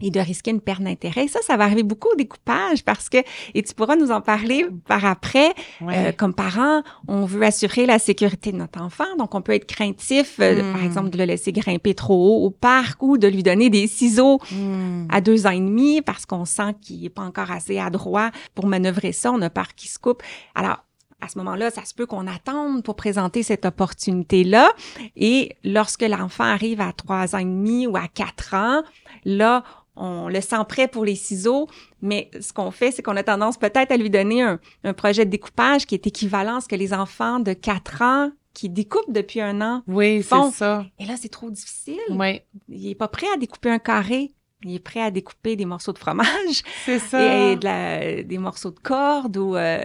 et 0.00 0.10
de 0.10 0.20
risquer 0.20 0.50
une 0.50 0.60
perte 0.60 0.82
d'intérêt. 0.82 1.28
Ça, 1.28 1.40
ça 1.42 1.56
va 1.56 1.64
arriver 1.64 1.82
beaucoup 1.82 2.08
au 2.12 2.14
découpage 2.16 2.84
parce 2.84 3.08
que, 3.08 3.18
et 3.54 3.62
tu 3.62 3.74
pourras 3.74 3.96
nous 3.96 4.10
en 4.10 4.20
parler 4.20 4.66
par 4.86 5.04
après, 5.04 5.52
Ouais. 5.80 6.08
euh, 6.08 6.12
comme 6.12 6.34
parents, 6.34 6.82
on 7.08 7.24
veut 7.24 7.42
assurer 7.42 7.86
la 7.86 7.98
sécurité 7.98 8.52
de 8.52 8.56
notre 8.56 8.80
enfant, 8.80 9.04
donc 9.18 9.34
on 9.34 9.42
peut 9.42 9.52
être 9.52 9.66
craintif, 9.66 10.36
euh, 10.40 10.62
Mm. 10.62 10.72
par 10.72 10.82
exemple, 10.84 11.10
de 11.10 11.18
le 11.18 11.24
laisser 11.24 11.52
grimper 11.52 11.94
trop 11.94 12.14
haut 12.42 12.46
au 12.46 12.50
parc 12.50 13.02
ou 13.02 13.18
de 13.18 13.26
lui 13.28 13.42
donner 13.42 13.70
des 13.70 13.86
ciseaux 13.86 14.38
Mm. 14.52 15.06
à 15.10 15.20
deux 15.20 15.46
ans 15.46 15.50
et 15.50 15.60
demi 15.60 16.00
parce 16.02 16.26
qu'on 16.26 16.44
sent 16.44 16.74
qu'il 16.80 17.04
est 17.04 17.08
pas 17.10 17.22
encore 17.22 17.50
assez 17.50 17.78
adroit 17.78 18.30
pour 18.54 18.66
manœuvrer 18.66 19.12
ça, 19.12 19.32
on 19.32 19.42
a 19.42 19.50
peur 19.50 19.74
qu'il 19.74 19.90
se 19.90 19.98
coupe. 19.98 20.22
Alors, 20.54 20.78
à 21.20 21.26
ce 21.26 21.36
moment-là, 21.38 21.70
ça 21.72 21.84
se 21.84 21.94
peut 21.94 22.06
qu'on 22.06 22.28
attende 22.28 22.84
pour 22.84 22.94
présenter 22.94 23.42
cette 23.42 23.64
opportunité-là. 23.66 24.70
Et 25.16 25.56
lorsque 25.64 26.02
l'enfant 26.02 26.44
arrive 26.44 26.80
à 26.80 26.92
trois 26.92 27.34
ans 27.34 27.38
et 27.38 27.44
demi 27.44 27.88
ou 27.88 27.96
à 27.96 28.06
quatre 28.06 28.54
ans, 28.54 28.82
là, 29.24 29.64
on 29.98 30.28
le 30.28 30.40
sent 30.40 30.56
prêt 30.68 30.88
pour 30.88 31.04
les 31.04 31.14
ciseaux, 31.16 31.66
mais 32.02 32.30
ce 32.40 32.52
qu'on 32.52 32.70
fait, 32.70 32.90
c'est 32.92 33.02
qu'on 33.02 33.16
a 33.16 33.22
tendance 33.22 33.58
peut-être 33.58 33.92
à 33.92 33.96
lui 33.96 34.10
donner 34.10 34.42
un, 34.42 34.58
un 34.84 34.92
projet 34.94 35.24
de 35.24 35.30
découpage 35.30 35.86
qui 35.86 35.94
est 35.94 36.06
équivalent 36.06 36.56
à 36.56 36.60
ce 36.60 36.68
que 36.68 36.76
les 36.76 36.92
enfants 36.94 37.40
de 37.40 37.52
quatre 37.52 38.02
ans 38.02 38.30
qui 38.54 38.68
découpent 38.68 39.12
depuis 39.12 39.40
un 39.40 39.60
an. 39.60 39.82
Oui, 39.86 40.22
c'est 40.22 40.34
Bon. 40.34 40.50
ça. 40.50 40.84
Et 40.98 41.04
là, 41.06 41.14
c'est 41.20 41.28
trop 41.28 41.50
difficile. 41.50 41.98
Oui, 42.10 42.40
Il 42.68 42.88
est 42.88 42.94
pas 42.94 43.08
prêt 43.08 43.26
à 43.32 43.36
découper 43.36 43.70
un 43.70 43.78
carré. 43.78 44.32
Il 44.64 44.74
est 44.74 44.80
prêt 44.80 45.00
à 45.00 45.10
découper 45.12 45.54
des 45.54 45.64
morceaux 45.66 45.92
de 45.92 45.98
fromage 45.98 46.62
c'est 46.84 46.98
ça. 46.98 47.20
et, 47.52 47.54
de 47.56 47.64
la- 47.64 48.22
des 48.24 48.38
morceaux 48.38 48.70
de 48.72 48.80
corde 48.80 49.36
ou 49.36 49.54
euh, 49.54 49.80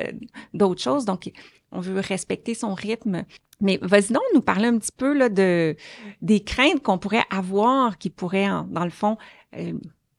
d'autres 0.55 0.81
choses. 0.81 1.05
Donc, 1.05 1.31
on 1.71 1.79
veut 1.79 1.99
respecter 1.99 2.55
son 2.55 2.73
rythme. 2.73 3.25
Mais 3.61 3.77
vas-y 3.83 4.11
donc 4.11 4.23
nous 4.33 4.41
parler 4.41 4.67
un 4.67 4.77
petit 4.79 4.91
peu 4.95 5.13
là, 5.15 5.29
de, 5.29 5.75
des 6.23 6.43
craintes 6.43 6.81
qu'on 6.81 6.97
pourrait 6.97 7.23
avoir 7.29 7.99
qui 7.99 8.09
pourraient, 8.09 8.49
en- 8.49 8.63
dans 8.63 8.83
le 8.83 8.89
fond, 8.89 9.17
euh, 9.55 9.73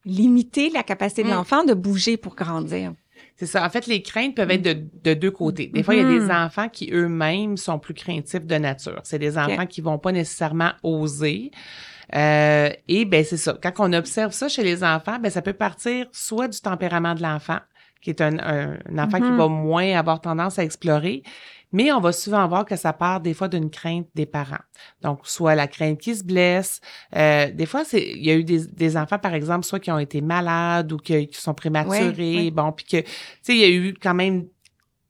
limiter 0.04 0.70
la 0.70 0.82
capacité 0.82 1.22
de 1.22 1.28
Mm. 1.28 1.32
l'enfant 1.32 1.64
de 1.64 1.74
bouger 1.74 2.16
pour 2.16 2.34
grandir. 2.34 2.92
C'est 3.36 3.46
ça. 3.46 3.64
En 3.64 3.70
fait, 3.70 3.86
les 3.86 4.02
craintes 4.02 4.34
peuvent 4.36 4.50
être 4.50 4.62
de, 4.62 4.84
de 5.02 5.14
deux 5.14 5.30
côtés. 5.30 5.66
Des 5.66 5.82
fois, 5.82 5.94
il 5.94 6.02
y 6.02 6.04
a 6.04 6.08
des 6.08 6.20
Mhm. 6.26 6.30
enfants 6.30 6.68
qui 6.68 6.90
eux-mêmes 6.92 7.56
sont 7.56 7.78
plus 7.80 7.94
craintifs 7.94 8.46
de 8.46 8.54
nature. 8.56 9.00
C'est 9.02 9.18
des 9.18 9.36
enfants 9.38 9.66
qui 9.66 9.80
vont 9.80 9.98
pas 9.98 10.12
nécessairement 10.12 10.70
oser. 10.84 11.50
Euh, 12.14 12.70
et 12.86 13.04
ben 13.06 13.24
c'est 13.24 13.36
ça. 13.38 13.56
Quand 13.60 13.72
on 13.78 13.92
observe 13.92 14.32
ça 14.32 14.48
chez 14.48 14.62
les 14.62 14.84
enfants, 14.84 15.18
ben 15.20 15.30
ça 15.30 15.42
peut 15.42 15.52
partir 15.54 16.06
soit 16.12 16.48
du 16.48 16.60
tempérament 16.60 17.14
de 17.14 17.22
l'enfant, 17.22 17.58
qui 18.02 18.10
est 18.10 18.20
un, 18.20 18.38
un, 18.38 18.78
un 18.88 18.98
enfant 18.98 19.18
qui 19.18 19.30
Mhm. 19.30 19.36
va 19.38 19.48
moins 19.48 19.98
avoir 19.98 20.20
tendance 20.20 20.58
à 20.58 20.64
explorer, 20.64 21.22
mais 21.72 21.90
on 21.92 22.00
va 22.00 22.12
souvent 22.12 22.46
voir 22.48 22.64
que 22.64 22.76
ça 22.76 22.92
part 22.92 23.20
des 23.20 23.34
fois 23.34 23.48
d'une 23.48 23.70
crainte 23.70 24.06
des 24.14 24.26
parents. 24.26 24.62
Donc, 25.02 25.20
soit 25.24 25.54
la 25.54 25.66
crainte 25.66 25.98
qui 25.98 26.14
se 26.14 26.22
blesse. 26.24 26.80
euh, 27.16 27.50
des 27.50 27.66
fois, 27.66 27.84
c'est 27.84 28.02
il 28.02 28.24
y 28.24 28.30
a 28.30 28.34
eu 28.34 28.44
des, 28.44 28.66
des 28.66 28.96
enfants, 28.96 29.18
par 29.18 29.34
exemple, 29.34 29.64
soit 29.64 29.80
qui 29.80 29.90
ont 29.90 29.98
été 29.98 30.20
malades 30.20 30.92
ou 30.92 30.96
qui, 30.98 31.26
qui 31.28 31.40
sont 31.40 31.54
prématurés. 31.54 32.50
Bon, 32.50 32.72
puis 32.72 32.84
que, 32.86 32.96
tu 33.00 33.06
sais, 33.42 33.54
il 33.54 33.58
y 33.60 33.64
a 33.64 33.70
eu 33.70 33.94
quand 34.00 34.14
même 34.14 34.46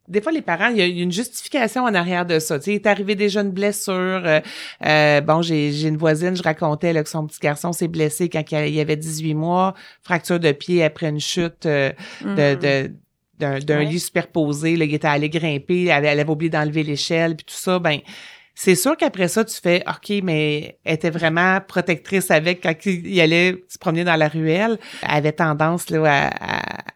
des 0.06 0.20
fois, 0.20 0.32
les 0.32 0.42
parents, 0.42 0.66
il 0.68 0.76
y 0.76 0.82
a 0.82 0.84
une 0.86 1.10
justification 1.10 1.84
en 1.84 1.94
arrière 1.94 2.26
de 2.26 2.38
ça. 2.38 2.58
Tu 2.58 2.64
sais, 2.66 2.70
il 2.72 2.74
est 2.74 2.86
arrivé 2.86 3.14
déjà 3.14 3.40
une 3.40 3.52
blessure. 3.52 3.94
euh, 3.94 4.40
euh, 4.84 5.22
bon, 5.22 5.40
j'ai 5.40 5.72
j'ai 5.72 5.88
une 5.88 5.96
voisine, 5.96 6.36
je 6.36 6.42
racontais 6.42 6.92
là, 6.92 7.02
que 7.02 7.08
son 7.08 7.26
petit 7.26 7.40
garçon 7.40 7.72
s'est 7.72 7.88
blessé 7.88 8.28
quand 8.28 8.42
il 8.52 8.68
il 8.74 8.80
avait 8.80 8.96
18 8.98 9.32
mois, 9.32 9.72
fracture 10.02 10.38
de 10.38 10.52
pied 10.52 10.84
après 10.84 11.08
une 11.08 11.20
chute 11.20 11.64
euh, 11.64 11.90
de, 12.20 12.26
Mhm. 12.54 12.58
de- 12.58 12.94
d'un 13.38 13.58
d'un 13.58 13.78
Ouais. 13.78 13.84
lit 13.86 14.00
superposé. 14.00 14.76
Là, 14.76 14.84
il 14.84 14.94
était 14.94 15.08
allé 15.08 15.28
grimper, 15.28 15.86
elle, 15.86 16.04
elle 16.04 16.20
avait 16.20 16.30
oublié 16.30 16.50
d'enlever 16.50 16.82
l'échelle, 16.82 17.36
puis 17.36 17.44
tout 17.46 17.54
ça. 17.56 17.78
Ben, 17.78 17.98
c'est 18.54 18.76
sûr 18.76 18.96
qu'après 18.96 19.26
ça, 19.28 19.44
tu 19.44 19.60
fais 19.60 19.82
OK, 19.88 20.20
mais 20.22 20.78
elle 20.84 20.94
était 20.94 21.10
vraiment 21.10 21.60
protectrice 21.60 22.30
avec 22.30 22.62
quand 22.62 22.74
il, 22.86 23.20
allait 23.20 23.64
se 23.68 23.78
promener 23.78 24.04
dans 24.04 24.14
la 24.16 24.28
ruelle. 24.28 24.78
Elle 25.02 25.10
avait 25.10 25.32
tendance 25.32 25.90
là, 25.90 26.04
à, 26.04 26.60
à- 26.60 26.94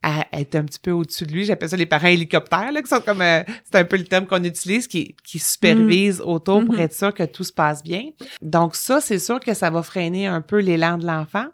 à 0.00 0.26
être 0.32 0.54
un 0.54 0.64
petit 0.64 0.78
peu 0.78 0.92
au-dessus 0.92 1.26
de 1.26 1.32
lui. 1.32 1.44
J'appelle 1.44 1.68
ça 1.70 1.76
les 1.76 1.84
parents 1.86 2.06
hélicoptères, 2.08 2.70
là, 2.70 2.80
qui 2.82 2.88
sont 2.88 3.00
comme 3.00 3.20
euh, 3.20 3.42
c'est 3.64 3.78
un 3.78 3.84
peu 3.84 3.96
le 3.96 4.04
terme 4.04 4.26
qu'on 4.26 4.44
utilise, 4.44 4.86
qui, 4.86 5.16
qui 5.24 5.38
supervisent 5.40 6.20
autour 6.20 6.64
pour 6.64 6.74
Mhm. 6.74 6.80
être 6.80 6.94
sûr 6.94 7.12
que 7.12 7.24
tout 7.24 7.42
se 7.42 7.52
passe 7.52 7.82
bien. 7.82 8.04
Donc 8.40 8.76
ça, 8.76 9.00
c'est 9.00 9.18
sûr 9.18 9.40
que 9.40 9.54
ça 9.54 9.70
va 9.70 9.82
freiner 9.82 10.26
un 10.28 10.40
peu 10.40 10.58
l'élan 10.60 10.98
de 10.98 11.06
l'enfant 11.06 11.46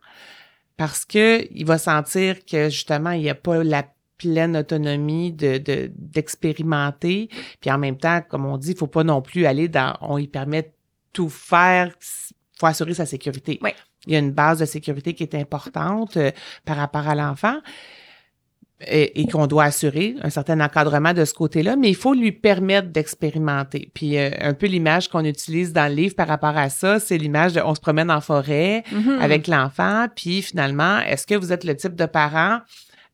parce 0.77 1.05
que 1.05 1.47
il 1.53 1.65
va 1.65 1.79
sentir 1.79 2.45
que 2.45 2.69
justement, 2.69 3.13
il 3.13 3.23
n'y 3.23 3.31
a 3.31 3.35
pas 3.35 3.63
la 3.65 3.85
pleine 4.29 4.57
autonomie 4.57 5.33
de 5.33 5.59
de- 5.59 5.91
d'expérimenter. 5.97 7.29
Puis 7.61 7.71
en 7.71 7.79
même 7.79 7.97
temps, 7.97 8.21
comme 8.29 8.47
on 8.47 8.57
dit, 8.59 8.71
il 8.73 8.77
faut 8.77 8.87
pas 8.87 9.05
non 9.05 9.23
plus 9.23 9.47
aller 9.47 9.69
dans 9.69 9.95
on 10.01 10.19
y 10.19 10.27
permet 10.29 10.63
de 10.63 10.69
tout 11.13 11.29
faire, 11.29 11.93
faut 12.59 12.67
assurer 12.67 12.95
sa 12.95 13.07
sécurité. 13.07 13.59
Oui. 13.63 13.71
Il 14.07 14.13
y 14.13 14.17
a 14.17 14.19
une 14.19 14.33
base 14.33 14.59
de 14.59 14.67
sécurité 14.67 15.15
qui 15.15 15.23
est 15.23 15.35
importante 15.35 16.17
euh, 16.17 16.31
par 16.65 16.77
rapport 16.77 17.09
à 17.09 17.15
l'enfant 17.15 17.57
et, 18.87 19.21
et 19.23 19.27
qu'on 19.27 19.47
doit 19.47 19.65
assurer 19.65 20.17
un 20.23 20.29
certain 20.31 20.61
encadrement 20.61 21.15
de 21.15 21.25
ce 21.25 21.33
côté-là, 21.33 21.77
mais 21.77 21.89
il 21.89 21.95
faut 21.97 22.13
lui 22.13 22.33
permettre 22.33 22.89
d'expérimenter. 22.89 23.91
Puis 23.95 24.19
euh, 24.19 24.31
un 24.41 24.53
peu 24.53 24.67
l'image 24.67 25.09
qu'on 25.09 25.25
utilise 25.25 25.73
dans 25.73 25.89
le 25.89 25.95
livre 25.95 26.15
par 26.17 26.29
rapport 26.29 26.57
à 26.57 26.69
ça, 26.69 26.99
c'est 27.01 27.17
l'image 27.17 27.55
de 27.55 27.61
on 27.65 27.75
se 27.75 27.81
promène 27.81 28.11
en 28.11 28.21
forêt 28.21 28.83
Mhm. 28.93 29.19
avec 29.21 29.47
l'enfant, 29.47 30.07
puis 30.15 30.43
finalement, 30.43 30.99
est-ce 30.99 31.27
que 31.27 31.35
vous 31.37 31.53
êtes 31.53 31.65
le 31.65 31.75
type 31.77 31.95
de 31.95 32.07
parent 32.07 32.59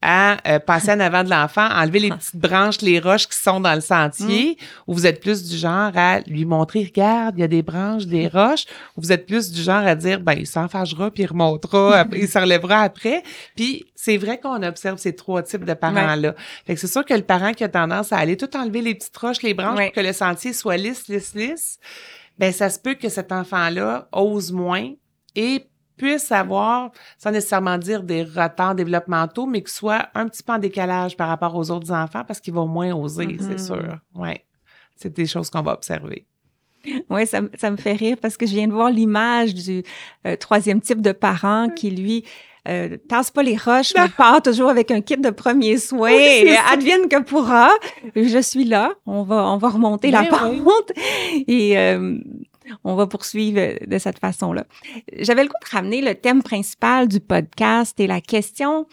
à 0.02 0.38
euh, 0.50 0.58
passer 0.58 0.92
en 0.92 1.00
avant 1.00 1.24
de 1.24 1.28
l'enfant, 1.30 1.68
enlever 1.70 1.98
les 1.98 2.08
petites 2.10 2.36
branches, 2.36 2.80
les 2.80 2.98
roches 3.00 3.28
qui 3.28 3.36
sont 3.36 3.60
dans 3.60 3.74
le 3.74 3.82
sentier, 3.82 4.56
ou 4.86 4.94
vous 4.94 5.06
êtes 5.06 5.20
plus 5.20 5.44
du 5.44 5.56
genre 5.58 5.92
à 5.94 6.20
lui 6.20 6.46
montrer, 6.46 6.84
regarde, 6.84 7.34
il 7.36 7.42
y 7.42 7.44
a 7.44 7.48
des 7.48 7.62
branches, 7.62 8.06
des 8.06 8.26
roches, 8.26 8.64
ou 8.96 9.02
vous 9.02 9.12
êtes 9.12 9.26
plus 9.26 9.50
du 9.52 9.60
genre 9.62 9.84
à 9.86 9.94
dire, 9.94 10.20
ben, 10.20 10.32
il 10.38 10.46
s'en 10.46 10.68
fâchera, 10.68 11.10
puis 11.10 11.24
il 11.24 11.26
remontera, 11.26 12.06
il 12.14 12.26
se 12.28 12.38
relèvera 12.38 12.80
après. 12.80 13.22
Puis 13.54 13.84
c'est 13.94 14.16
vrai 14.16 14.40
qu'on 14.40 14.62
observe 14.62 14.96
ces 14.98 15.14
trois 15.14 15.42
types 15.42 15.64
de 15.66 15.74
parents-là. 15.74 16.34
Fait 16.66 16.74
que 16.74 16.80
c'est 16.80 16.86
sûr 16.86 17.04
que 17.04 17.12
le 17.14 17.22
parent 17.22 17.52
qui 17.52 17.64
a 17.64 17.68
tendance 17.68 18.12
à 18.12 18.16
aller 18.16 18.38
tout 18.38 18.56
enlever 18.56 18.80
les 18.80 18.94
petites 18.94 19.16
roches, 19.18 19.42
les 19.42 19.52
branches, 19.52 19.76
Ouais. 19.78 19.86
pour 19.92 20.02
que 20.02 20.06
le 20.06 20.14
sentier 20.14 20.52
soit 20.54 20.78
lisse, 20.78 21.08
lisse, 21.08 21.34
lisse, 21.34 21.78
ben 22.38 22.52
ça 22.54 22.70
se 22.70 22.78
peut 22.78 22.94
que 22.94 23.10
cet 23.10 23.32
enfant-là 23.32 24.08
ose 24.12 24.50
moins 24.50 24.88
et 25.36 25.66
puisse 26.00 26.32
avoir, 26.32 26.90
sans 27.18 27.30
nécessairement 27.30 27.76
dire 27.78 28.02
des 28.02 28.22
retards 28.22 28.74
développementaux, 28.74 29.46
mais 29.46 29.60
qu'il 29.60 29.70
soit 29.70 30.08
un 30.14 30.26
petit 30.28 30.42
peu 30.42 30.52
en 30.54 30.58
décalage 30.58 31.16
par 31.16 31.28
rapport 31.28 31.54
aux 31.54 31.70
autres 31.70 31.92
enfants 31.92 32.24
parce 32.26 32.40
qu'ils 32.40 32.54
vont 32.54 32.66
moins 32.66 32.94
oser, 32.94 33.26
Mhm. 33.26 33.38
c'est 33.40 33.58
sûr. 33.60 33.96
Ouais. 34.14 34.44
C'est 34.96 35.14
des 35.14 35.26
choses 35.26 35.50
qu'on 35.50 35.62
va 35.62 35.72
observer. 35.74 36.26
Oui, 37.10 37.26
ça, 37.26 37.42
me- 37.42 37.50
ça 37.58 37.70
me 37.70 37.76
fait 37.76 37.92
rire 37.92 38.16
parce 38.20 38.38
que 38.38 38.46
je 38.46 38.52
viens 38.52 38.66
de 38.66 38.72
voir 38.72 38.90
l'image 38.90 39.52
du 39.54 39.82
euh, 40.26 40.36
troisième 40.36 40.80
type 40.80 41.02
de 41.02 41.12
parent 41.12 41.68
qui, 41.68 41.90
lui, 41.90 42.24
euh, 42.68 42.96
tasse 43.08 43.30
pas 43.30 43.42
les 43.42 43.56
roches, 43.56 43.92
mais 43.96 44.08
part 44.08 44.40
toujours 44.42 44.70
avec 44.70 44.90
un 44.90 45.02
kit 45.02 45.16
de 45.18 45.30
premiers 45.30 45.76
soins. 45.78 46.10
Oui, 46.14 46.48
advienne 46.72 47.06
que 47.08 47.20
pourra. 47.22 47.68
Je 48.16 48.40
suis 48.40 48.64
là. 48.64 48.92
On 49.04 49.22
va, 49.22 49.46
on 49.50 49.58
va 49.58 49.68
remonter 49.68 50.10
la 50.10 50.22
Ben 50.22 50.48
oui. 50.50 50.62
pente 50.64 50.92
et 51.48 51.78
euh, 51.78 52.18
on 52.85 52.94
va 52.94 53.06
poursuivre 53.06 53.78
de 53.87 53.98
cette 53.98 54.18
façon-là. 54.18 54.64
J'avais 55.18 55.42
le 55.42 55.48
goût 55.48 55.54
de 55.64 55.70
ramener 55.70 56.02
le 56.02 56.14
thème 56.14 56.42
principal 56.42 57.09
du 57.09 57.20
podcast 57.20 57.98
et 58.00 58.06
la 58.06 58.20
question 58.20 58.87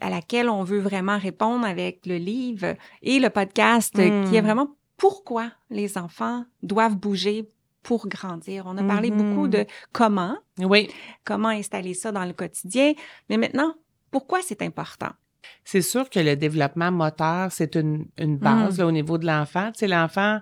à 0.00 0.08
laquelle 0.10 0.48
on 0.48 0.62
veut 0.64 0.78
vraiment 0.80 1.18
répondre 1.18 1.66
avec 1.66 2.06
le 2.06 2.16
livre 2.16 2.74
et 3.02 3.18
le 3.18 3.28
podcast, 3.30 3.96
Mm. 3.98 4.28
qui 4.28 4.36
est 4.36 4.40
vraiment 4.40 4.68
pourquoi 4.96 5.50
les 5.70 5.98
enfants 5.98 6.44
doivent 6.62 6.96
bouger 6.96 7.48
pour 7.82 8.08
grandir. 8.08 8.64
On 8.66 8.76
a 8.76 8.82
parlé 8.82 9.10
Mhm. 9.10 9.16
beaucoup 9.34 9.48
de 9.48 9.64
comment, 9.92 10.36
Oui. 10.58 10.88
comment 11.24 11.48
installer 11.48 11.94
ça 11.94 12.12
dans 12.12 12.24
le 12.24 12.32
quotidien, 12.34 12.92
mais 13.28 13.36
maintenant, 13.38 13.74
pourquoi 14.10 14.40
c'est 14.42 14.60
important? 14.62 15.08
C'est 15.64 15.80
sûr 15.82 16.10
que 16.10 16.20
le 16.20 16.36
développement 16.36 16.90
moteur, 16.92 17.50
c'est 17.52 17.74
une, 17.76 18.06
une 18.18 18.36
base 18.36 18.76
Mm. 18.76 18.80
là, 18.80 18.86
au 18.86 18.92
niveau 18.92 19.16
de 19.18 19.26
l'enfant. 19.26 19.72
Tu 19.72 19.80
sais, 19.80 19.88
l'enfant, 19.88 20.40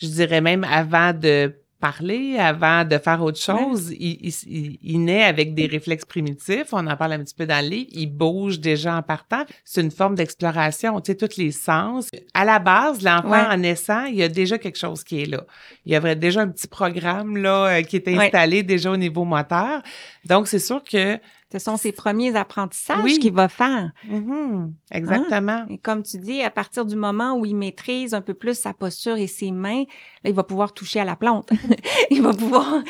je 0.00 0.06
dirais 0.08 0.40
même 0.40 0.64
avant 0.64 1.12
de 1.12 1.54
parler, 1.80 2.36
avant 2.38 2.84
de 2.84 2.96
faire 2.96 3.20
autre 3.24 3.40
chose, 3.40 3.90
il, 3.98 4.16
il, 4.28 4.32
il- 4.46 4.78
il 4.82 5.04
naît 5.04 5.24
avec 5.24 5.52
des 5.52 5.66
réflexes 5.66 6.04
primitifs. 6.04 6.68
On 6.70 6.86
en 6.86 6.96
parle 6.96 7.14
un 7.14 7.24
petit 7.24 7.34
peu 7.34 7.44
dans 7.44 7.60
le 7.60 7.68
livre. 7.70 7.90
Il 7.92 8.06
bouge 8.06 8.60
déjà 8.60 8.94
en 8.96 9.02
partant. 9.02 9.42
C'est 9.64 9.80
une 9.80 9.90
forme 9.90 10.14
d'exploration, 10.14 11.00
tu 11.00 11.10
sais, 11.10 11.16
tous 11.18 11.36
les 11.38 11.50
sens. 11.50 12.08
À 12.34 12.44
la 12.44 12.60
base, 12.60 13.02
l'enfant, 13.02 13.30
Ouais. 13.30 13.38
en 13.50 13.56
naissant, 13.56 14.04
il 14.04 14.14
y 14.14 14.22
a 14.22 14.28
déjà 14.28 14.58
quelque 14.58 14.78
chose 14.78 15.02
qui 15.02 15.22
est 15.22 15.26
là. 15.26 15.44
Il 15.84 15.90
y 15.90 15.96
avait 15.96 16.14
déjà 16.14 16.42
un 16.42 16.48
petit 16.50 16.68
programme 16.68 17.36
là 17.36 17.78
euh, 17.78 17.82
qui 17.82 17.96
est 17.96 18.06
Ouais. 18.08 18.26
installé 18.26 18.62
déjà 18.62 18.92
au 18.92 18.96
niveau 18.96 19.24
moteur. 19.24 19.82
Donc, 20.24 20.46
c'est 20.46 20.60
sûr 20.60 20.84
que... 20.84 21.18
Ce 21.52 21.58
sont 21.58 21.76
ses 21.76 21.92
premiers 21.92 22.34
apprentissages 22.34 23.02
Oui. 23.04 23.18
qu'il 23.18 23.34
va 23.34 23.48
faire. 23.48 23.92
Mhm, 24.08 24.72
exactement. 24.90 25.66
Et 25.68 25.76
comme 25.78 26.02
tu 26.02 26.16
dis, 26.18 26.40
à 26.42 26.50
partir 26.50 26.86
du 26.86 26.96
moment 26.96 27.34
où 27.36 27.44
il 27.44 27.54
maîtrise 27.54 28.14
un 28.14 28.22
peu 28.22 28.32
plus 28.32 28.58
sa 28.58 28.72
posture 28.72 29.16
et 29.16 29.26
ses 29.26 29.50
mains, 29.50 29.82
là, 30.24 30.30
il 30.30 30.34
va 30.34 30.44
pouvoir 30.44 30.72
toucher 30.72 31.00
à 31.00 31.04
la 31.04 31.14
plante. 31.16 31.50
il 32.10 32.22
va 32.22 32.32
pouvoir 32.32 32.82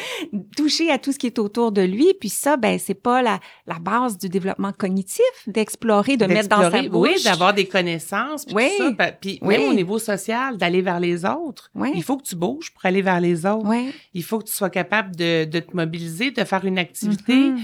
toucher 0.56 0.90
à 0.90 0.98
tout 0.98 1.12
ce 1.12 1.18
qui 1.18 1.26
est 1.26 1.38
autour 1.38 1.72
de 1.72 1.82
lui. 1.82 2.14
Puis 2.20 2.28
ça, 2.28 2.56
ben, 2.56 2.78
c'est 2.78 2.94
pas 2.94 3.20
la, 3.22 3.40
la 3.66 3.78
base 3.78 4.16
du 4.18 4.28
développement 4.28 4.72
cognitif, 4.72 5.24
d'explorer, 5.46 6.16
de 6.16 6.26
mettre 6.26 6.48
dans 6.48 6.70
sa 6.70 6.82
bouche. 6.82 7.08
Oui, 7.16 7.22
d'avoir 7.24 7.54
des 7.54 7.66
connaissances. 7.66 8.44
Puis 8.44 8.54
Oui. 8.54 8.70
tout 8.76 8.84
ça. 8.84 8.92
Pa- 8.92 9.12
Puis 9.12 9.38
Oui. 9.42 9.58
même 9.58 9.70
au 9.70 9.74
niveau 9.74 9.98
social, 9.98 10.56
d'aller 10.56 10.82
vers 10.82 11.00
les 11.00 11.24
autres. 11.24 11.70
Oui. 11.74 11.90
Il 11.94 12.02
faut 12.02 12.16
que 12.16 12.22
tu 12.24 12.36
bouges 12.36 12.72
pour 12.72 12.84
aller 12.86 13.02
vers 13.02 13.20
les 13.20 13.44
autres. 13.46 13.68
Il 14.14 14.22
faut 14.22 14.38
que 14.38 14.44
tu 14.44 14.52
sois 14.52 14.70
capable 14.70 15.16
de, 15.16 15.44
de 15.46 15.58
te 15.60 15.74
mobiliser, 15.76 16.30
de 16.30 16.44
faire 16.44 16.64
une 16.64 16.78
activité 16.78 17.32
Mhm. 17.50 17.58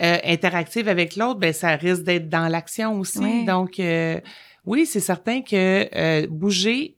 Euh, 0.00 0.18
interactive 0.24 0.88
avec 0.88 1.16
l'autre. 1.16 1.38
Ben 1.40 1.52
ça 1.52 1.76
risque 1.76 2.02
d'être 2.02 2.28
dans 2.28 2.48
l'action 2.48 2.98
aussi. 2.98 3.18
Oui. 3.18 3.44
Donc, 3.44 3.78
euh, 3.78 4.20
oui, 4.64 4.86
c'est 4.86 5.00
certain 5.00 5.42
que 5.42 5.88
euh, 5.94 6.26
bouger 6.28 6.96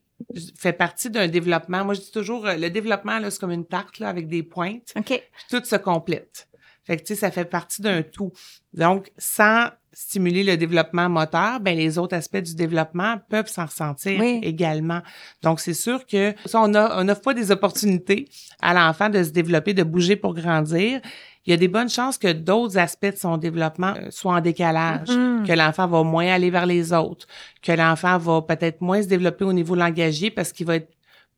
fait 0.59 0.73
partie 0.73 1.11
d'un 1.11 1.29
développement. 1.29 1.85
Moi, 1.85 1.95
je 1.95 2.01
dis 2.01 2.11
toujours, 2.11 2.47
euh, 2.47 2.57
le 2.57 2.71
développement, 2.71 3.19
là, 3.19 3.31
c'est 3.31 3.41
comme 3.41 3.51
une 3.51 3.67
tarte 3.67 3.99
là, 3.99 4.09
avec 4.09 4.29
des 4.29 4.43
pointes. 4.43 4.93
OK. 4.97 5.07
puis 5.07 5.45
tout 5.51 5.65
se 5.65 5.77
complète. 5.77 6.49
Fait 6.85 6.97
que, 6.97 7.03
tu 7.03 7.15
sais, 7.15 7.21
ça 7.21 7.31
fait 7.31 7.47
partie 7.47 7.81
d'un 7.81 8.03
tout. 8.03 8.33
Donc, 8.75 9.11
sans 9.17 9.71
stimuler 9.95 10.45
le 10.45 10.57
développement 10.57 11.09
moteur, 11.09 11.61
ben 11.61 11.77
les 11.77 11.97
autres 11.99 12.15
aspects 12.17 12.37
du 12.43 12.55
développement 12.55 13.17
peuvent 13.31 13.49
s'en 13.49 13.67
ressentir 13.67 14.21
Oui. 14.21 14.41
également. 14.43 15.01
Donc, 15.43 15.61
c'est 15.61 15.75
sûr 15.75 16.05
que 16.07 16.35
ça, 16.45 16.61
on 16.61 16.75
a, 16.75 17.01
on 17.01 17.05
n'offre 17.05 17.23
pas 17.23 17.35
des 17.35 17.51
opportunités 17.51 18.29
à 18.61 18.75
l'enfant 18.75 19.09
de 19.09 19.23
se 19.23 19.31
développer, 19.31 19.73
de 19.75 19.83
bouger 19.83 20.17
pour 20.17 20.35
grandir. 20.35 21.01
Il 21.47 21.51
y 21.51 21.53
a 21.53 21.57
des 21.59 21.69
bonnes 21.69 21.91
chances 21.91 22.17
que 22.19 22.33
d'autres 22.33 22.79
aspects 22.79 23.13
de 23.13 23.17
son 23.17 23.37
développement 23.37 23.95
euh, 23.97 24.11
soient 24.11 24.35
en 24.35 24.41
décalage, 24.41 25.09
Mhm. 25.11 25.47
que 25.47 25.53
l'enfant 25.53 25.87
va 25.87 26.03
moins 26.03 26.27
aller 26.27 26.51
vers 26.51 26.67
les 26.67 26.93
autres, 26.93 27.27
que 27.63 27.73
l'enfant 27.73 28.17
va 28.19 28.43
peut-être 28.43 28.81
moins 28.81 29.03
se 29.03 29.09
développer 29.09 29.45
au 29.45 29.53
niveau 29.53 29.75
langagier 29.75 30.31
parce 30.31 30.53
qu'il 30.53 30.67
va 30.67 30.77
être 30.77 30.89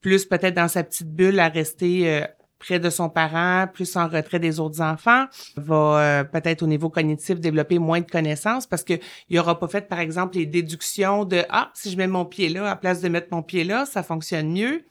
plus 0.01 0.25
peut-être 0.25 0.55
dans 0.55 0.69
sa 0.69 0.85
petite 0.85 1.09
bulle 1.12 1.40
à 1.40 1.49
rester 1.49 2.09
euh, 2.09 2.25
près 2.59 2.79
de 2.81 2.88
son 2.90 3.09
parent, 3.11 3.66
plus 3.73 3.97
en 3.97 4.09
retrait 4.09 4.38
des 4.38 4.61
autres 4.61 4.81
enfants, 4.81 5.27
va 5.57 5.75
euh, 6.01 6.25
peut-être 6.25 6.62
au 6.62 6.66
niveau 6.66 6.88
cognitif 6.90 7.38
développer 7.38 7.79
moins 7.79 8.01
de 8.01 8.11
connaissances 8.11 8.66
parce 8.66 8.83
que 8.83 8.95
il 9.29 9.38
aura 9.38 9.59
pas 9.59 9.69
fait 9.69 9.88
par 9.88 10.01
exemple 10.01 10.37
les 10.37 10.47
déductions 10.47 11.25
de 11.25 11.44
ah 11.50 11.71
si 11.75 11.90
je 11.90 11.96
mets 11.96 12.07
mon 12.07 12.25
pied 12.25 12.48
là 12.48 12.71
à 12.71 12.77
place 12.77 13.00
de 13.00 13.09
mettre 13.09 13.29
mon 13.31 13.42
pied 13.42 13.65
là, 13.65 13.85
ça 13.87 14.02
fonctionne 14.02 14.52
mieux. 14.52 14.85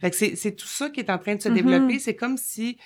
Fait 0.00 0.10
que 0.10 0.16
c'est 0.16 0.36
c'est 0.36 0.52
tout 0.52 0.66
ça 0.68 0.88
qui 0.88 1.00
est 1.00 1.10
en 1.10 1.18
train 1.18 1.34
de 1.34 1.42
se 1.42 1.48
Mhm. 1.48 1.54
développer, 1.54 1.98
c'est 1.98 2.16
comme 2.16 2.36
si 2.36 2.78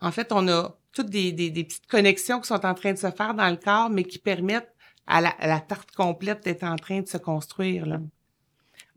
en 0.00 0.10
fait 0.12 0.32
on 0.32 0.46
a 0.48 0.76
toutes 0.92 1.10
des, 1.10 1.32
des, 1.32 1.50
des 1.50 1.64
petites 1.64 1.86
connexions 1.86 2.40
qui 2.40 2.46
sont 2.48 2.64
en 2.66 2.74
train 2.74 2.92
de 2.92 2.98
se 2.98 3.10
faire 3.10 3.34
dans 3.34 3.48
le 3.48 3.56
corps 3.56 3.90
mais 3.90 4.04
qui 4.04 4.18
permettent 4.18 4.72
à 5.06 5.20
la, 5.20 5.34
la 5.40 5.58
tarte 5.60 5.90
complète 5.92 6.46
est 6.46 6.62
en 6.62 6.76
train 6.76 7.00
de 7.00 7.08
se 7.08 7.16
construire. 7.18 7.86
Là. 7.86 7.98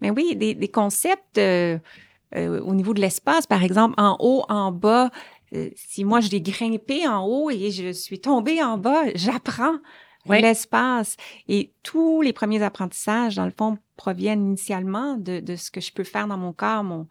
Mais 0.02 0.10
oui, 0.12 0.36
des, 0.36 0.54
des 0.54 0.68
concepts 0.68 1.38
euh, 1.38 1.80
euh, 2.36 2.62
au 2.62 2.74
niveau 2.74 2.94
de 2.94 3.02
l'espace, 3.02 3.48
par 3.48 3.64
exemple, 3.64 3.96
en 3.98 4.18
haut, 4.20 4.44
en 4.50 4.72
bas. 4.72 5.10
Euh, 5.54 5.70
si 5.76 6.04
moi, 6.04 6.20
je 6.20 6.30
l'ai 6.30 6.42
grimpé 6.42 7.08
en 7.08 7.24
haut 7.26 7.50
et 7.50 7.72
je 7.72 7.92
suis 7.92 8.20
tombée 8.20 8.62
en 8.64 8.78
bas, 8.78 9.04
j'apprends 9.16 9.76
Oui. 10.28 10.42
l'espace. 10.42 11.16
Et 11.48 11.72
tous 11.84 12.22
les 12.22 12.34
premiers 12.34 12.64
apprentissages, 12.64 13.36
dans 13.36 13.46
le 13.46 13.54
fond, 13.58 13.78
proviennent 13.96 14.44
initialement 14.46 15.16
de, 15.18 15.40
de 15.40 15.56
ce 15.56 15.70
que 15.72 15.80
je 15.82 15.94
peux 15.94 16.04
faire 16.04 16.28
dans 16.28 16.38
mon 16.38 16.52
corps, 16.52 16.84
mon, 16.84 17.08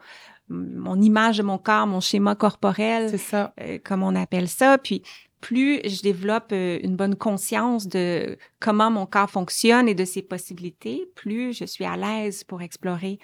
mon 0.49 1.01
image 1.01 1.39
de 1.39 1.43
mon 1.43 1.59
corps, 1.59 1.87
mon 1.87 2.01
schéma 2.01 2.35
corporel 2.35 3.09
C'est 3.11 3.19
ça. 3.19 3.55
euh, 3.61 3.79
comme 3.85 4.03
on 4.03 4.15
appelle 4.15 4.49
ça. 4.49 4.79
Puis 4.79 5.03
plus 5.41 5.81
je 5.85 6.03
développe 6.03 6.53
euh, 6.53 6.79
une 6.83 6.97
bonne 6.97 7.17
conscience 7.17 7.87
de 7.87 8.37
comment 8.61 8.91
mon 8.91 9.07
corps 9.07 9.31
fonctionne 9.31 9.89
et 9.89 9.95
de 9.95 10.05
ses 10.05 10.23
possibilités, 10.23 11.07
plus 11.15 11.53
je 11.57 11.65
suis 11.67 11.85
à 11.85 11.97
l'aise 11.97 12.45
pour 12.45 12.63
explorer 12.63 13.19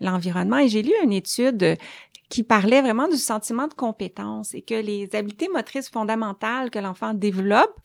l'environnement. 0.00 0.58
Et 0.58 0.68
j'ai 0.68 0.82
lu 0.82 0.92
une 1.02 1.12
étude 1.12 1.62
euh, 1.62 1.76
qui 2.28 2.42
parlait 2.42 2.82
vraiment 2.82 3.08
du 3.08 3.16
sentiment 3.16 3.68
de 3.68 3.74
compétence 3.74 4.54
et 4.54 4.62
que 4.62 4.74
les 4.74 5.08
habiletés 5.14 5.48
motrices 5.48 5.88
fondamentales 5.88 6.70
que 6.70 6.78
l'enfant 6.78 7.14
développe 7.14 7.78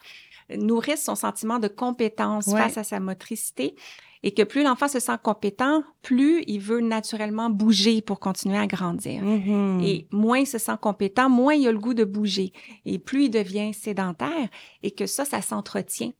nourrissent 0.57 1.03
son 1.05 1.16
sentiment 1.16 1.59
de 1.59 1.68
compétence 1.68 2.47
Ouais. 2.47 2.59
face 2.59 2.78
à 2.78 2.84
sa 2.84 2.99
motricité 2.99 3.76
et 4.24 4.34
que 4.34 4.43
plus 4.43 4.64
l'enfant 4.64 4.88
se 4.88 4.99
sent 4.99 5.18
compétent, 5.24 5.84
plus 6.03 6.43
il 6.45 6.59
veut 6.59 6.82
naturellement 6.82 7.49
bouger 7.49 8.01
pour 8.01 8.20
continuer 8.20 8.57
à 8.57 8.68
grandir. 8.68 9.22
Mhm. 9.24 9.82
Et 9.84 10.07
moins 10.12 10.39
il 10.39 10.47
se 10.47 10.57
sent 10.59 10.76
compétent, 10.82 11.30
moins 11.30 11.53
il 11.55 11.68
a 11.68 11.72
le 11.72 11.80
goût 11.80 11.93
de 11.95 12.03
bouger. 12.03 12.51
Et 12.86 12.99
plus 12.99 13.26
il 13.26 13.30
devient 13.32 13.74
sédentaire 13.74 14.49
et 14.84 14.91
que 14.91 15.05
ça, 15.07 15.26
ça 15.26 15.41
s'entretient. 15.41 16.12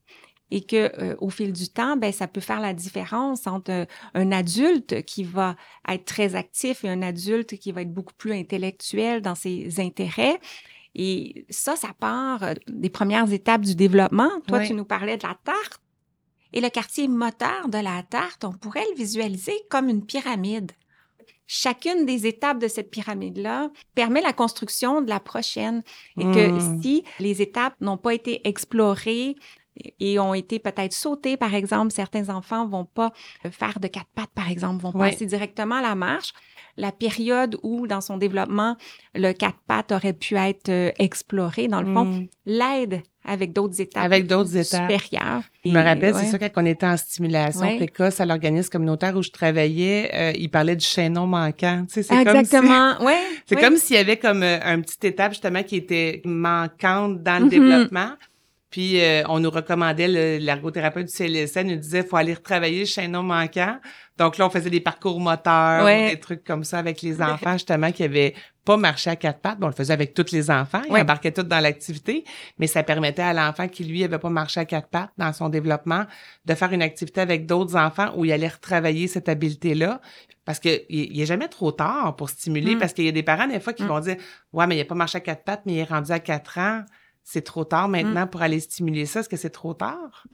Et 0.54 0.62
que 0.64 0.92
euh, 1.02 1.16
au 1.20 1.30
fil 1.30 1.54
du 1.54 1.70
temps, 1.70 1.96
ben 1.96 2.12
ça 2.12 2.28
peut 2.28 2.42
faire 2.42 2.60
la 2.60 2.74
différence 2.74 3.48
entre 3.48 3.72
euh, 3.72 3.86
un 4.14 4.32
adulte 4.34 5.02
qui 5.04 5.24
va 5.24 5.56
être 5.88 6.04
très 6.06 6.36
actif 6.36 6.84
et 6.84 6.90
un 6.90 7.02
adulte 7.02 7.58
qui 7.58 7.72
va 7.72 7.82
être 7.84 7.94
beaucoup 7.94 8.14
plus 8.14 8.34
intellectuel 8.34 9.22
dans 9.22 9.36
ses 9.36 9.80
intérêts. 9.80 10.40
Et 10.94 11.46
ça, 11.50 11.78
ça 11.78 11.90
part 11.98 12.44
euh, 12.44 12.54
des 12.68 12.90
premières 12.90 13.32
étapes 13.32 13.62
du 13.62 13.76
développement. 13.76 14.30
Toi, 14.48 14.60
tu 14.66 14.74
nous 14.74 14.84
parlais 14.86 15.16
de 15.18 15.26
la 15.26 15.38
tarte. 15.42 15.80
Et 16.54 16.60
le 16.60 16.70
quartier 16.70 17.08
moteur 17.08 17.70
de 17.70 17.78
la 17.78 18.04
tarte, 18.04 18.44
on 18.44 18.52
pourrait 18.52 18.84
le 18.92 18.98
visualiser 18.98 19.56
comme 19.70 19.88
une 19.88 20.06
pyramide. 20.06 20.74
Chacune 21.48 22.06
des 22.06 22.28
étapes 22.28 22.60
de 22.60 22.68
cette 22.68 22.92
pyramide-là 22.92 23.70
permet 23.96 24.22
la 24.22 24.34
construction 24.34 25.02
de 25.02 25.10
la 25.10 25.22
prochaine. 25.22 25.82
Et 26.18 26.24
que 26.24 26.52
Mm. 26.52 26.82
si 26.82 27.04
les 27.20 27.42
étapes 27.42 27.76
n'ont 27.80 27.98
pas 27.98 28.14
été 28.14 28.46
explorées 28.48 29.36
et 30.00 30.20
ont 30.20 30.34
été 30.34 30.60
peut-être 30.60 30.94
sautées, 30.94 31.38
par 31.38 31.54
exemple, 31.56 31.92
certains 31.92 32.30
enfants 32.30 32.68
vont 32.68 32.86
pas 32.86 33.12
faire 33.52 33.80
de 33.80 33.88
quatre 33.88 34.10
pattes, 34.16 34.32
par 34.36 34.50
exemple, 34.50 34.82
vont 34.84 34.92
passer 34.94 35.26
directement 35.26 35.76
à 35.76 35.82
la 35.82 35.96
marche. 35.96 36.34
La 36.78 36.94
période 36.94 37.58
où, 37.64 37.86
dans 37.86 38.00
son 38.00 38.16
développement, 38.18 38.78
le 39.14 39.34
quatre 39.34 39.60
pattes 39.68 39.92
aurait 39.92 40.14
pu 40.14 40.36
être 40.38 40.70
euh, 40.70 40.92
exploré, 41.00 41.68
dans 41.68 41.82
le 41.82 41.94
fond, 41.94 42.06
Mm. 42.06 42.28
l'aide 42.46 43.02
avec 43.26 43.52
d'autres 43.52 43.80
étapes. 43.82 44.04
Avec 44.04 44.26
d'autres 44.26 44.56
étapes. 44.56 44.90
supérieures. 44.90 45.42
Je 45.66 45.70
me 45.72 45.84
rappelle, 45.84 46.14
ouais. 46.16 46.22
c'est 46.24 46.28
ça, 46.32 46.40
quand 46.40 46.64
on 46.64 46.66
était 46.66 46.86
en 46.88 46.96
stimulation 46.98 47.62
Ouais. 47.62 47.76
précoce 47.76 48.20
à 48.22 48.26
l'organisme 48.26 48.70
communautaire 48.72 49.16
où 49.18 49.22
je 49.22 49.30
travaillais, 49.32 50.10
euh, 50.14 50.32
il 50.36 50.50
parlait 50.50 50.78
du 50.78 50.86
chaînon 50.86 51.28
manquant. 51.28 51.84
Tu 51.88 51.96
sais, 51.96 52.04
c'est 52.04 52.16
Ah, 52.16 52.24
comme 52.24 52.34
si- 52.36 52.40
Exactement, 52.56 53.04
ouais. 53.06 53.20
C'est 53.46 53.56
ouais. 53.58 53.62
comme 53.62 53.76
s'il 53.76 53.98
y 53.98 54.00
avait 54.00 54.18
comme 54.18 54.42
euh, 54.42 54.58
un 54.64 54.80
petit 54.80 55.06
étape 55.06 55.34
justement 55.34 55.62
qui 55.64 55.76
était 55.76 56.22
manquante 56.26 57.22
dans 57.22 57.38
le 57.40 57.46
Mhm. 57.46 57.50
développement. 57.50 58.12
Puis 58.72 59.00
euh, 59.02 59.22
on 59.28 59.40
nous 59.40 59.50
recommandait, 59.52 60.08
le- 60.08 60.38
l'ergothérapeute 60.44 61.06
du 61.08 61.12
CLSN 61.14 61.68
nous 61.68 61.76
disait 61.76 62.04
faut 62.04 62.16
aller 62.16 62.34
retravailler 62.34 62.80
le 62.80 62.86
chaînon 62.86 63.22
manquant. 63.22 63.78
Donc 64.18 64.38
là, 64.38 64.48
on 64.48 64.50
faisait 64.50 64.70
des 64.70 64.80
parcours 64.80 65.20
moteurs, 65.20 65.84
Ouais. 65.84 66.12
des 66.12 66.20
trucs 66.20 66.44
comme 66.44 66.64
ça 66.64 66.80
avec 66.80 67.02
les 67.02 67.22
enfants 67.22 67.54
justement 67.54 67.92
qui 67.92 68.04
avaient 68.04 68.34
pas 68.64 68.78
marché 68.78 69.10
à 69.10 69.16
quatre 69.18 69.40
pattes. 69.40 69.60
Bon, 69.60 69.66
on 69.68 69.70
le 69.70 69.76
faisait 69.76 69.92
avec 69.94 70.14
tous 70.14 70.32
les 70.32 70.50
enfants, 70.50 70.82
ils 70.88 70.92
Ouais. 70.94 71.02
embarquaient 71.02 71.32
tous 71.32 71.44
dans 71.44 71.60
l'activité, 71.60 72.24
mais 72.60 72.68
ça 72.68 72.82
permettait 72.84 73.24
à 73.24 73.34
l'enfant 73.34 73.68
qui 73.68 73.84
lui 73.84 74.04
avait 74.04 74.20
pas 74.20 74.30
marché 74.30 74.60
à 74.60 74.66
quatre 74.66 74.88
pattes 74.88 75.10
dans 75.18 75.34
son 75.34 75.50
développement 75.50 76.06
de 76.46 76.54
faire 76.56 76.72
une 76.72 76.82
activité 76.84 77.20
avec 77.22 77.46
d'autres 77.46 77.76
enfants 77.76 78.14
où 78.16 78.24
il 78.24 78.32
allait 78.32 78.48
retravailler 78.48 79.08
cette 79.08 79.28
habileté-là. 79.28 80.00
Parce 80.46 80.60
que 80.60 80.70
il 80.90 81.12
il 81.16 81.22
est 81.22 81.26
jamais 81.26 81.48
trop 81.50 81.72
tard 81.74 82.16
pour 82.16 82.30
stimuler, 82.30 82.76
Mm. 82.76 82.80
parce 82.80 82.94
qu'il 82.94 83.06
y 83.06 83.10
a 83.10 83.12
des 83.12 83.24
parents 83.24 83.48
des 83.48 83.60
fois 83.60 83.74
qui 83.74 83.84
Mm. 83.84 83.88
vont 83.88 84.00
dire 84.00 84.16
ouais 84.54 84.66
mais 84.68 84.78
il 84.78 84.82
a 84.82 84.86
pas 84.86 84.96
marché 84.96 85.18
à 85.18 85.22
quatre 85.22 85.44
pattes, 85.44 85.64
mais 85.66 85.74
il 85.74 85.80
est 85.80 85.84
rendu 85.84 86.12
à 86.12 86.20
quatre 86.20 86.58
ans. 86.58 86.84
C'est 87.24 87.44
trop 87.44 87.64
tard 87.64 87.88
maintenant 87.88 88.28
pour 88.28 88.42
aller 88.42 88.60
stimuler 88.60 89.06
ça? 89.06 89.22
Est-ce 89.22 89.30
que 89.30 89.38
c'est 89.38 89.50
trop 89.50 89.74
tard? 89.74 90.26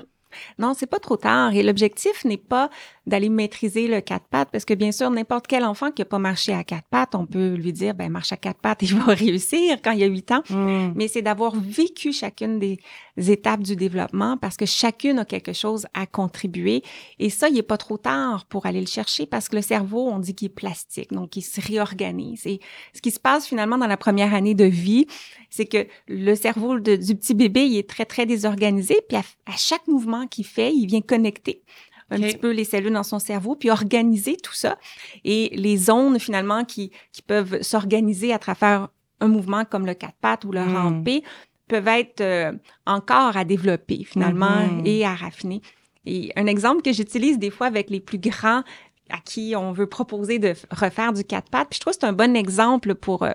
Non, 0.59 0.73
c'est 0.75 0.87
pas 0.87 0.99
trop 0.99 1.17
tard. 1.17 1.53
Et 1.53 1.63
l'objectif 1.63 2.25
n'est 2.25 2.37
pas 2.37 2.69
d'aller 3.05 3.29
maîtriser 3.29 3.87
le 3.87 4.01
quatre 4.01 4.25
pattes, 4.25 4.49
parce 4.51 4.65
que 4.65 4.73
bien 4.73 4.91
sûr, 4.91 5.09
n'importe 5.09 5.47
quel 5.47 5.63
enfant 5.63 5.91
qui 5.91 6.01
a 6.01 6.05
pas 6.05 6.19
marché 6.19 6.53
à 6.53 6.63
quatre 6.63 6.87
pattes, 6.89 7.15
on 7.15 7.25
peut 7.25 7.53
lui 7.53 7.71
dire, 7.71 7.93
ben 7.93 8.11
marche 8.11 8.33
à 8.33 8.37
quatre 8.37 8.59
pattes, 8.59 8.81
il 8.83 8.95
va 8.95 9.13
réussir 9.13 9.77
quand 9.81 9.91
il 9.91 10.03
a 10.03 10.07
huit 10.07 10.31
ans. 10.31 10.43
Mm. 10.49 10.91
Mais 10.95 11.07
c'est 11.07 11.21
d'avoir 11.21 11.55
vécu 11.55 12.11
chacune 12.11 12.59
des 12.59 12.79
étapes 13.17 13.61
du 13.61 13.75
développement, 13.75 14.37
parce 14.37 14.57
que 14.57 14.65
chacune 14.65 15.19
a 15.19 15.25
quelque 15.25 15.53
chose 15.53 15.87
à 15.93 16.05
contribuer. 16.05 16.83
Et 17.19 17.29
ça, 17.29 17.49
il 17.49 17.57
est 17.57 17.63
pas 17.63 17.77
trop 17.77 17.97
tard 17.97 18.45
pour 18.45 18.65
aller 18.65 18.81
le 18.81 18.87
chercher, 18.87 19.25
parce 19.25 19.47
que 19.47 19.55
le 19.55 19.61
cerveau, 19.61 20.09
on 20.09 20.19
dit 20.19 20.35
qu'il 20.35 20.47
est 20.47 20.49
plastique, 20.49 21.13
donc 21.13 21.37
il 21.37 21.41
se 21.41 21.61
réorganise. 21.61 22.45
Et 22.45 22.59
ce 22.93 23.01
qui 23.01 23.11
se 23.11 23.19
passe 23.19 23.47
finalement 23.47 23.77
dans 23.77 23.87
la 23.87 23.97
première 23.97 24.33
année 24.33 24.53
de 24.53 24.65
vie, 24.65 25.07
c'est 25.49 25.65
que 25.65 25.87
le 26.07 26.35
cerveau 26.35 26.79
de- 26.79 26.95
du 26.95 27.15
petit 27.15 27.33
bébé, 27.33 27.65
il 27.65 27.77
est 27.77 27.89
très, 27.89 28.05
très 28.05 28.25
désorganisé. 28.25 28.99
Puis 29.07 29.17
à, 29.17 29.23
à 29.45 29.55
chaque 29.57 29.87
mouvement 29.87 30.27
qu'il 30.27 30.45
fait, 30.45 30.73
il 30.73 30.85
vient 30.87 31.01
connecter 31.01 31.63
un 32.09 32.19
petit 32.21 32.37
peu 32.37 32.51
les 32.51 32.63
cellules 32.63 32.93
dans 32.93 33.03
son 33.03 33.19
cerveau, 33.19 33.55
puis 33.57 33.69
organiser 33.69 34.37
tout 34.37 34.53
ça. 34.53 34.77
Et 35.25 35.49
les 35.53 35.75
zones, 35.75 36.19
finalement, 36.19 36.63
qui, 36.63 36.91
qui 37.11 37.21
peuvent 37.21 37.61
s'organiser 37.61 38.31
à 38.31 38.39
travers 38.39 38.87
un 39.19 39.27
mouvement 39.27 39.65
comme 39.65 39.85
le 39.85 39.93
quatre 39.93 40.15
pattes 40.21 40.45
ou 40.45 40.51
le 40.53 40.63
Mm. 40.63 40.75
rampé, 40.77 41.23
peuvent 41.67 41.87
être 41.89 42.21
euh, 42.21 42.53
encore 42.85 43.35
à 43.35 43.43
développer, 43.43 44.05
finalement, 44.05 44.67
Mhm. 44.67 44.83
et 44.85 45.03
à 45.05 45.13
raffiner. 45.15 45.61
Et 46.05 46.31
un 46.37 46.45
exemple 46.47 46.81
que 46.81 46.93
j'utilise 46.93 47.39
des 47.39 47.49
fois 47.49 47.67
avec 47.67 47.89
les 47.89 47.99
plus 47.99 48.19
grands 48.19 48.63
à 49.09 49.17
qui 49.25 49.53
on 49.57 49.73
veut 49.73 49.87
proposer 49.87 50.39
de 50.39 50.53
refaire 50.71 51.11
du 51.11 51.25
quatre 51.25 51.49
pattes, 51.49 51.67
puis 51.69 51.75
je 51.77 51.81
trouve 51.81 51.93
que 51.93 51.99
c'est 51.99 52.07
un 52.07 52.13
bon 52.13 52.37
exemple 52.37 52.95
pour 52.95 53.23
euh, 53.23 53.31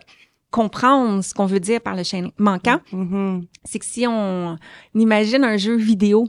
comprendre 0.53 1.25
ce 1.25 1.35
qu'on 1.35 1.47
veut 1.47 1.59
dire 1.59 1.81
par 1.81 1.97
le 1.97 2.05
chaîne 2.05 2.31
manquant, 2.39 2.79
Mhm. 2.93 3.45
c'est 3.65 3.81
que 3.81 3.85
si 3.85 4.07
on 4.09 4.57
imagine 4.95 5.43
un 5.43 5.57
jeu 5.57 5.75
vidéo 5.75 6.29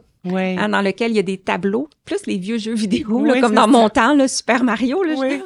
hein, 0.57 0.69
dans 0.69 0.81
lequel 0.81 1.11
il 1.11 1.15
y 1.17 1.19
a 1.19 1.23
des 1.23 1.37
tableaux, 1.37 1.89
plus 2.05 2.25
les 2.27 2.37
vieux 2.37 2.57
jeux 2.57 2.73
vidéo, 2.73 3.19
Oui, 3.19 3.27
là, 3.29 3.41
comme 3.41 3.53
dans 3.53 3.63
ça. 3.63 3.67
mon 3.67 3.89
temps, 3.89 4.13
là, 4.15 4.27
Super 4.29 4.63
Mario, 4.63 5.03
là, 5.03 5.15
Oui. 5.17 5.41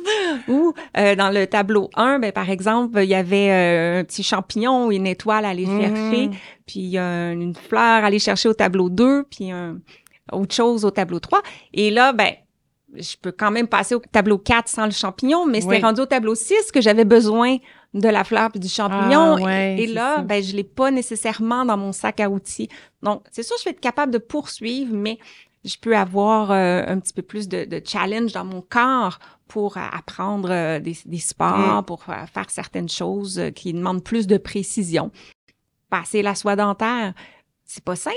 ou 0.47 0.73
euh, 0.95 1.15
dans 1.15 1.31
le 1.31 1.47
tableau 1.47 1.89
1, 1.95 2.19
ben, 2.19 2.31
par 2.31 2.49
exemple, 2.51 2.99
il 3.01 3.09
y 3.09 3.15
avait 3.15 3.49
euh, 3.49 3.99
un 4.01 4.03
petit 4.03 4.21
champignon 4.21 4.85
ou 4.85 4.91
une 4.91 5.07
étoile 5.07 5.45
à 5.45 5.49
aller 5.49 5.65
Mhm. 5.65 5.81
chercher, 5.81 6.29
puis 6.67 6.97
euh, 6.97 7.33
une 7.33 7.55
fleur 7.55 7.81
à 8.03 8.05
aller 8.05 8.19
chercher 8.19 8.49
au 8.49 8.53
tableau 8.53 8.89
2, 8.89 9.23
puis 9.23 9.49
autre 10.31 10.53
chose 10.53 10.85
au 10.85 10.91
tableau 10.91 11.19
3. 11.19 11.41
Et 11.73 11.89
là, 11.89 12.13
ben, 12.13 12.33
je 12.95 13.15
peux 13.21 13.31
quand 13.31 13.49
même 13.51 13.67
passer 13.67 13.95
au 13.95 14.01
tableau 14.11 14.37
4 14.37 14.67
sans 14.69 14.85
le 14.85 14.91
champignon, 14.91 15.45
mais 15.47 15.61
c'était 15.61 15.79
rendu 15.79 16.01
au 16.01 16.05
tableau 16.05 16.35
6 16.35 16.71
que 16.71 16.81
j'avais 16.81 17.03
besoin 17.05 17.57
de 17.93 18.09
la 18.09 18.23
fleur 18.23 18.51
puis 18.51 18.59
du 18.59 18.69
champignon. 18.69 19.37
Ah, 19.37 19.41
ouais, 19.41 19.77
et 19.79 19.87
là, 19.87 20.21
ben, 20.21 20.43
je 20.43 20.55
l'ai 20.55 20.63
pas 20.63 20.91
nécessairement 20.91 21.65
dans 21.65 21.77
mon 21.77 21.91
sac 21.91 22.19
à 22.19 22.29
outils. 22.29 22.69
Donc, 23.01 23.23
c'est 23.31 23.43
sûr, 23.43 23.55
je 23.59 23.65
vais 23.65 23.71
être 23.71 23.79
capable 23.79 24.11
de 24.11 24.17
poursuivre, 24.17 24.93
mais 24.93 25.17
je 25.65 25.75
peux 25.81 25.97
avoir 25.97 26.51
euh, 26.51 26.83
un 26.87 26.99
petit 26.99 27.13
peu 27.13 27.21
plus 27.21 27.47
de, 27.47 27.65
de 27.65 27.81
challenge 27.83 28.33
dans 28.33 28.45
mon 28.45 28.61
corps 28.61 29.19
pour 29.47 29.77
euh, 29.77 29.81
apprendre 29.91 30.49
euh, 30.51 30.79
des, 30.79 30.97
des 31.05 31.19
sports, 31.19 31.81
Mm. 31.81 31.85
pour 31.85 32.03
euh, 32.09 32.25
faire 32.25 32.49
certaines 32.49 32.89
choses 32.89 33.41
qui 33.55 33.73
demandent 33.73 34.03
plus 34.03 34.27
de 34.27 34.37
précision. 34.37 35.11
Passer 35.89 36.21
la 36.21 36.35
soie 36.35 36.55
dentaire, 36.55 37.13
c'est 37.65 37.83
pas 37.83 37.95
simple, 37.95 38.15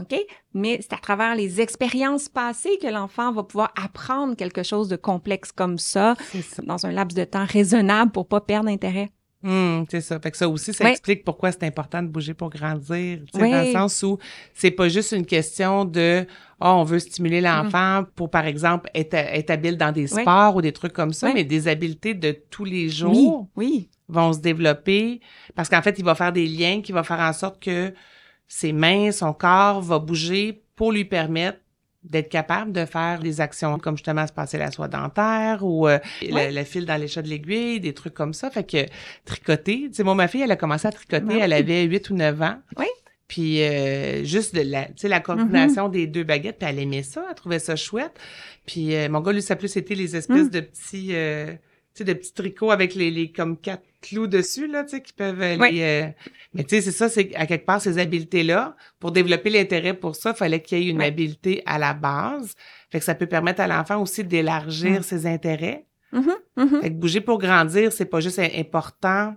OK? 0.00 0.18
Mais 0.54 0.78
c'est 0.80 0.92
à 0.92 0.98
travers 0.98 1.34
les 1.34 1.60
expériences 1.60 2.28
passées 2.28 2.78
que 2.80 2.88
l'enfant 2.88 3.32
va 3.32 3.42
pouvoir 3.42 3.72
apprendre 3.82 4.36
quelque 4.36 4.62
chose 4.62 4.88
de 4.88 4.96
complexe 4.96 5.52
comme 5.52 5.78
ça 5.78 6.14
dans 6.62 6.86
un 6.86 6.92
laps 6.92 7.16
de 7.16 7.24
temps 7.24 7.46
raisonnable 7.46 8.12
pour 8.12 8.26
pas 8.26 8.40
perdre 8.40 8.68
intérêt. 8.68 9.10
Hum, 9.44 9.86
c'est 9.88 10.00
ça. 10.00 10.18
Fait 10.18 10.32
que 10.32 10.36
ça 10.36 10.48
aussi, 10.48 10.74
ça 10.74 10.90
explique 10.90 11.24
pourquoi 11.24 11.52
c'est 11.52 11.62
important 11.62 12.02
de 12.02 12.08
bouger 12.08 12.34
pour 12.34 12.50
grandir. 12.50 13.20
Dans 13.32 13.40
le 13.40 13.72
sens 13.72 14.02
où 14.02 14.18
c'est 14.52 14.72
pas 14.72 14.88
juste 14.88 15.12
une 15.12 15.24
question 15.24 15.84
de 15.84 16.26
oh, 16.60 16.66
on 16.66 16.82
veut 16.82 16.98
stimuler 16.98 17.40
l'enfant 17.40 18.04
pour, 18.16 18.30
par 18.30 18.46
exemple, 18.46 18.90
être, 18.96 19.14
être 19.14 19.50
habile 19.50 19.76
dans 19.76 19.92
des 19.92 20.08
sports 20.08 20.56
ou 20.56 20.62
des 20.62 20.72
trucs 20.72 20.92
comme 20.92 21.12
ça, 21.12 21.32
mais 21.32 21.44
des 21.44 21.68
habiletés 21.68 22.14
de 22.14 22.32
tous 22.50 22.64
les 22.64 22.88
jours 22.88 23.46
oui. 23.54 23.88
vont 24.08 24.32
se 24.32 24.40
développer 24.40 25.20
parce 25.54 25.68
qu'en 25.68 25.82
fait, 25.82 25.96
il 26.00 26.04
va 26.04 26.16
faire 26.16 26.32
des 26.32 26.46
liens 26.46 26.82
qui 26.82 26.90
vont 26.90 27.04
faire 27.04 27.20
en 27.20 27.32
sorte 27.32 27.62
que 27.62 27.94
ses 28.48 28.72
mains, 28.72 29.12
son 29.12 29.32
corps 29.32 29.80
va 29.82 29.98
bouger 29.98 30.62
pour 30.74 30.90
lui 30.92 31.04
permettre 31.04 31.58
d'être 32.04 32.28
capable 32.30 32.72
de 32.72 32.84
faire 32.86 33.18
des 33.18 33.40
actions 33.40 33.78
comme 33.78 33.96
justement 33.96 34.26
se 34.26 34.32
passer 34.32 34.56
la 34.56 34.70
soie 34.70 34.88
dentaire 34.88 35.58
ou 35.62 35.86
euh, 35.88 35.98
Ouais. 36.22 36.50
le, 36.50 36.56
le 36.58 36.64
fil 36.64 36.86
dans 36.86 36.96
l'échat 36.96 37.20
de 37.22 37.28
l'aiguille, 37.28 37.80
des 37.80 37.92
trucs 37.92 38.14
comme 38.14 38.32
ça. 38.32 38.50
Fait 38.50 38.64
que 38.64 38.86
tricoter, 39.24 39.88
tu 39.88 39.94
sais, 39.94 40.04
moi, 40.04 40.14
ma 40.14 40.28
fille, 40.28 40.42
elle 40.42 40.50
a 40.52 40.56
commencé 40.56 40.86
à 40.88 40.92
tricoter, 40.92 41.24
Ben 41.26 41.38
elle 41.40 41.52
avait 41.52 41.82
8 41.84 42.10
ou 42.10 42.14
9 42.14 42.42
ans. 42.42 42.56
Oui. 42.78 42.86
Puis 43.26 43.62
euh, 43.62 44.24
juste 44.24 44.54
de 44.54 44.62
la, 44.62 44.86
tu 44.86 44.92
sais, 44.96 45.08
la 45.08 45.20
combination 45.20 45.88
des 45.90 46.06
deux 46.06 46.24
baguettes, 46.24 46.58
puis 46.58 46.68
elle 46.70 46.78
aimait 46.78 47.02
ça, 47.02 47.26
elle 47.28 47.34
trouvait 47.34 47.58
ça 47.58 47.76
chouette. 47.76 48.18
Puis 48.64 48.94
euh, 48.94 49.08
mon 49.10 49.20
gars, 49.20 49.32
lui, 49.32 49.42
ça 49.42 49.54
plus 49.56 49.68
c'était 49.68 49.94
les 49.94 50.16
espèces 50.16 50.46
Mm. 50.46 50.50
de 50.50 50.60
petits, 50.60 51.08
euh, 51.12 51.52
sais, 51.98 52.04
de 52.04 52.12
petits 52.12 52.32
tricots 52.34 52.70
avec 52.70 52.94
les, 52.94 53.10
les 53.10 53.30
comme 53.32 53.56
quatre 53.56 53.82
clous 54.00 54.26
dessus, 54.26 54.66
là, 54.68 54.84
tu 54.84 54.90
sais, 54.90 55.02
qui 55.02 55.12
peuvent 55.12 55.38
Oui. 55.60 55.72
les, 55.72 55.82
euh, 55.82 56.06
Mais 56.54 56.62
tu 56.64 56.70
sais, 56.76 56.80
c'est 56.82 56.92
ça, 56.92 57.08
c'est 57.08 57.34
à 57.34 57.46
quelque 57.46 57.66
part 57.66 57.80
ces 57.80 57.98
habiletés-là. 57.98 58.76
Pour 59.00 59.12
développer 59.12 59.50
l'intérêt 59.50 59.94
pour 59.94 60.14
ça, 60.16 60.30
il 60.30 60.36
fallait 60.36 60.60
qu'il 60.62 60.78
y 60.78 60.86
ait 60.88 60.90
une 60.90 60.98
Oui. 60.98 61.04
habileté 61.06 61.62
à 61.66 61.78
la 61.78 61.94
base. 61.94 62.54
Fait 62.90 62.98
que 63.00 63.04
ça 63.04 63.14
peut 63.14 63.26
permettre 63.26 63.60
à 63.60 63.66
l'enfant 63.66 64.00
aussi 64.00 64.22
d'élargir 64.24 65.00
Mm. 65.00 65.02
ses 65.02 65.26
intérêts. 65.26 65.84
Mhm, 66.12 66.30
mhm. 66.56 66.80
Fait 66.80 66.88
que 66.90 66.94
bouger 66.94 67.20
pour 67.20 67.38
grandir, 67.38 67.92
c'est 67.92 68.06
pas 68.06 68.20
juste 68.20 68.38
important 68.38 69.34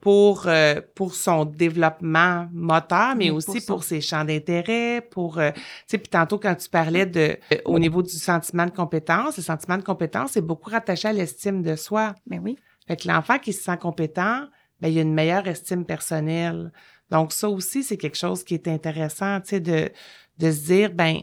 pour 0.00 0.46
euh, 0.46 0.80
pour 0.94 1.14
son 1.14 1.44
développement 1.44 2.48
moteur, 2.52 3.14
mais 3.16 3.26
Mais 3.26 3.30
aussi 3.30 3.60
pour 3.60 3.84
ses 3.84 4.00
champs 4.00 4.24
d'intérêt, 4.24 5.06
pour 5.10 5.38
euh, 5.38 5.50
tu 5.52 5.60
sais 5.88 5.98
puis 5.98 6.08
tantôt 6.08 6.38
quand 6.38 6.54
tu 6.54 6.68
parlais 6.68 7.06
de 7.06 7.36
euh, 7.52 7.56
au 7.66 7.78
niveau 7.78 8.02
du 8.02 8.10
sentiment 8.10 8.64
de 8.64 8.70
compétence, 8.70 9.36
le 9.36 9.42
sentiment 9.42 9.76
de 9.76 9.82
compétence 9.82 10.36
est 10.36 10.42
beaucoup 10.42 10.70
rattaché 10.70 11.08
à 11.08 11.12
l'estime 11.12 11.62
de 11.62 11.76
soi. 11.76 12.14
Ben 12.26 12.40
oui. 12.42 12.56
Fait 12.88 12.96
que 12.96 13.08
l'enfant 13.08 13.38
qui 13.38 13.52
se 13.52 13.62
sent 13.62 13.76
compétent, 13.76 14.46
ben 14.80 14.88
il 14.88 14.94
y 14.94 14.98
a 14.98 15.02
une 15.02 15.14
meilleure 15.14 15.46
estime 15.46 15.84
personnelle. 15.84 16.72
Donc 17.10 17.32
ça 17.32 17.48
aussi 17.50 17.82
c'est 17.82 17.98
quelque 17.98 18.18
chose 18.18 18.42
qui 18.42 18.54
est 18.54 18.68
intéressant, 18.68 19.40
tu 19.40 19.48
sais 19.50 19.60
de 19.60 19.90
de 20.38 20.50
se 20.50 20.64
dire 20.64 20.92
ben 20.94 21.20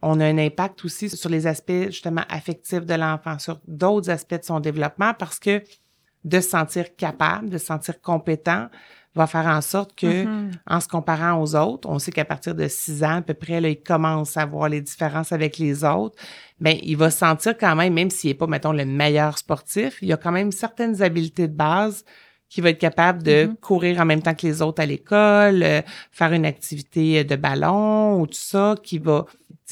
on 0.00 0.20
a 0.20 0.26
un 0.26 0.38
impact 0.38 0.84
aussi 0.84 1.10
sur 1.10 1.30
les 1.30 1.46
aspects 1.46 1.86
justement 1.86 2.24
affectifs 2.28 2.84
de 2.84 2.94
l'enfant, 2.94 3.38
sur 3.38 3.60
d'autres 3.66 4.10
aspects 4.10 4.38
de 4.38 4.44
son 4.44 4.60
développement 4.60 5.12
parce 5.14 5.38
que 5.38 5.62
de 6.24 6.40
se 6.40 6.48
sentir 6.50 6.96
capable, 6.96 7.50
de 7.50 7.58
se 7.58 7.66
sentir 7.66 8.00
compétent 8.00 8.68
va 9.16 9.28
faire 9.28 9.46
en 9.46 9.60
sorte 9.60 9.94
que 9.94 10.24
Mhm. 10.24 10.50
en 10.66 10.80
se 10.80 10.88
comparant 10.88 11.40
aux 11.40 11.54
autres, 11.54 11.88
on 11.88 12.00
sait 12.00 12.10
qu'à 12.10 12.24
partir 12.24 12.54
de 12.56 12.66
6 12.66 13.04
ans 13.04 13.18
à 13.18 13.22
peu 13.22 13.34
près 13.34 13.60
là, 13.60 13.68
il 13.68 13.80
commence 13.80 14.36
à 14.36 14.44
voir 14.44 14.68
les 14.68 14.80
différences 14.80 15.30
avec 15.30 15.56
les 15.58 15.84
autres, 15.84 16.16
ben 16.60 16.76
il 16.82 16.96
va 16.96 17.10
se 17.10 17.18
sentir 17.18 17.56
quand 17.56 17.76
même 17.76 17.94
même 17.94 18.10
s'il 18.10 18.30
est 18.30 18.34
pas 18.34 18.48
mettons 18.48 18.72
le 18.72 18.84
meilleur 18.84 19.38
sportif, 19.38 19.98
il 20.02 20.12
a 20.12 20.16
quand 20.16 20.32
même 20.32 20.50
certaines 20.50 21.00
habiletés 21.00 21.46
de 21.46 21.54
base 21.54 22.04
qui 22.54 22.60
va 22.60 22.70
être 22.70 22.78
capable 22.78 23.24
de 23.24 23.46
Mhm. 23.46 23.56
courir 23.56 24.00
en 24.00 24.04
même 24.04 24.22
temps 24.22 24.32
que 24.34 24.46
les 24.46 24.62
autres 24.62 24.80
à 24.80 24.86
l'école, 24.86 25.64
euh, 25.64 25.82
faire 26.12 26.32
une 26.32 26.46
activité 26.46 27.24
de 27.24 27.34
ballon 27.34 28.20
ou 28.20 28.28
tout 28.28 28.34
ça 28.54 28.76
qui 28.80 28.98
va 28.98 29.26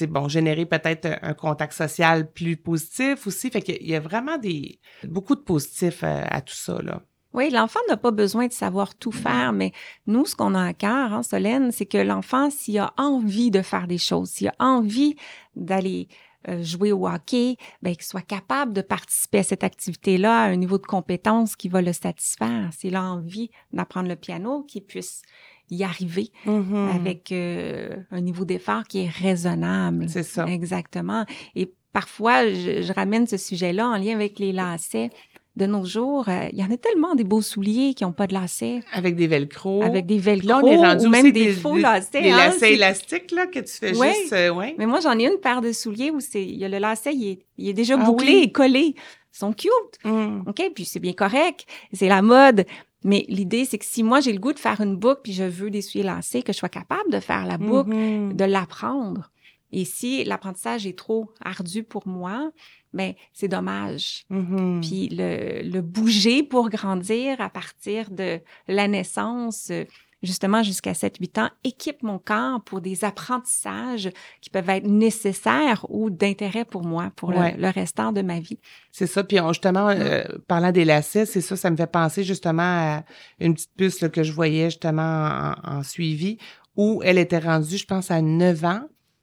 bon 0.09 0.27
générer 0.29 0.67
peut-être 0.67 1.07
un, 1.07 1.19
un 1.31 1.35
contact 1.35 1.75
social 1.75 2.29
plus 2.33 2.57
positif 2.57 3.25
aussi 3.29 3.51
fait 3.51 3.63
qu'il 3.63 3.87
y 3.87 3.95
a 3.95 4.01
vraiment 4.01 4.37
des 4.37 4.81
beaucoup 5.05 5.37
de 5.37 5.41
positifs 5.43 6.03
euh, 6.03 6.25
à 6.29 6.41
tout 6.41 6.57
ça 6.57 6.83
là. 6.83 7.03
Oui, 7.35 7.51
l'enfant 7.51 7.79
n'a 7.89 7.97
pas 7.97 8.11
besoin 8.11 8.49
de 8.49 8.53
savoir 8.53 8.95
tout 8.97 9.13
faire, 9.13 9.53
mais 9.53 9.71
nous, 10.09 10.27
ce 10.27 10.35
qu'on 10.35 10.55
a 10.55 10.65
à 10.67 10.75
cœur, 10.75 11.13
hein, 11.15 11.23
Solène, 11.23 11.71
c'est 11.71 11.87
que 11.87 11.99
l'enfant, 11.99 12.51
s'il 12.51 12.79
a 12.79 12.93
envie 12.99 13.51
de 13.53 13.63
faire 13.63 13.87
des 13.87 13.97
choses, 13.97 14.29
s'il 14.31 14.49
a 14.49 14.55
envie 14.59 15.15
d'aller 15.57 16.09
euh, 16.11 16.15
jouer 16.63 16.93
au 16.93 17.07
hockey, 17.09 17.57
ben, 17.83 17.95
qu'il 17.95 18.05
soit 18.05 18.21
capable 18.27 18.73
de 18.73 18.81
participer 18.83 19.39
à 19.39 19.43
cette 19.43 19.65
activité-là 19.65 20.43
à 20.43 20.47
un 20.47 20.57
niveau 20.57 20.79
de 20.79 20.87
compétence 20.87 21.57
qui 21.57 21.69
va 21.69 21.83
le 21.83 21.93
satisfaire. 21.93 22.71
S'il 22.77 22.97
a 22.97 23.03
envie 23.03 23.51
d'apprendre 23.73 24.09
le 24.09 24.17
piano, 24.17 24.63
qu'il 24.65 24.85
puisse 24.85 25.23
y 25.71 25.85
arriver 25.85 26.31
Mhm. 26.45 26.91
avec 26.95 27.33
euh, 27.33 27.97
un 28.11 28.21
niveau 28.21 28.45
d'effort 28.45 28.85
qui 28.85 29.05
est 29.05 29.09
raisonnable. 29.09 30.09
C'est 30.09 30.23
ça. 30.23 30.45
Exactement. 30.47 31.25
Et 31.55 31.73
parfois, 31.93 32.49
je, 32.49 32.83
je 32.83 32.93
ramène 32.93 33.27
ce 33.27 33.37
sujet-là 33.37 33.89
en 33.89 33.97
lien 33.97 34.15
avec 34.15 34.39
les 34.39 34.53
lacets. 34.53 35.11
De 35.55 35.67
nos 35.67 35.85
jours, 35.85 36.31
euh, 36.31 36.49
il 36.51 36.59
y 36.59 36.65
en 36.65 36.71
a 36.71 36.79
tellement 36.79 37.15
des 37.15 37.25
beaux 37.25 37.43
souliers 37.43 37.93
qui 37.93 38.05
n'ont 38.05 38.13
pas 38.13 38.27
de 38.27 38.33
lacets, 38.33 38.81
avec 38.91 39.17
des 39.17 39.27
velcro 39.27 39.83
avec 39.83 40.07
des 40.07 40.17
velcro 40.19 40.49
Là, 40.49 40.61
on 40.63 40.67
est 40.67 40.77
rendu 40.77 41.07
ou 41.07 41.11
même 41.11 41.25
des, 41.31 41.33
des- 41.33 41.53
faux 41.53 41.75
des- 41.75 41.83
lacets. 41.83 42.23
les 42.23 42.31
hein, 42.31 42.37
lacets 42.39 42.73
élastiques 42.73 43.31
là 43.33 43.47
que 43.47 43.59
tu 43.59 43.73
fais 43.73 43.95
Ouais. 43.95 44.15
juste 44.15 44.33
euh, 44.33 44.49
ouais. 44.51 44.75
Mais 44.79 44.87
moi, 44.87 45.01
j'en 45.01 45.19
ai 45.19 45.27
une 45.27 45.39
paire 45.43 45.61
de 45.61 45.73
souliers 45.73 46.11
où 46.11 46.21
c'est, 46.21 46.43
il 46.43 46.57
y 46.57 46.65
a 46.65 46.69
le 46.69 46.79
lacet, 46.79 47.13
il 47.15 47.29
est, 47.33 47.39
il 47.59 47.69
est 47.69 47.75
déjà 47.75 47.97
Ah 48.01 48.05
bouclé 48.05 48.33
oui. 48.35 48.43
et 48.45 48.51
collé. 48.53 48.95
Ils 49.35 49.39
sont 49.39 49.53
cute. 49.53 49.71
Mm. 50.05 50.45
OK, 50.47 50.63
puis 50.75 50.87
c'est 50.87 51.01
bien 51.01 51.13
correct, 51.13 51.67
c'est 51.93 52.09
la 52.09 52.23
mode. 52.23 52.65
Mais 53.05 53.27
l'idée, 53.29 53.67
c'est 53.67 53.77
que 53.79 53.85
si 53.85 54.03
moi, 54.03 54.21
j'ai 54.21 54.33
le 54.33 54.39
goût 54.39 54.53
de 54.55 54.59
faire 54.59 54.81
une 54.81 54.97
boucle, 54.97 55.21
puis 55.25 55.33
je 55.35 55.45
veux 55.45 55.69
des 55.71 55.83
souliers 55.83 56.05
lacets, 56.05 56.43
que 56.43 56.53
je 56.55 56.59
sois 56.59 56.69
capable 56.71 57.11
de 57.11 57.21
faire 57.21 57.45
la 57.47 57.59
boucle, 57.59 57.91
Mhm. 57.91 58.33
de 58.35 58.45
l'apprendre. 58.45 59.31
Et 59.73 59.85
si 59.85 60.23
l'apprentissage 60.25 60.87
est 60.87 60.97
trop 60.99 61.31
ardu 61.45 61.83
pour 61.83 62.07
moi, 62.07 62.51
ben 62.93 63.15
c'est 63.33 63.49
dommage. 63.49 64.25
Mhm. 64.31 64.81
Puis 64.83 65.09
le, 65.09 65.63
le 65.63 65.81
bouger 65.81 66.43
pour 66.43 66.69
grandir 66.69 67.41
à 67.41 67.49
partir 67.49 68.11
de 68.11 68.39
la 68.69 68.87
naissance, 68.87 69.73
justement 70.23 70.63
jusqu'à 70.63 70.93
7-8 70.93 71.41
ans, 71.41 71.51
équipe 71.65 72.03
mon 72.03 72.19
corps 72.19 72.63
pour 72.63 72.81
des 72.83 73.03
apprentissages 73.05 74.11
qui 74.41 74.51
peuvent 74.51 74.69
être 74.69 74.87
nécessaires 74.87 75.87
ou 75.89 76.11
d'intérêt 76.11 76.65
pour 76.65 76.85
moi 76.85 77.11
pour 77.17 77.33
le- 77.33 77.39
Ouais. 77.39 77.57
le, 77.57 77.69
restant 77.71 78.13
de 78.13 78.21
ma 78.23 78.39
vie. 78.41 78.59
C'est 78.91 79.07
ça. 79.07 79.25
Puis 79.25 79.39
justement, 79.49 79.89
euh, 79.89 80.23
parlant 80.47 80.71
des 80.71 80.85
lacets, 80.85 81.27
c'est 81.27 81.41
ça, 81.41 81.57
ça 81.57 81.71
me 81.71 81.77
fait 81.77 81.91
penser 81.91 82.23
justement 82.25 82.63
à 82.63 83.05
une 83.41 83.55
petite 83.55 83.73
puce 83.77 84.01
là, 84.01 84.09
que 84.11 84.23
je 84.23 84.33
voyais 84.33 84.67
justement 84.67 85.55
en, 85.63 85.79
en 85.79 85.83
suivi 85.83 86.37
où 86.77 87.01
elle 87.05 87.19
était 87.19 87.39
rendue, 87.39 87.77
je 87.77 87.87
pense, 87.87 88.11
à 88.11 88.21
9 88.23 88.65
ans. 88.65 88.83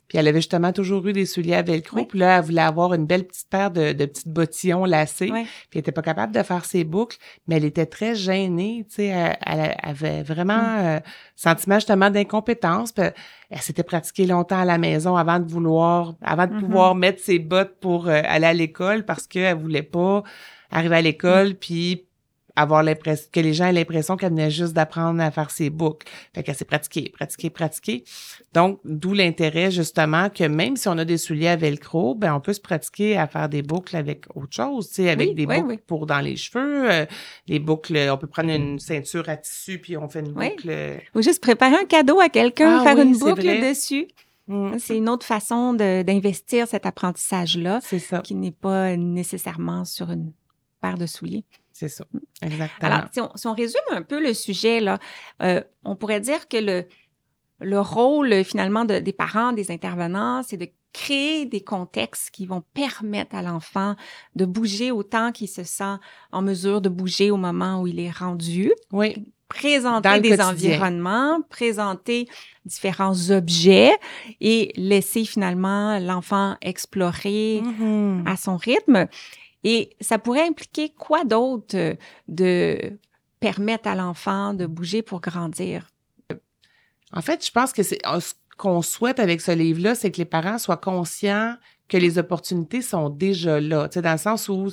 Puis 0.10 0.18
elle 0.18 0.28
avait 0.28 0.40
justement 0.40 0.74
toujours 0.74 1.08
eu 1.08 1.14
des 1.14 1.26
souliers 1.26 1.54
à 1.54 1.62
velcro. 1.62 1.98
Oui. 1.98 2.06
Puis 2.10 2.20
là, 2.20 2.40
elle 2.40 2.44
voulait 2.44 2.62
avoir 2.62 2.94
une 2.94 3.06
belle 3.06 3.26
petite 3.26 3.48
paire 3.48 3.72
de, 3.72 3.94
de 3.94 4.06
petites 4.06 4.28
bottillons 4.28 4.84
lacés. 4.84 5.28
Puis 5.30 5.46
elle 5.76 5.80
était 5.80 5.92
pas 5.94 6.02
capable 6.02 6.34
de 6.34 6.44
faire 6.44 6.66
ses 6.66 6.84
boucles, 6.84 7.18
mais 7.48 7.56
elle 7.58 7.64
était 7.66 7.86
très 7.86 8.16
gênée, 8.16 8.86
tu 8.90 8.96
sais, 8.96 9.06
elle, 9.06 9.38
elle 9.46 9.76
avait 9.82 10.24
vraiment 10.24 10.50
Mm. 10.60 10.80
euh, 10.86 11.00
sentiment 11.36 11.76
justement 11.76 12.10
d'incompétence. 12.10 12.92
Puis 12.92 13.06
elle 13.52 13.62
s'était 13.62 13.84
pratiquée 13.84 14.26
longtemps 14.26 14.60
à 14.60 14.66
la 14.66 14.78
maison 14.80 15.16
avant 15.16 15.40
de 15.40 15.50
vouloir, 15.50 16.16
avant 16.22 16.48
de 16.48 16.54
Mhm. 16.54 16.60
pouvoir 16.62 16.96
mettre 16.96 17.22
ses 17.22 17.40
bottes 17.40 17.76
pour 17.80 18.08
euh, 18.08 18.22
aller 18.26 18.48
à 18.48 18.54
l'école 18.54 19.06
parce 19.06 19.28
qu'elle 19.28 19.58
voulait 19.58 19.84
pas 19.84 20.24
arriver 20.72 20.96
à 20.98 21.02
l'école 21.02 21.54
puis 21.56 22.06
avoir 22.56 22.84
l'impression 22.84 23.28
que 23.32 23.40
les 23.40 23.54
gens 23.54 23.66
aient 23.66 23.72
l'impression 23.74 24.18
qu'elle 24.18 24.30
venait 24.30 24.52
juste 24.52 24.74
d'apprendre 24.74 25.22
à 25.22 25.32
faire 25.32 25.52
ses 25.52 25.70
boucles. 25.70 26.08
Fait 26.34 26.44
qu'elle 26.44 26.56
s'est 26.56 26.66
pratiquée, 26.66 27.10
pratiquée, 27.10 27.50
pratiquée. 27.50 28.04
Donc, 28.54 28.80
d'où 28.84 29.14
l'intérêt, 29.14 29.72
justement, 29.72 30.30
que 30.30 30.44
même 30.44 30.76
si 30.76 30.88
on 30.88 30.98
a 30.98 31.06
des 31.06 31.18
souliers 31.18 31.48
à 31.50 31.56
velcro, 31.56 32.16
ben, 32.16 32.34
on 32.36 32.40
peut 32.40 32.54
se 32.54 32.60
pratiquer 32.62 33.18
à 33.18 33.28
faire 33.28 33.50
des 33.50 33.62
boucles 33.62 33.96
avec 33.96 34.26
autre 34.36 34.54
chose, 34.54 34.88
tu 34.90 34.96
sais, 34.96 35.10
avec 35.10 35.30
Oui, 35.30 35.36
des 35.36 35.46
oui, 35.46 35.56
boucles 35.56 35.68
oui. 35.70 35.80
pour 35.86 36.06
dans 36.06 36.20
les 36.20 36.36
cheveux, 36.36 36.92
euh, 36.92 37.06
les 37.48 37.60
boucles, 37.60 37.98
on 38.12 38.18
peut 38.18 38.28
prendre 38.28 38.50
une 38.52 38.80
ceinture 38.80 39.28
à 39.30 39.38
tissu 39.38 39.80
puis 39.80 39.96
on 39.98 40.08
fait 40.10 40.20
une 40.22 40.34
boucle. 40.34 40.68
euh, 40.70 40.98
Ou 41.16 41.22
juste 41.22 41.42
préparer 41.42 41.76
un 41.76 41.86
cadeau 41.86 42.20
à 42.20 42.30
quelqu'un, 42.30 42.80
Ah 42.80 42.84
faire 42.84 43.00
une 43.00 43.18
boucle 43.18 43.42
vrai. 43.46 43.70
dessus. 43.70 44.08
mm, 44.48 44.78
C'est 44.80 44.98
une 44.98 45.10
autre 45.10 45.26
façon 45.26 45.74
d'investir 45.74 46.68
cet 46.68 46.86
apprentissage-là 46.86 47.80
C'est 47.84 48.00
ça, 48.00 48.20
qui 48.20 48.36
n'est 48.36 48.52
pas 48.52 48.96
nécessairement 48.98 49.86
sur 49.86 50.10
une 50.12 50.32
paire 50.82 50.98
de 50.98 51.06
souliers. 51.06 51.44
C'est 51.80 51.88
ça, 51.88 52.06
exactement. 52.42 52.92
Alors, 52.92 53.10
si 53.14 53.22
on, 53.22 53.32
si 53.36 53.48
on 53.48 53.54
résume 53.54 53.82
un 53.92 54.02
peu 54.02 54.22
le 54.22 54.34
sujet, 54.34 54.80
là, 54.82 54.98
euh, 55.42 55.62
on 55.86 55.96
pourrait 55.96 56.20
dire 56.20 56.48
que 56.48 56.58
le, 56.58 56.86
le 57.62 57.80
rôle 57.80 58.44
finalement 58.44 58.84
de- 58.86 59.00
des 59.00 59.14
parents, 59.14 59.54
des 59.54 59.72
intervenants, 59.72 60.44
c'est 60.44 60.58
de 60.58 60.68
créer 60.92 61.46
des 61.46 61.62
contextes 61.62 62.32
qui 62.32 62.46
vont 62.48 62.64
permettre 62.74 63.36
à 63.36 63.42
l'enfant 63.44 63.96
de 64.36 64.46
bouger 64.46 64.92
autant 64.92 65.32
qu'il 65.32 65.48
se 65.48 65.64
sent 65.64 65.96
en 66.32 66.42
mesure 66.42 66.82
de 66.82 66.90
bouger 66.90 67.30
au 67.32 67.38
moment 67.38 67.82
où 67.82 67.88
il 67.88 68.00
est 68.00 68.10
rendu, 68.12 68.72
oui, 68.92 69.32
présenter 69.48 70.20
des 70.20 70.30
quotidien. 70.30 70.48
environnements, 70.50 71.42
présenter 71.50 72.28
différents 72.66 73.30
objets 73.32 73.92
et 74.42 74.72
laisser 74.76 75.26
finalement 75.26 76.00
l'enfant 76.00 76.56
explorer 76.62 77.62
Mhm. 77.64 78.24
à 78.28 78.36
son 78.36 78.58
rythme. 78.58 79.08
Et 79.64 79.96
ça 80.00 80.20
pourrait 80.20 80.48
impliquer 80.48 80.90
quoi 80.90 81.24
d'autre 81.24 81.76
euh, 81.76 81.96
de 82.28 82.98
permettre 83.40 83.88
à 83.88 83.96
l'enfant 83.96 84.54
de 84.54 84.66
bouger 84.66 85.02
pour 85.02 85.22
grandir? 85.22 85.88
En 87.12 87.22
fait, 87.22 87.46
je 87.46 87.52
pense 87.52 87.74
que 87.74 87.84
c'est 87.84 88.00
ce 88.06 88.34
qu'on 88.58 88.82
souhaite 88.82 89.20
avec 89.20 89.42
ce 89.42 89.52
livre-là, 89.52 89.96
c'est 89.96 90.12
que 90.12 90.18
les 90.18 90.26
parents 90.26 90.58
soient 90.58 90.78
conscients 90.78 91.56
que 91.88 91.98
les 91.98 92.20
opportunités 92.20 92.82
sont 92.82 93.10
déjà 93.10 93.60
là. 93.60 93.90
Tu 93.90 93.96
sais, 93.96 94.02
dans 94.02 94.12
le 94.12 94.18
sens 94.18 94.48
où 94.48 94.70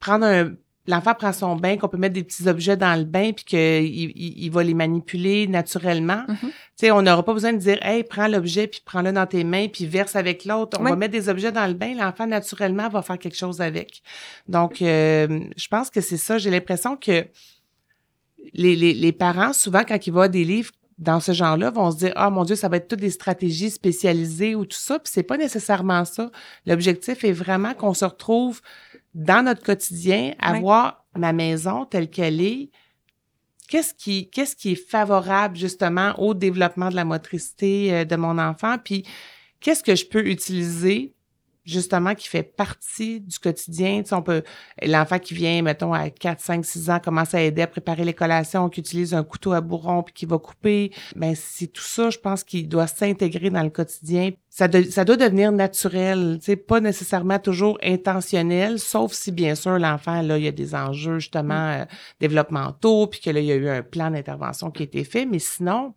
prendre 0.00 0.26
un 0.26 0.54
l'enfant 0.86 1.14
prend 1.14 1.32
son 1.32 1.56
bain, 1.56 1.76
qu'on 1.76 1.88
peut 1.88 1.98
mettre 1.98 2.14
des 2.14 2.24
petits 2.24 2.48
objets 2.48 2.76
dans 2.76 2.98
le 2.98 3.04
bain, 3.04 3.32
puis 3.32 3.44
qu'il 3.44 3.58
il, 3.84 4.12
il 4.44 4.50
va 4.50 4.62
les 4.64 4.74
manipuler 4.74 5.46
naturellement. 5.46 6.24
Mhm. 6.28 6.36
Tu 6.40 6.50
sais, 6.76 6.90
on 6.90 7.02
n'aura 7.02 7.22
pas 7.22 7.34
besoin 7.34 7.52
de 7.52 7.58
dire, 7.58 7.78
hey, 7.82 8.02
prends 8.02 8.26
l'objet, 8.28 8.66
puis 8.66 8.80
prends-le 8.84 9.12
dans 9.12 9.26
tes 9.26 9.44
mains, 9.44 9.68
puis 9.68 9.86
verse 9.86 10.16
avec 10.16 10.44
l'autre. 10.44 10.78
On 10.80 10.84
Oui. 10.84 10.90
va 10.90 10.96
mettre 10.96 11.12
des 11.12 11.28
objets 11.28 11.52
dans 11.52 11.66
le 11.66 11.74
bain, 11.74 11.94
l'enfant 11.94 12.26
naturellement 12.26 12.88
va 12.88 13.02
faire 13.02 13.18
quelque 13.18 13.36
chose 13.36 13.60
avec. 13.60 14.02
Donc, 14.48 14.80
euh, 14.82 15.40
je 15.56 15.68
pense 15.68 15.90
que 15.90 16.00
c'est 16.00 16.16
ça. 16.16 16.38
J'ai 16.38 16.50
l'impression 16.50 16.96
que 16.96 17.26
les, 18.54 18.74
les, 18.74 18.94
les 18.94 19.12
parents, 19.12 19.52
souvent, 19.52 19.82
quand 19.86 20.06
ils 20.06 20.12
voient 20.12 20.28
des 20.28 20.44
livres 20.44 20.72
dans 20.98 21.20
ce 21.20 21.32
genre-là, 21.32 21.70
vont 21.70 21.90
se 21.90 21.96
dire 21.98 22.12
Ah 22.14 22.28
mon 22.30 22.44
Dieu, 22.44 22.56
ça 22.56 22.68
va 22.68 22.76
être 22.76 22.88
toutes 22.88 23.00
des 23.00 23.10
stratégies 23.10 23.70
spécialisées 23.70 24.54
ou 24.54 24.64
tout 24.66 24.76
ça. 24.78 24.98
Puis 24.98 25.10
c'est 25.14 25.22
pas 25.22 25.36
nécessairement 25.38 26.04
ça. 26.04 26.30
L'objectif 26.66 27.24
est 27.24 27.32
vraiment 27.32 27.74
qu'on 27.74 27.94
se 27.94 28.04
retrouve 28.04 28.60
dans 29.14 29.44
notre 29.44 29.62
quotidien 29.62 30.34
à 30.38 30.52
Oui. 30.52 30.60
voir 30.60 31.04
ma 31.16 31.32
maison 31.32 31.84
telle 31.84 32.10
qu'elle 32.10 32.40
est, 32.40 32.70
qu'est-ce 33.68 33.94
qui, 33.94 34.30
qu'est-ce 34.30 34.56
qui 34.56 34.72
est 34.72 34.90
favorable 34.90 35.56
justement 35.56 36.14
au 36.18 36.34
développement 36.34 36.90
de 36.90 36.96
la 36.96 37.04
motricité 37.04 37.92
euh, 37.94 38.04
de 38.04 38.16
mon 38.16 38.38
enfant, 38.38 38.76
puis 38.78 39.04
qu'est-ce 39.60 39.82
que 39.82 39.94
je 39.94 40.06
peux 40.06 40.26
utiliser 40.26 41.14
justement 41.64 42.14
qui 42.14 42.28
fait 42.28 42.42
partie 42.42 43.20
du 43.20 43.38
quotidien. 43.38 44.02
Tu 44.02 44.08
sais, 44.08 44.14
on 44.14 44.22
peut 44.22 44.42
l'enfant 44.82 45.18
qui 45.18 45.34
vient 45.34 45.62
mettons 45.62 45.92
à 45.92 46.10
4 46.10 46.40
5 46.40 46.64
6 46.64 46.90
ans 46.90 47.00
commence 47.00 47.34
à 47.34 47.42
aider 47.42 47.62
à 47.62 47.66
préparer 47.66 48.04
les 48.04 48.14
collations, 48.14 48.68
qui 48.68 48.80
utilise 48.80 49.14
un 49.14 49.24
couteau 49.24 49.52
à 49.52 49.60
bourron 49.60 50.02
puis 50.02 50.14
qui 50.14 50.26
va 50.26 50.38
couper. 50.38 50.92
Ben 51.16 51.34
c'est 51.34 51.66
tout 51.66 51.82
ça, 51.82 52.10
je 52.10 52.18
pense 52.18 52.44
qu'il 52.44 52.68
doit 52.68 52.86
s'intégrer 52.86 53.50
dans 53.50 53.62
le 53.62 53.70
quotidien. 53.70 54.30
Ça, 54.48 54.66
ça 54.90 55.04
doit 55.04 55.16
devenir 55.16 55.52
naturel, 55.52 56.38
tu 56.40 56.46
sais, 56.46 56.56
pas 56.56 56.80
nécessairement 56.80 57.38
toujours 57.38 57.78
intentionnel, 57.84 58.80
sauf 58.80 59.12
si 59.12 59.30
bien 59.30 59.54
sûr 59.54 59.78
l'enfant 59.78 60.22
là, 60.22 60.38
il 60.38 60.44
y 60.44 60.48
a 60.48 60.52
des 60.52 60.74
enjeux 60.74 61.20
justement 61.20 61.54
mm. 61.54 61.80
euh, 61.80 61.84
développementaux 62.20 63.06
puis 63.06 63.20
que 63.20 63.30
là 63.30 63.40
il 63.40 63.46
y 63.46 63.52
a 63.52 63.56
eu 63.56 63.68
un 63.68 63.82
plan 63.82 64.10
d'intervention 64.10 64.70
qui 64.70 64.82
a 64.82 64.84
été 64.84 65.04
fait, 65.04 65.24
mais 65.24 65.38
sinon 65.38 65.94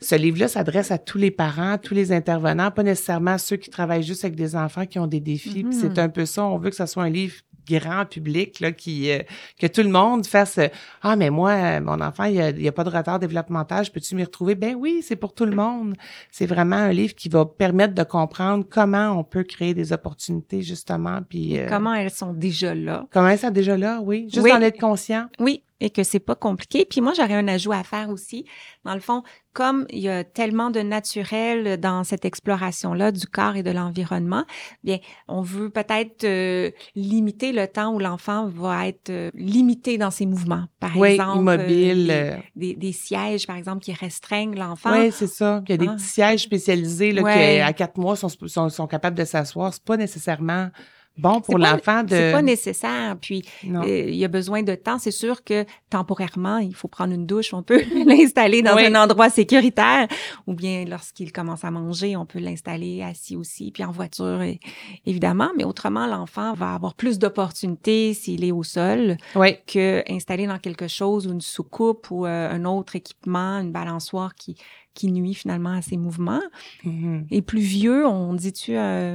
ce 0.00 0.14
livre-là 0.14 0.48
s'adresse 0.48 0.90
à 0.90 0.98
tous 0.98 1.18
les 1.18 1.30
parents, 1.30 1.76
tous 1.78 1.94
les 1.94 2.12
intervenants, 2.12 2.70
pas 2.70 2.82
nécessairement 2.82 3.36
ceux 3.38 3.56
qui 3.56 3.70
travaillent 3.70 4.04
juste 4.04 4.24
avec 4.24 4.36
des 4.36 4.54
enfants 4.54 4.86
qui 4.86 4.98
ont 4.98 5.06
des 5.06 5.20
défis. 5.20 5.66
C'est 5.70 5.94
mm-hmm. 5.94 6.00
un 6.00 6.08
peu 6.08 6.24
ça. 6.24 6.44
On 6.44 6.58
veut 6.58 6.70
que 6.70 6.76
ce 6.76 6.86
soit 6.86 7.02
un 7.02 7.10
livre 7.10 7.34
grand 7.68 8.06
public 8.06 8.60
là 8.60 8.72
qui 8.72 9.10
euh, 9.10 9.18
que 9.60 9.66
tout 9.66 9.82
le 9.82 9.90
monde 9.90 10.26
fasse 10.26 10.58
ah 11.02 11.16
mais 11.16 11.30
moi 11.30 11.80
mon 11.80 12.00
enfant 12.00 12.24
il 12.24 12.36
y 12.36 12.68
a, 12.68 12.72
pas 12.72 12.84
de 12.84 12.90
retard 12.90 13.18
développemental 13.18 13.84
je 13.84 13.90
peux-tu 13.90 14.14
m'y 14.14 14.24
retrouver 14.24 14.54
ben 14.54 14.74
oui 14.74 15.04
c'est 15.06 15.16
pour 15.16 15.34
tout 15.34 15.44
le 15.44 15.54
monde 15.54 15.94
c'est 16.30 16.46
vraiment 16.46 16.76
un 16.76 16.92
livre 16.92 17.14
qui 17.14 17.28
va 17.28 17.44
permettre 17.44 17.94
de 17.94 18.02
comprendre 18.02 18.64
comment 18.68 19.10
on 19.18 19.24
peut 19.24 19.44
créer 19.44 19.74
des 19.74 19.92
opportunités 19.92 20.62
justement 20.62 21.20
puis 21.28 21.58
euh, 21.58 21.68
comment 21.68 21.94
elles 21.94 22.10
sont 22.10 22.32
déjà 22.32 22.74
là 22.74 23.06
comment 23.12 23.28
elles 23.28 23.38
sont 23.38 23.50
déjà 23.50 23.76
là 23.76 24.00
oui 24.02 24.28
juste 24.32 24.50
en 24.50 24.62
être 24.62 24.80
conscient 24.80 25.26
oui 25.38 25.62
et 25.80 25.90
que 25.90 26.02
c'est 26.02 26.20
pas 26.20 26.34
compliqué. 26.34 26.84
Puis 26.84 27.00
moi, 27.00 27.12
j'aurais 27.16 27.34
un 27.34 27.48
ajout 27.48 27.72
à 27.72 27.82
faire 27.82 28.10
aussi. 28.10 28.44
Dans 28.84 28.94
le 28.94 29.00
fond, 29.00 29.22
comme 29.52 29.86
il 29.90 30.00
y 30.00 30.08
a 30.08 30.24
tellement 30.24 30.70
de 30.70 30.80
naturel 30.80 31.78
dans 31.78 32.04
cette 32.04 32.24
exploration-là 32.24 33.12
du 33.12 33.26
corps 33.26 33.56
et 33.56 33.62
de 33.62 33.70
l'environnement, 33.70 34.44
bien, 34.84 34.98
on 35.26 35.42
veut 35.42 35.70
peut-être 35.70 36.24
euh, 36.24 36.70
limiter 36.94 37.52
le 37.52 37.66
temps 37.66 37.92
où 37.94 37.98
l'enfant 37.98 38.46
va 38.46 38.88
être 38.88 39.10
euh, 39.10 39.30
limité 39.34 39.98
dans 39.98 40.10
ses 40.10 40.26
mouvements. 40.26 40.64
Par 40.80 40.96
oui, 40.96 41.10
exemple, 41.10 41.38
immobile. 41.38 42.08
Euh, 42.10 42.36
des, 42.56 42.74
des, 42.74 42.92
sièges, 42.92 43.46
par 43.46 43.56
exemple, 43.56 43.82
qui 43.82 43.92
restreignent 43.92 44.56
l'enfant. 44.56 44.92
Oui, 44.92 45.10
c'est 45.12 45.26
ça. 45.26 45.62
Il 45.66 45.70
y 45.70 45.74
a 45.74 45.76
des 45.76 45.88
ah. 45.88 45.94
petits 45.94 46.04
sièges 46.04 46.42
spécialisés 46.42 47.12
là, 47.12 47.22
qui, 47.22 47.60
à 47.60 47.72
quatre 47.72 47.98
mois, 47.98 48.16
sont, 48.16 48.28
sont, 48.28 48.68
sont 48.68 48.86
capables 48.86 49.16
de 49.16 49.24
s'asseoir. 49.24 49.72
C'est 49.72 49.84
pas 49.84 49.96
nécessairement 49.96 50.70
bon 51.18 51.40
pour 51.40 51.58
l'enfant 51.58 52.02
de. 52.02 52.10
C'est 52.10 52.32
pas 52.32 52.42
nécessaire. 52.42 53.16
Puis 53.20 53.44
euh, 53.64 54.06
il 54.08 54.16
y 54.16 54.24
a 54.24 54.28
besoin 54.28 54.62
de 54.62 54.74
temps. 54.74 54.98
C'est 54.98 55.10
sûr 55.10 55.44
que 55.44 55.64
temporairement, 55.90 56.58
il 56.58 56.74
faut 56.74 56.88
prendre 56.88 57.12
une 57.12 57.26
douche. 57.26 57.52
On 57.52 57.62
peut 57.62 57.82
l'installer 58.06 58.62
dans 58.62 58.76
un 58.76 58.94
endroit 58.94 59.30
sécuritaire, 59.30 60.08
ou 60.46 60.54
bien 60.54 60.84
lorsqu'il 60.84 61.32
commence 61.32 61.64
à 61.64 61.70
manger, 61.70 62.16
on 62.16 62.26
peut 62.26 62.38
l'installer 62.38 63.02
assis 63.02 63.36
aussi, 63.36 63.70
puis 63.70 63.84
en 63.84 63.90
voiture 63.90 64.42
évidemment. 65.06 65.50
Mais 65.56 65.64
autrement, 65.64 66.06
l'enfant 66.06 66.54
va 66.54 66.74
avoir 66.74 66.94
plus 66.94 67.18
d'opportunités 67.18 68.14
s'il 68.14 68.44
est 68.44 68.52
au 68.52 68.62
sol 68.62 69.16
que 69.66 70.02
installé 70.10 70.46
dans 70.46 70.58
quelque 70.58 70.88
chose 70.88 71.26
ou 71.26 71.32
une 71.32 71.40
soucoupe 71.40 72.10
ou 72.10 72.26
euh, 72.26 72.50
un 72.50 72.64
autre 72.64 72.96
équipement, 72.96 73.58
une 73.58 73.72
balançoire 73.72 74.34
qui 74.34 74.56
qui 74.98 75.12
nuit 75.12 75.34
finalement 75.34 75.74
à 75.74 75.80
ses 75.80 75.96
mouvements. 75.96 76.42
Mm-hmm. 76.84 77.26
Et 77.30 77.40
plus 77.40 77.60
vieux, 77.60 78.04
on 78.04 78.34
dit-tu, 78.34 78.76
euh, 78.76 79.14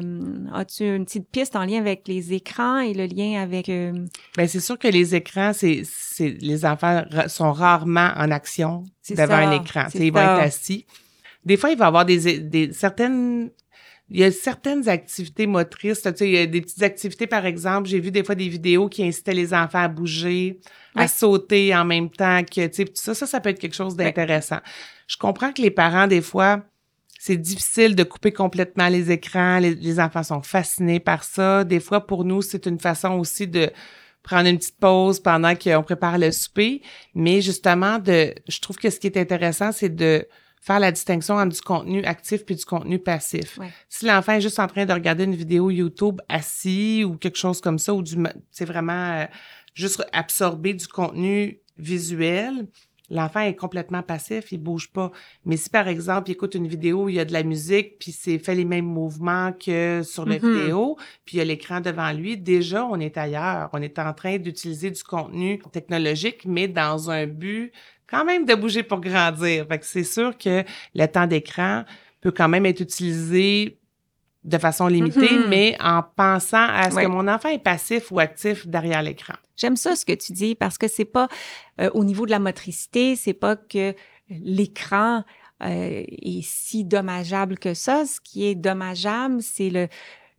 as-tu 0.53 0.95
une 0.95 1.03
petite 1.03 1.27
piste 1.29 1.57
en 1.57 1.65
lien 1.65 1.79
avec 1.79 2.07
les 2.07 2.31
écrans 2.31 2.79
et 2.79 2.93
le 2.93 3.05
lien 3.05 3.41
avec... 3.41 3.67
Euh... 3.67 4.05
Ben, 4.37 4.47
c'est 4.47 4.61
sûr 4.61 4.79
que 4.79 4.87
les 4.87 5.13
écrans, 5.13 5.51
c'est, 5.53 5.81
c'est 5.83 6.29
les 6.29 6.65
enfants 6.65 7.03
sont 7.27 7.51
rarement 7.51 8.11
en 8.15 8.31
action 8.31 8.85
devant 9.09 9.33
un 9.33 9.51
écran. 9.51 9.87
Ils 9.93 10.13
vont 10.13 10.19
être 10.19 10.43
assis. 10.43 10.85
Des 11.43 11.57
fois, 11.57 11.71
il 11.71 11.77
va 11.77 11.85
y 11.85 11.87
avoir 11.89 12.05
des, 12.05 12.39
des 12.39 12.71
certaines 12.71 13.51
il 14.09 14.19
y 14.19 14.23
a 14.23 14.31
certaines 14.31 14.87
activités 14.89 15.47
motrices. 15.47 16.01
Tu 16.01 16.11
sais, 16.15 16.27
il 16.27 16.33
y 16.33 16.37
a 16.37 16.45
des 16.45 16.61
petites 16.61 16.83
activités, 16.83 17.25
par 17.25 17.45
exemple, 17.45 17.87
j'ai 17.87 17.99
vu 17.99 18.11
des 18.11 18.23
fois 18.23 18.35
des 18.35 18.47
vidéos 18.47 18.87
qui 18.87 19.03
incitaient 19.03 19.33
les 19.33 19.53
enfants 19.53 19.79
à 19.79 19.87
bouger, 19.87 20.59
à 20.93 21.07
sauter 21.07 21.75
en 21.75 21.85
même 21.85 22.09
temps 22.09 22.43
que, 22.43 22.67
tu 22.67 22.83
sais, 22.83 22.85
ça, 22.93 23.15
ça, 23.15 23.25
ça 23.25 23.39
peut 23.39 23.49
être 23.49 23.59
quelque 23.59 23.75
chose 23.75 23.95
d'intéressant. 23.95 24.59
Je 25.07 25.17
comprends 25.17 25.51
que 25.51 25.61
les 25.61 25.71
parents, 25.71 26.07
des 26.07 26.21
fois, 26.21 26.61
c'est 27.19 27.37
difficile 27.37 27.95
de 27.95 28.03
couper 28.03 28.33
complètement 28.33 28.89
les 28.89 29.09
écrans. 29.11 29.59
Les, 29.59 29.99
enfants 29.99 30.23
sont 30.23 30.41
fascinés 30.41 30.99
par 30.99 31.23
ça. 31.23 31.63
Des 31.63 31.79
fois, 31.79 32.05
pour 32.05 32.25
nous, 32.25 32.41
c'est 32.41 32.65
une 32.65 32.79
façon 32.79 33.11
aussi 33.11 33.47
de 33.47 33.71
prendre 34.23 34.49
une 34.49 34.57
petite 34.57 34.77
pause 34.77 35.21
pendant 35.21 35.55
qu'on 35.55 35.83
prépare 35.83 36.17
le 36.17 36.31
souper. 36.31 36.81
Mais 37.15 37.41
justement, 37.41 37.99
de, 37.99 38.33
je 38.47 38.59
trouve 38.59 38.77
que 38.77 38.89
ce 38.89 38.99
qui 38.99 39.07
est 39.07 39.17
intéressant, 39.17 39.71
c'est 39.71 39.93
de 39.95 40.27
faire 40.63 40.79
la 40.79 40.91
distinction 40.91 41.35
entre 41.35 41.55
du 41.55 41.61
contenu 41.61 42.03
actif 42.03 42.45
puis 42.45 42.55
du 42.55 42.65
contenu 42.65 42.99
passif. 42.99 43.59
Si 43.89 44.05
l'enfant 44.05 44.33
est 44.33 44.41
juste 44.41 44.59
en 44.59 44.67
train 44.67 44.85
de 44.85 44.93
regarder 44.93 45.25
une 45.25 45.35
vidéo 45.35 45.69
YouTube 45.69 46.21
assis 46.29 47.03
ou 47.05 47.17
quelque 47.17 47.37
chose 47.37 47.59
comme 47.59 47.79
ça, 47.79 47.93
ou 47.93 48.01
du, 48.01 48.17
c'est 48.51 48.65
vraiment 48.65 49.11
euh, 49.13 49.25
juste 49.73 50.05
absorber 50.13 50.73
du 50.73 50.87
contenu 50.87 51.59
visuel, 51.77 52.67
L'enfant 53.09 53.41
est 53.41 53.55
complètement 53.55 54.01
passif, 54.01 54.51
il 54.51 54.59
bouge 54.59 54.89
pas. 54.91 55.11
Mais 55.45 55.57
si 55.57 55.69
par 55.69 55.87
exemple, 55.87 56.29
il 56.29 56.33
écoute 56.33 56.55
une 56.55 56.67
vidéo 56.67 57.03
où 57.03 57.09
il 57.09 57.15
y 57.15 57.19
a 57.19 57.25
de 57.25 57.33
la 57.33 57.43
musique, 57.43 57.99
puis 57.99 58.11
c'est 58.11 58.39
fait 58.39 58.55
les 58.55 58.65
mêmes 58.65 58.85
mouvements 58.85 59.51
que 59.51 60.01
sur 60.03 60.25
la 60.25 60.37
mm-hmm. 60.37 60.59
vidéo, 60.59 60.97
puis 61.25 61.35
il 61.35 61.39
y 61.39 61.41
a 61.41 61.45
l'écran 61.45 61.81
devant 61.81 62.11
lui, 62.13 62.37
déjà 62.37 62.85
on 62.85 62.99
est 62.99 63.17
ailleurs. 63.17 63.69
On 63.73 63.81
est 63.81 63.99
en 63.99 64.13
train 64.13 64.37
d'utiliser 64.37 64.89
du 64.89 65.03
contenu 65.03 65.59
technologique, 65.71 66.45
mais 66.45 66.67
dans 66.67 67.11
un 67.11 67.27
but 67.27 67.73
quand 68.07 68.23
même 68.23 68.45
de 68.45 68.55
bouger 68.55 68.83
pour 68.83 69.01
grandir. 69.01 69.67
Fait 69.67 69.79
que 69.79 69.85
c'est 69.85 70.03
sûr 70.03 70.37
que 70.37 70.63
le 70.95 71.05
temps 71.07 71.27
d'écran 71.27 71.83
peut 72.21 72.31
quand 72.31 72.47
même 72.47 72.65
être 72.65 72.79
utilisé 72.79 73.79
de 74.43 74.57
façon 74.57 74.87
limitée, 74.87 75.19
mm-hmm. 75.19 75.47
mais 75.49 75.77
en 75.81 76.03
pensant 76.03 76.67
à 76.67 76.89
ce 76.89 76.95
que 76.95 77.07
mon 77.07 77.27
enfant 77.27 77.49
est 77.49 77.63
passif 77.63 78.11
ou 78.11 78.19
actif 78.19 78.67
derrière 78.67 79.01
l'écran. 79.01 79.35
J'aime 79.55 79.75
ça 79.75 79.95
ce 79.95 80.05
que 80.05 80.13
tu 80.13 80.31
dis 80.33 80.55
parce 80.55 80.77
que 80.77 80.87
c'est 80.87 81.05
pas 81.05 81.27
euh, 81.79 81.89
au 81.93 82.03
niveau 82.03 82.25
de 82.25 82.31
la 82.31 82.39
motricité, 82.39 83.15
c'est 83.15 83.33
pas 83.33 83.55
que 83.55 83.95
l'écran 84.29 85.23
euh, 85.63 86.03
est 86.07 86.43
si 86.43 86.83
dommageable 86.83 87.57
que 87.57 87.73
ça. 87.73 88.05
Ce 88.05 88.19
qui 88.19 88.45
est 88.45 88.55
dommageable, 88.55 89.41
c'est 89.41 89.69
le 89.69 89.87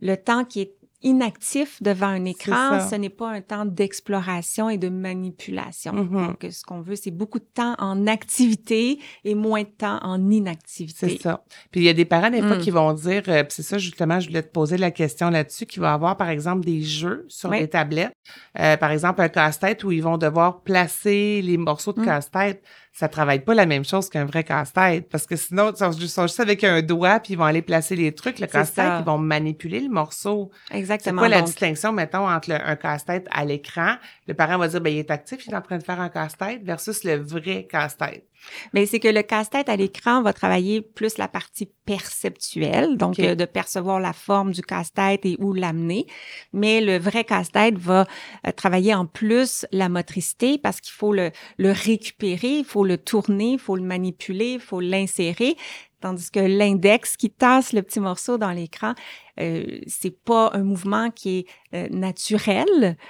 le 0.00 0.16
temps 0.16 0.44
qui 0.44 0.60
est 0.60 0.74
inactif 1.04 1.82
devant 1.82 2.08
un 2.08 2.24
écran, 2.24 2.80
ce 2.80 2.96
n'est 2.96 3.10
pas 3.10 3.30
un 3.30 3.40
temps 3.40 3.64
d'exploration 3.64 4.68
et 4.70 4.78
de 4.78 4.88
manipulation. 4.88 5.92
Mm-hmm. 5.92 6.26
Donc, 6.26 6.46
ce 6.50 6.64
qu'on 6.64 6.80
veut, 6.80 6.96
c'est 6.96 7.10
beaucoup 7.10 7.38
de 7.38 7.46
temps 7.54 7.74
en 7.78 8.06
activité 8.06 8.98
et 9.24 9.34
moins 9.34 9.62
de 9.62 9.68
temps 9.68 9.98
en 10.02 10.30
inactivité. 10.30 11.10
C'est 11.10 11.22
ça. 11.22 11.44
Puis 11.70 11.82
il 11.82 11.84
y 11.84 11.88
a 11.88 11.92
des 11.92 12.04
parents 12.04 12.30
des 12.30 12.40
fois 12.40 12.56
mm. 12.56 12.60
qui 12.60 12.70
vont 12.70 12.92
dire, 12.94 13.22
euh, 13.28 13.44
c'est 13.48 13.62
ça 13.62 13.78
justement, 13.78 14.18
je 14.18 14.28
voulais 14.28 14.42
te 14.42 14.50
poser 14.50 14.76
la 14.76 14.90
question 14.90 15.30
là-dessus, 15.30 15.66
qui 15.66 15.78
va 15.78 15.92
avoir 15.92 16.16
par 16.16 16.30
exemple 16.30 16.64
des 16.64 16.82
jeux 16.82 17.26
sur 17.28 17.50
les 17.50 17.68
tablettes, 17.68 18.12
euh, 18.58 18.76
par 18.76 18.90
exemple 18.90 19.20
un 19.20 19.28
casse-tête 19.28 19.84
où 19.84 19.92
ils 19.92 20.02
vont 20.02 20.18
devoir 20.18 20.62
placer 20.62 21.42
les 21.42 21.58
morceaux 21.58 21.92
de 21.92 22.00
mm. 22.00 22.04
casse-tête 22.04 22.62
ça 22.94 23.08
travaille 23.08 23.40
pas 23.40 23.54
la 23.54 23.66
même 23.66 23.84
chose 23.84 24.08
qu'un 24.08 24.24
vrai 24.24 24.44
casse-tête. 24.44 25.08
Parce 25.10 25.26
que 25.26 25.34
sinon 25.34 25.72
ils 25.72 26.08
sont, 26.08 26.26
juste 26.28 26.38
avec 26.38 26.62
un 26.62 26.80
doigt 26.80 27.18
puis 27.18 27.32
ils 27.32 27.36
vont 27.36 27.44
aller 27.44 27.60
placer 27.60 27.96
les 27.96 28.12
trucs. 28.12 28.38
Le 28.38 28.46
casse-tête 28.46 29.00
ils 29.00 29.04
vont 29.04 29.18
manipuler 29.18 29.80
le 29.80 29.90
morceau. 29.90 30.52
Exactement. 30.70 31.22
c'est 31.22 31.28
quoi 31.28 31.36
la 31.36 31.42
distinction 31.42 31.92
mettons 31.92 32.28
entre 32.28 32.52
un 32.52 32.76
casse-tête 32.76 33.26
à 33.32 33.44
l'écran? 33.44 33.96
Le 34.28 34.34
parent 34.34 34.58
va 34.58 34.68
dire 34.68 34.80
ben 34.80 34.92
il 34.92 35.00
est 35.00 35.10
actif 35.10 35.44
il 35.44 35.52
est 35.52 35.56
en 35.56 35.60
train 35.60 35.78
de 35.78 35.82
faire 35.82 36.00
un 36.00 36.08
casse-tête 36.08 36.62
versus 36.62 37.02
le 37.02 37.16
vrai 37.16 37.66
casse-tête 37.68 38.24
mais 38.72 38.86
c'est 38.86 39.00
que 39.00 39.08
le 39.08 39.22
casse-tête 39.22 39.68
à 39.68 39.76
l'écran 39.76 40.22
va 40.22 40.32
travailler 40.32 40.80
plus 40.80 41.18
la 41.18 41.28
partie 41.28 41.70
perceptuelle, 41.86 42.96
donc 42.96 43.18
euh, 43.18 43.34
de 43.34 43.44
percevoir 43.44 44.00
la 44.00 44.12
forme 44.12 44.52
du 44.52 44.62
casse-tête 44.62 45.24
et 45.24 45.36
où 45.38 45.52
l'amener. 45.52 46.06
Mais 46.52 46.80
le 46.80 46.98
vrai 46.98 47.24
casse-tête 47.24 47.78
va 47.78 48.06
euh, 48.46 48.52
travailler 48.52 48.94
en 48.94 49.06
plus 49.06 49.66
la 49.72 49.88
motricité 49.88 50.58
parce 50.58 50.80
qu'il 50.80 50.94
faut 50.94 51.12
le, 51.12 51.30
le 51.58 51.72
récupérer, 51.72 52.58
il 52.58 52.64
faut 52.64 52.84
le 52.84 52.98
tourner, 52.98 53.52
il 53.52 53.58
faut 53.58 53.76
le 53.76 53.82
manipuler, 53.82 54.54
il 54.54 54.60
faut 54.60 54.80
l'insérer 54.80 55.56
tandis 56.04 56.30
que 56.30 56.40
l'index 56.40 57.16
qui 57.16 57.30
tasse 57.30 57.72
le 57.72 57.80
petit 57.80 57.98
morceau 57.98 58.36
dans 58.36 58.50
l'écran, 58.50 58.92
euh, 59.40 59.78
c'est 59.86 60.22
pas 60.22 60.50
un 60.52 60.62
mouvement 60.62 61.10
qui 61.10 61.38
est 61.38 61.46
euh, 61.74 61.88
naturel 61.88 62.68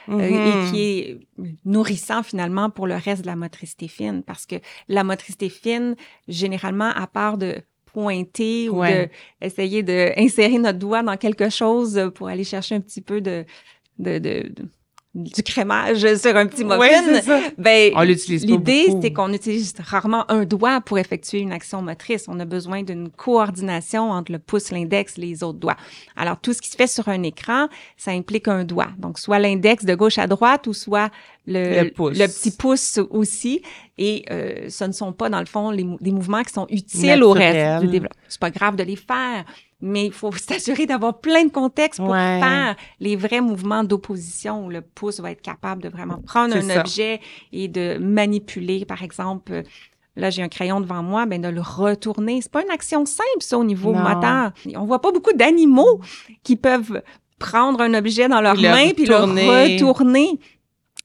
euh, 0.08 0.20
et 0.20 0.32
mm-hmm. 0.32 0.70
qui 0.70 0.80
est 0.80 1.18
nourrissant 1.64 2.22
finalement 2.22 2.70
pour 2.70 2.86
le 2.86 2.94
reste 2.94 3.22
de 3.22 3.26
la 3.26 3.34
motricité 3.34 3.88
fine, 3.88 4.22
parce 4.22 4.46
que 4.46 4.54
la 4.86 5.02
motricité 5.02 5.48
fine, 5.48 5.96
généralement, 6.28 6.90
à 6.94 7.08
part 7.08 7.36
de 7.36 7.56
pointer 7.86 8.68
ou 8.68 8.80
de 8.84 9.08
essayer 9.40 9.82
d'insérer 9.82 10.58
notre 10.58 10.78
doigt 10.78 11.02
dans 11.02 11.16
quelque 11.16 11.50
chose 11.50 12.12
pour 12.14 12.28
aller 12.28 12.44
chercher 12.44 12.76
un 12.76 12.80
petit 12.80 13.00
peu 13.00 13.20
de, 13.20 13.44
de, 13.98 14.18
de 14.20 14.52
du 15.14 15.44
crémage 15.44 16.00
sur 16.16 16.36
un 16.36 16.46
petit 16.46 16.64
muffin, 16.64 17.42
ben, 17.56 17.92
l'idée, 18.28 18.88
c'est 19.00 19.12
qu'on 19.12 19.32
utilise 19.32 19.72
rarement 19.78 20.28
un 20.30 20.44
doigt 20.44 20.80
pour 20.80 20.98
effectuer 20.98 21.38
une 21.38 21.52
action 21.52 21.82
motrice. 21.82 22.24
On 22.26 22.40
a 22.40 22.44
besoin 22.44 22.82
d'une 22.82 23.10
coordination 23.10 24.10
entre 24.10 24.32
le 24.32 24.40
pouce, 24.40 24.72
l'index, 24.72 25.16
les 25.16 25.44
autres 25.44 25.60
doigts. 25.60 25.76
Alors, 26.16 26.40
tout 26.40 26.52
ce 26.52 26.60
qui 26.60 26.70
se 26.70 26.76
fait 26.76 26.88
sur 26.88 27.08
un 27.08 27.22
écran, 27.22 27.68
ça 27.96 28.10
implique 28.10 28.48
un 28.48 28.64
doigt. 28.64 28.88
Donc, 28.98 29.20
soit 29.20 29.38
l'index 29.38 29.84
de 29.84 29.94
gauche 29.94 30.18
à 30.18 30.26
droite 30.26 30.66
ou 30.66 30.72
soit 30.72 31.10
le, 31.46 31.82
Le 31.84 31.90
pouce. 31.90 32.18
le 32.18 32.26
petit 32.26 32.50
pouce 32.52 32.98
aussi. 33.10 33.60
Et 33.98 34.24
euh, 34.30 34.68
ce 34.70 34.84
ne 34.84 34.92
sont 34.92 35.12
pas, 35.12 35.28
dans 35.28 35.40
le 35.40 35.46
fond, 35.46 35.70
les, 35.70 35.86
des 36.00 36.10
mouvements 36.10 36.42
qui 36.42 36.52
sont 36.52 36.66
utiles 36.70 37.22
au 37.22 37.32
reste 37.32 37.82
du 37.84 37.88
développement. 37.90 38.22
C'est 38.28 38.40
pas 38.40 38.50
grave 38.50 38.76
de 38.76 38.82
les 38.82 38.96
faire, 38.96 39.44
mais 39.80 40.06
il 40.06 40.12
faut 40.12 40.32
s'assurer 40.36 40.86
d'avoir 40.86 41.20
plein 41.20 41.44
de 41.44 41.50
contextes 41.52 42.00
pour 42.00 42.10
Ouais. 42.10 42.40
faire 42.40 42.76
les 43.00 43.14
vrais 43.16 43.40
mouvements 43.40 43.84
d'opposition 43.84 44.64
où 44.66 44.70
le 44.70 44.80
pouce 44.80 45.20
va 45.20 45.30
être 45.32 45.42
capable 45.42 45.82
de 45.82 45.88
vraiment 45.88 46.18
prendre 46.26 46.56
un 46.56 46.62
ça. 46.62 46.80
objet 46.80 47.20
et 47.52 47.68
de 47.68 47.98
manipuler, 47.98 48.84
par 48.84 49.02
exemple. 49.02 49.52
euh, 49.52 49.62
Là, 50.16 50.30
j'ai 50.30 50.42
un 50.44 50.48
crayon 50.48 50.80
devant 50.80 51.02
moi, 51.02 51.26
ben 51.26 51.42
de 51.42 51.48
le 51.48 51.60
retourner. 51.60 52.40
C'est 52.40 52.50
pas 52.52 52.62
une 52.62 52.70
action 52.70 53.04
simple, 53.04 53.40
ça, 53.40 53.58
au 53.58 53.64
niveau 53.64 53.92
Non. 53.92 53.98
moteur. 53.98 54.52
On 54.76 54.84
voit 54.84 55.00
pas 55.00 55.10
beaucoup 55.10 55.32
d'animaux 55.32 56.00
qui 56.44 56.54
peuvent 56.54 57.02
prendre 57.40 57.80
un 57.80 57.92
objet 57.94 58.28
dans 58.28 58.40
leurs 58.40 58.54
mains 58.70 58.90
puis 58.94 59.06
le 59.06 59.16
retourner. 59.72 60.36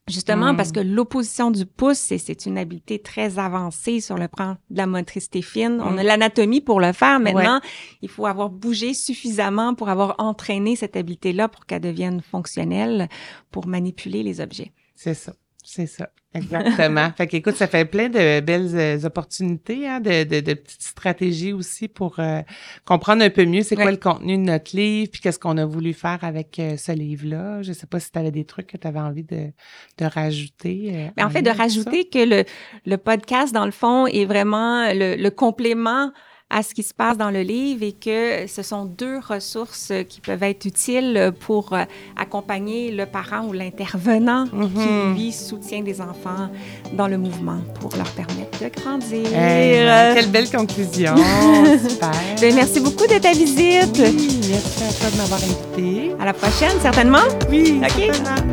Justement, 0.10 0.54
Mm. 0.54 0.58
parce 0.58 0.72
que 0.72 0.80
l'opposition 0.80 1.52
du 1.52 1.66
pouce, 1.66 1.98
c'est- 1.98 2.18
c'est 2.18 2.46
une 2.46 2.58
habileté 2.58 3.00
très 3.00 3.40
avancée 3.40 4.02
sur 4.02 4.18
le 4.18 4.28
plan 4.28 4.58
de 4.70 4.78
la 4.78 4.88
motricité 4.88 5.42
fine. 5.42 5.80
On 5.84 5.92
Mm. 5.92 6.00
a 6.00 6.04
l'anatomie 6.04 6.62
pour 6.62 6.80
le 6.80 6.92
faire. 6.94 7.20
Maintenant, 7.20 7.60
il 8.02 8.10
faut 8.10 8.26
avoir 8.26 8.50
bougé 8.50 8.94
suffisamment 8.94 9.76
pour 9.76 9.90
avoir 9.90 10.16
entraîné 10.18 10.76
cette 10.76 10.96
habileté-là 10.96 11.48
pour 11.48 11.66
qu'elle 11.66 11.82
devienne 11.82 12.22
fonctionnelle 12.22 13.08
pour 13.52 13.68
manipuler 13.68 14.24
les 14.24 14.42
objets. 14.42 14.72
C'est 14.96 15.14
ça. 15.14 15.34
C'est 15.64 15.88
ça. 15.88 16.10
Exactement. 16.36 17.10
fait 17.18 17.26
qu'écoute, 17.26 17.56
ça 17.56 17.66
fait 17.66 17.86
plein 17.86 18.08
de 18.08 18.40
belles 18.42 18.70
euh, 18.76 19.04
opportunités, 19.04 19.88
hein, 19.88 20.00
de, 20.00 20.24
de, 20.26 20.42
de 20.42 20.54
petites 20.54 20.84
stratégies 20.84 21.54
aussi 21.54 21.88
pour 21.88 22.20
euh, 22.20 22.42
comprendre 22.86 23.24
un 23.24 23.32
peu 23.32 23.46
mieux 23.46 23.64
c'est 23.64 23.76
quoi 23.76 23.90
le 23.90 23.98
contenu 23.98 24.38
de 24.38 24.44
notre 24.44 24.76
livre, 24.76 25.10
puis 25.12 25.22
qu'est-ce 25.22 25.40
qu'on 25.40 25.58
a 25.58 25.66
voulu 25.66 25.92
faire 25.94 26.24
avec 26.24 26.60
euh, 26.60 26.78
ce 26.78 26.92
livre-là. 26.92 27.64
Je 27.64 27.74
sais 27.74 27.88
pas 27.88 28.00
si 28.00 28.12
tu 28.12 28.20
avais 28.20 28.30
des 28.32 28.46
trucs 28.46 28.68
que 28.68 28.78
tu 28.78 28.88
avais 28.88 29.00
envie 29.00 29.24
de, 29.24 29.52
de 29.98 30.06
rajouter. 30.06 30.92
euh, 30.94 31.08
Mais 31.18 31.24
en 31.24 31.32
fait, 31.32 31.42
de 31.42 31.50
ça. 31.50 31.54
rajouter 31.54 32.08
que 32.10 32.20
le, 32.24 32.44
le 32.86 32.98
podcast, 32.98 33.52
dans 33.52 33.66
le 33.66 33.72
fond, 33.72 34.06
est 34.06 34.26
vraiment 34.26 34.94
le, 34.94 35.16
le 35.16 35.30
complément 35.32 36.12
à 36.52 36.64
ce 36.64 36.74
qui 36.74 36.82
se 36.82 36.94
passe 36.96 37.16
dans 37.18 37.30
le 37.30 37.42
livre 37.42 37.84
et 37.84 37.92
que 37.92 38.48
ce 38.48 38.64
sont 38.64 38.86
deux 38.86 39.20
ressources 39.20 39.92
qui 40.10 40.20
peuvent 40.20 40.42
être 40.42 40.66
utiles 40.66 41.32
pour 41.42 41.74
euh, 41.74 41.84
accompagner 42.18 42.92
le 42.92 43.06
parent 43.06 43.46
ou 43.46 43.54
l'intervenant 43.54 44.46
Mhm. 44.52 44.70
qui, 45.16 45.20
lui, 45.22 45.32
soutient 45.32 45.82
des 45.82 46.02
enfants 46.02 46.50
dans 46.94 47.08
le 47.08 47.18
mouvement 47.20 47.60
pour 47.80 47.96
leur 47.96 48.10
permettre 48.12 48.60
de 48.64 48.70
grandir. 48.82 49.28
Hey, 49.38 50.16
quelle 50.16 50.32
belle 50.32 50.50
conclusion. 50.50 51.16
Super. 51.88 52.12
ben, 52.42 52.56
merci 52.56 52.80
beaucoup 52.80 53.06
de 53.06 53.20
ta 53.20 53.32
visite. 53.32 53.96
Oui, 54.00 54.40
merci 54.50 54.84
à 54.84 54.92
toi 55.00 55.10
de 55.12 55.18
m'avoir 55.18 55.40
invité. 55.44 56.12
À 56.20 56.26
la 56.26 56.34
prochaine, 56.34 56.80
certainement. 56.82 57.28
Oui, 57.50 57.80
OK. 57.84 58.08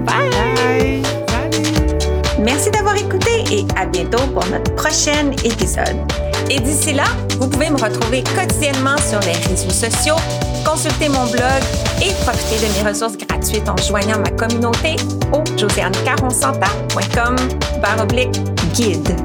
Bye. 0.05 0.30
Bye. 0.66 1.03
Merci 2.44 2.70
d'avoir 2.70 2.94
écouté 2.97 3.42
et 3.51 3.64
à 3.76 3.86
bientôt 3.86 4.22
pour 4.34 4.44
notre 4.49 4.74
prochain 4.74 5.30
épisode. 5.44 5.97
Et 6.49 6.61
d'ici 6.61 6.92
là, 6.92 7.05
vous 7.38 7.49
pouvez 7.49 7.70
me 7.70 7.80
retrouver 7.80 8.22
quotidiennement 8.22 8.97
sur 8.99 9.18
les 9.20 9.32
réseaux 9.49 9.70
sociaux, 9.70 10.16
consulter 10.64 11.09
mon 11.09 11.26
blog 11.26 11.62
et 12.01 12.12
profiter 12.22 12.66
de 12.66 12.72
mes 12.74 12.88
ressources 12.88 13.16
gratuites 13.16 13.68
en 13.68 13.76
joignant 13.76 14.18
ma 14.18 14.30
communauté 14.30 14.97
au 15.32 15.42
josianecaronsanta.com 15.59 17.36
guide. 18.74 19.16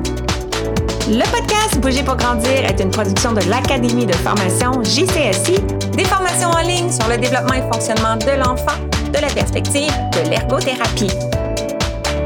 Le 1.08 1.24
podcast 1.32 1.80
Bouger 1.80 2.04
pour 2.04 2.16
grandir 2.16 2.66
est 2.66 2.80
une 2.80 2.92
production 2.92 3.34
de 3.34 3.42
l'Académie 3.50 4.06
de 4.06 4.14
formation 4.14 4.84
JCSI, 4.84 5.60
des 5.94 6.06
formations 6.06 6.50
en 6.50 6.62
ligne 6.62 6.92
sur 6.92 7.08
le 7.08 7.18
développement 7.18 7.54
et 7.54 7.62
fonctionnement 7.72 8.16
de 8.16 8.32
l'enfant 8.40 8.78
de 9.12 9.20
la 9.20 9.28
perspective 9.28 9.92
de 10.14 10.30
l'ergothérapie. 10.30 11.12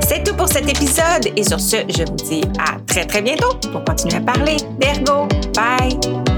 C'est 0.08 0.24
tout 0.24 0.36
pour 0.36 0.48
cet 0.48 0.70
épisode 0.70 1.34
et 1.36 1.44
sur 1.44 1.60
ce, 1.60 1.78
je 1.90 2.04
vous 2.04 2.16
dis 2.16 2.42
à 2.60 2.80
très 2.86 3.06
très 3.06 3.24
bientôt 3.24 3.56
pour 3.72 3.84
continuer 3.84 4.18
à 4.18 4.22
parler 4.22 4.58
d'ergo. 4.80 5.28
Bye! 5.56 6.35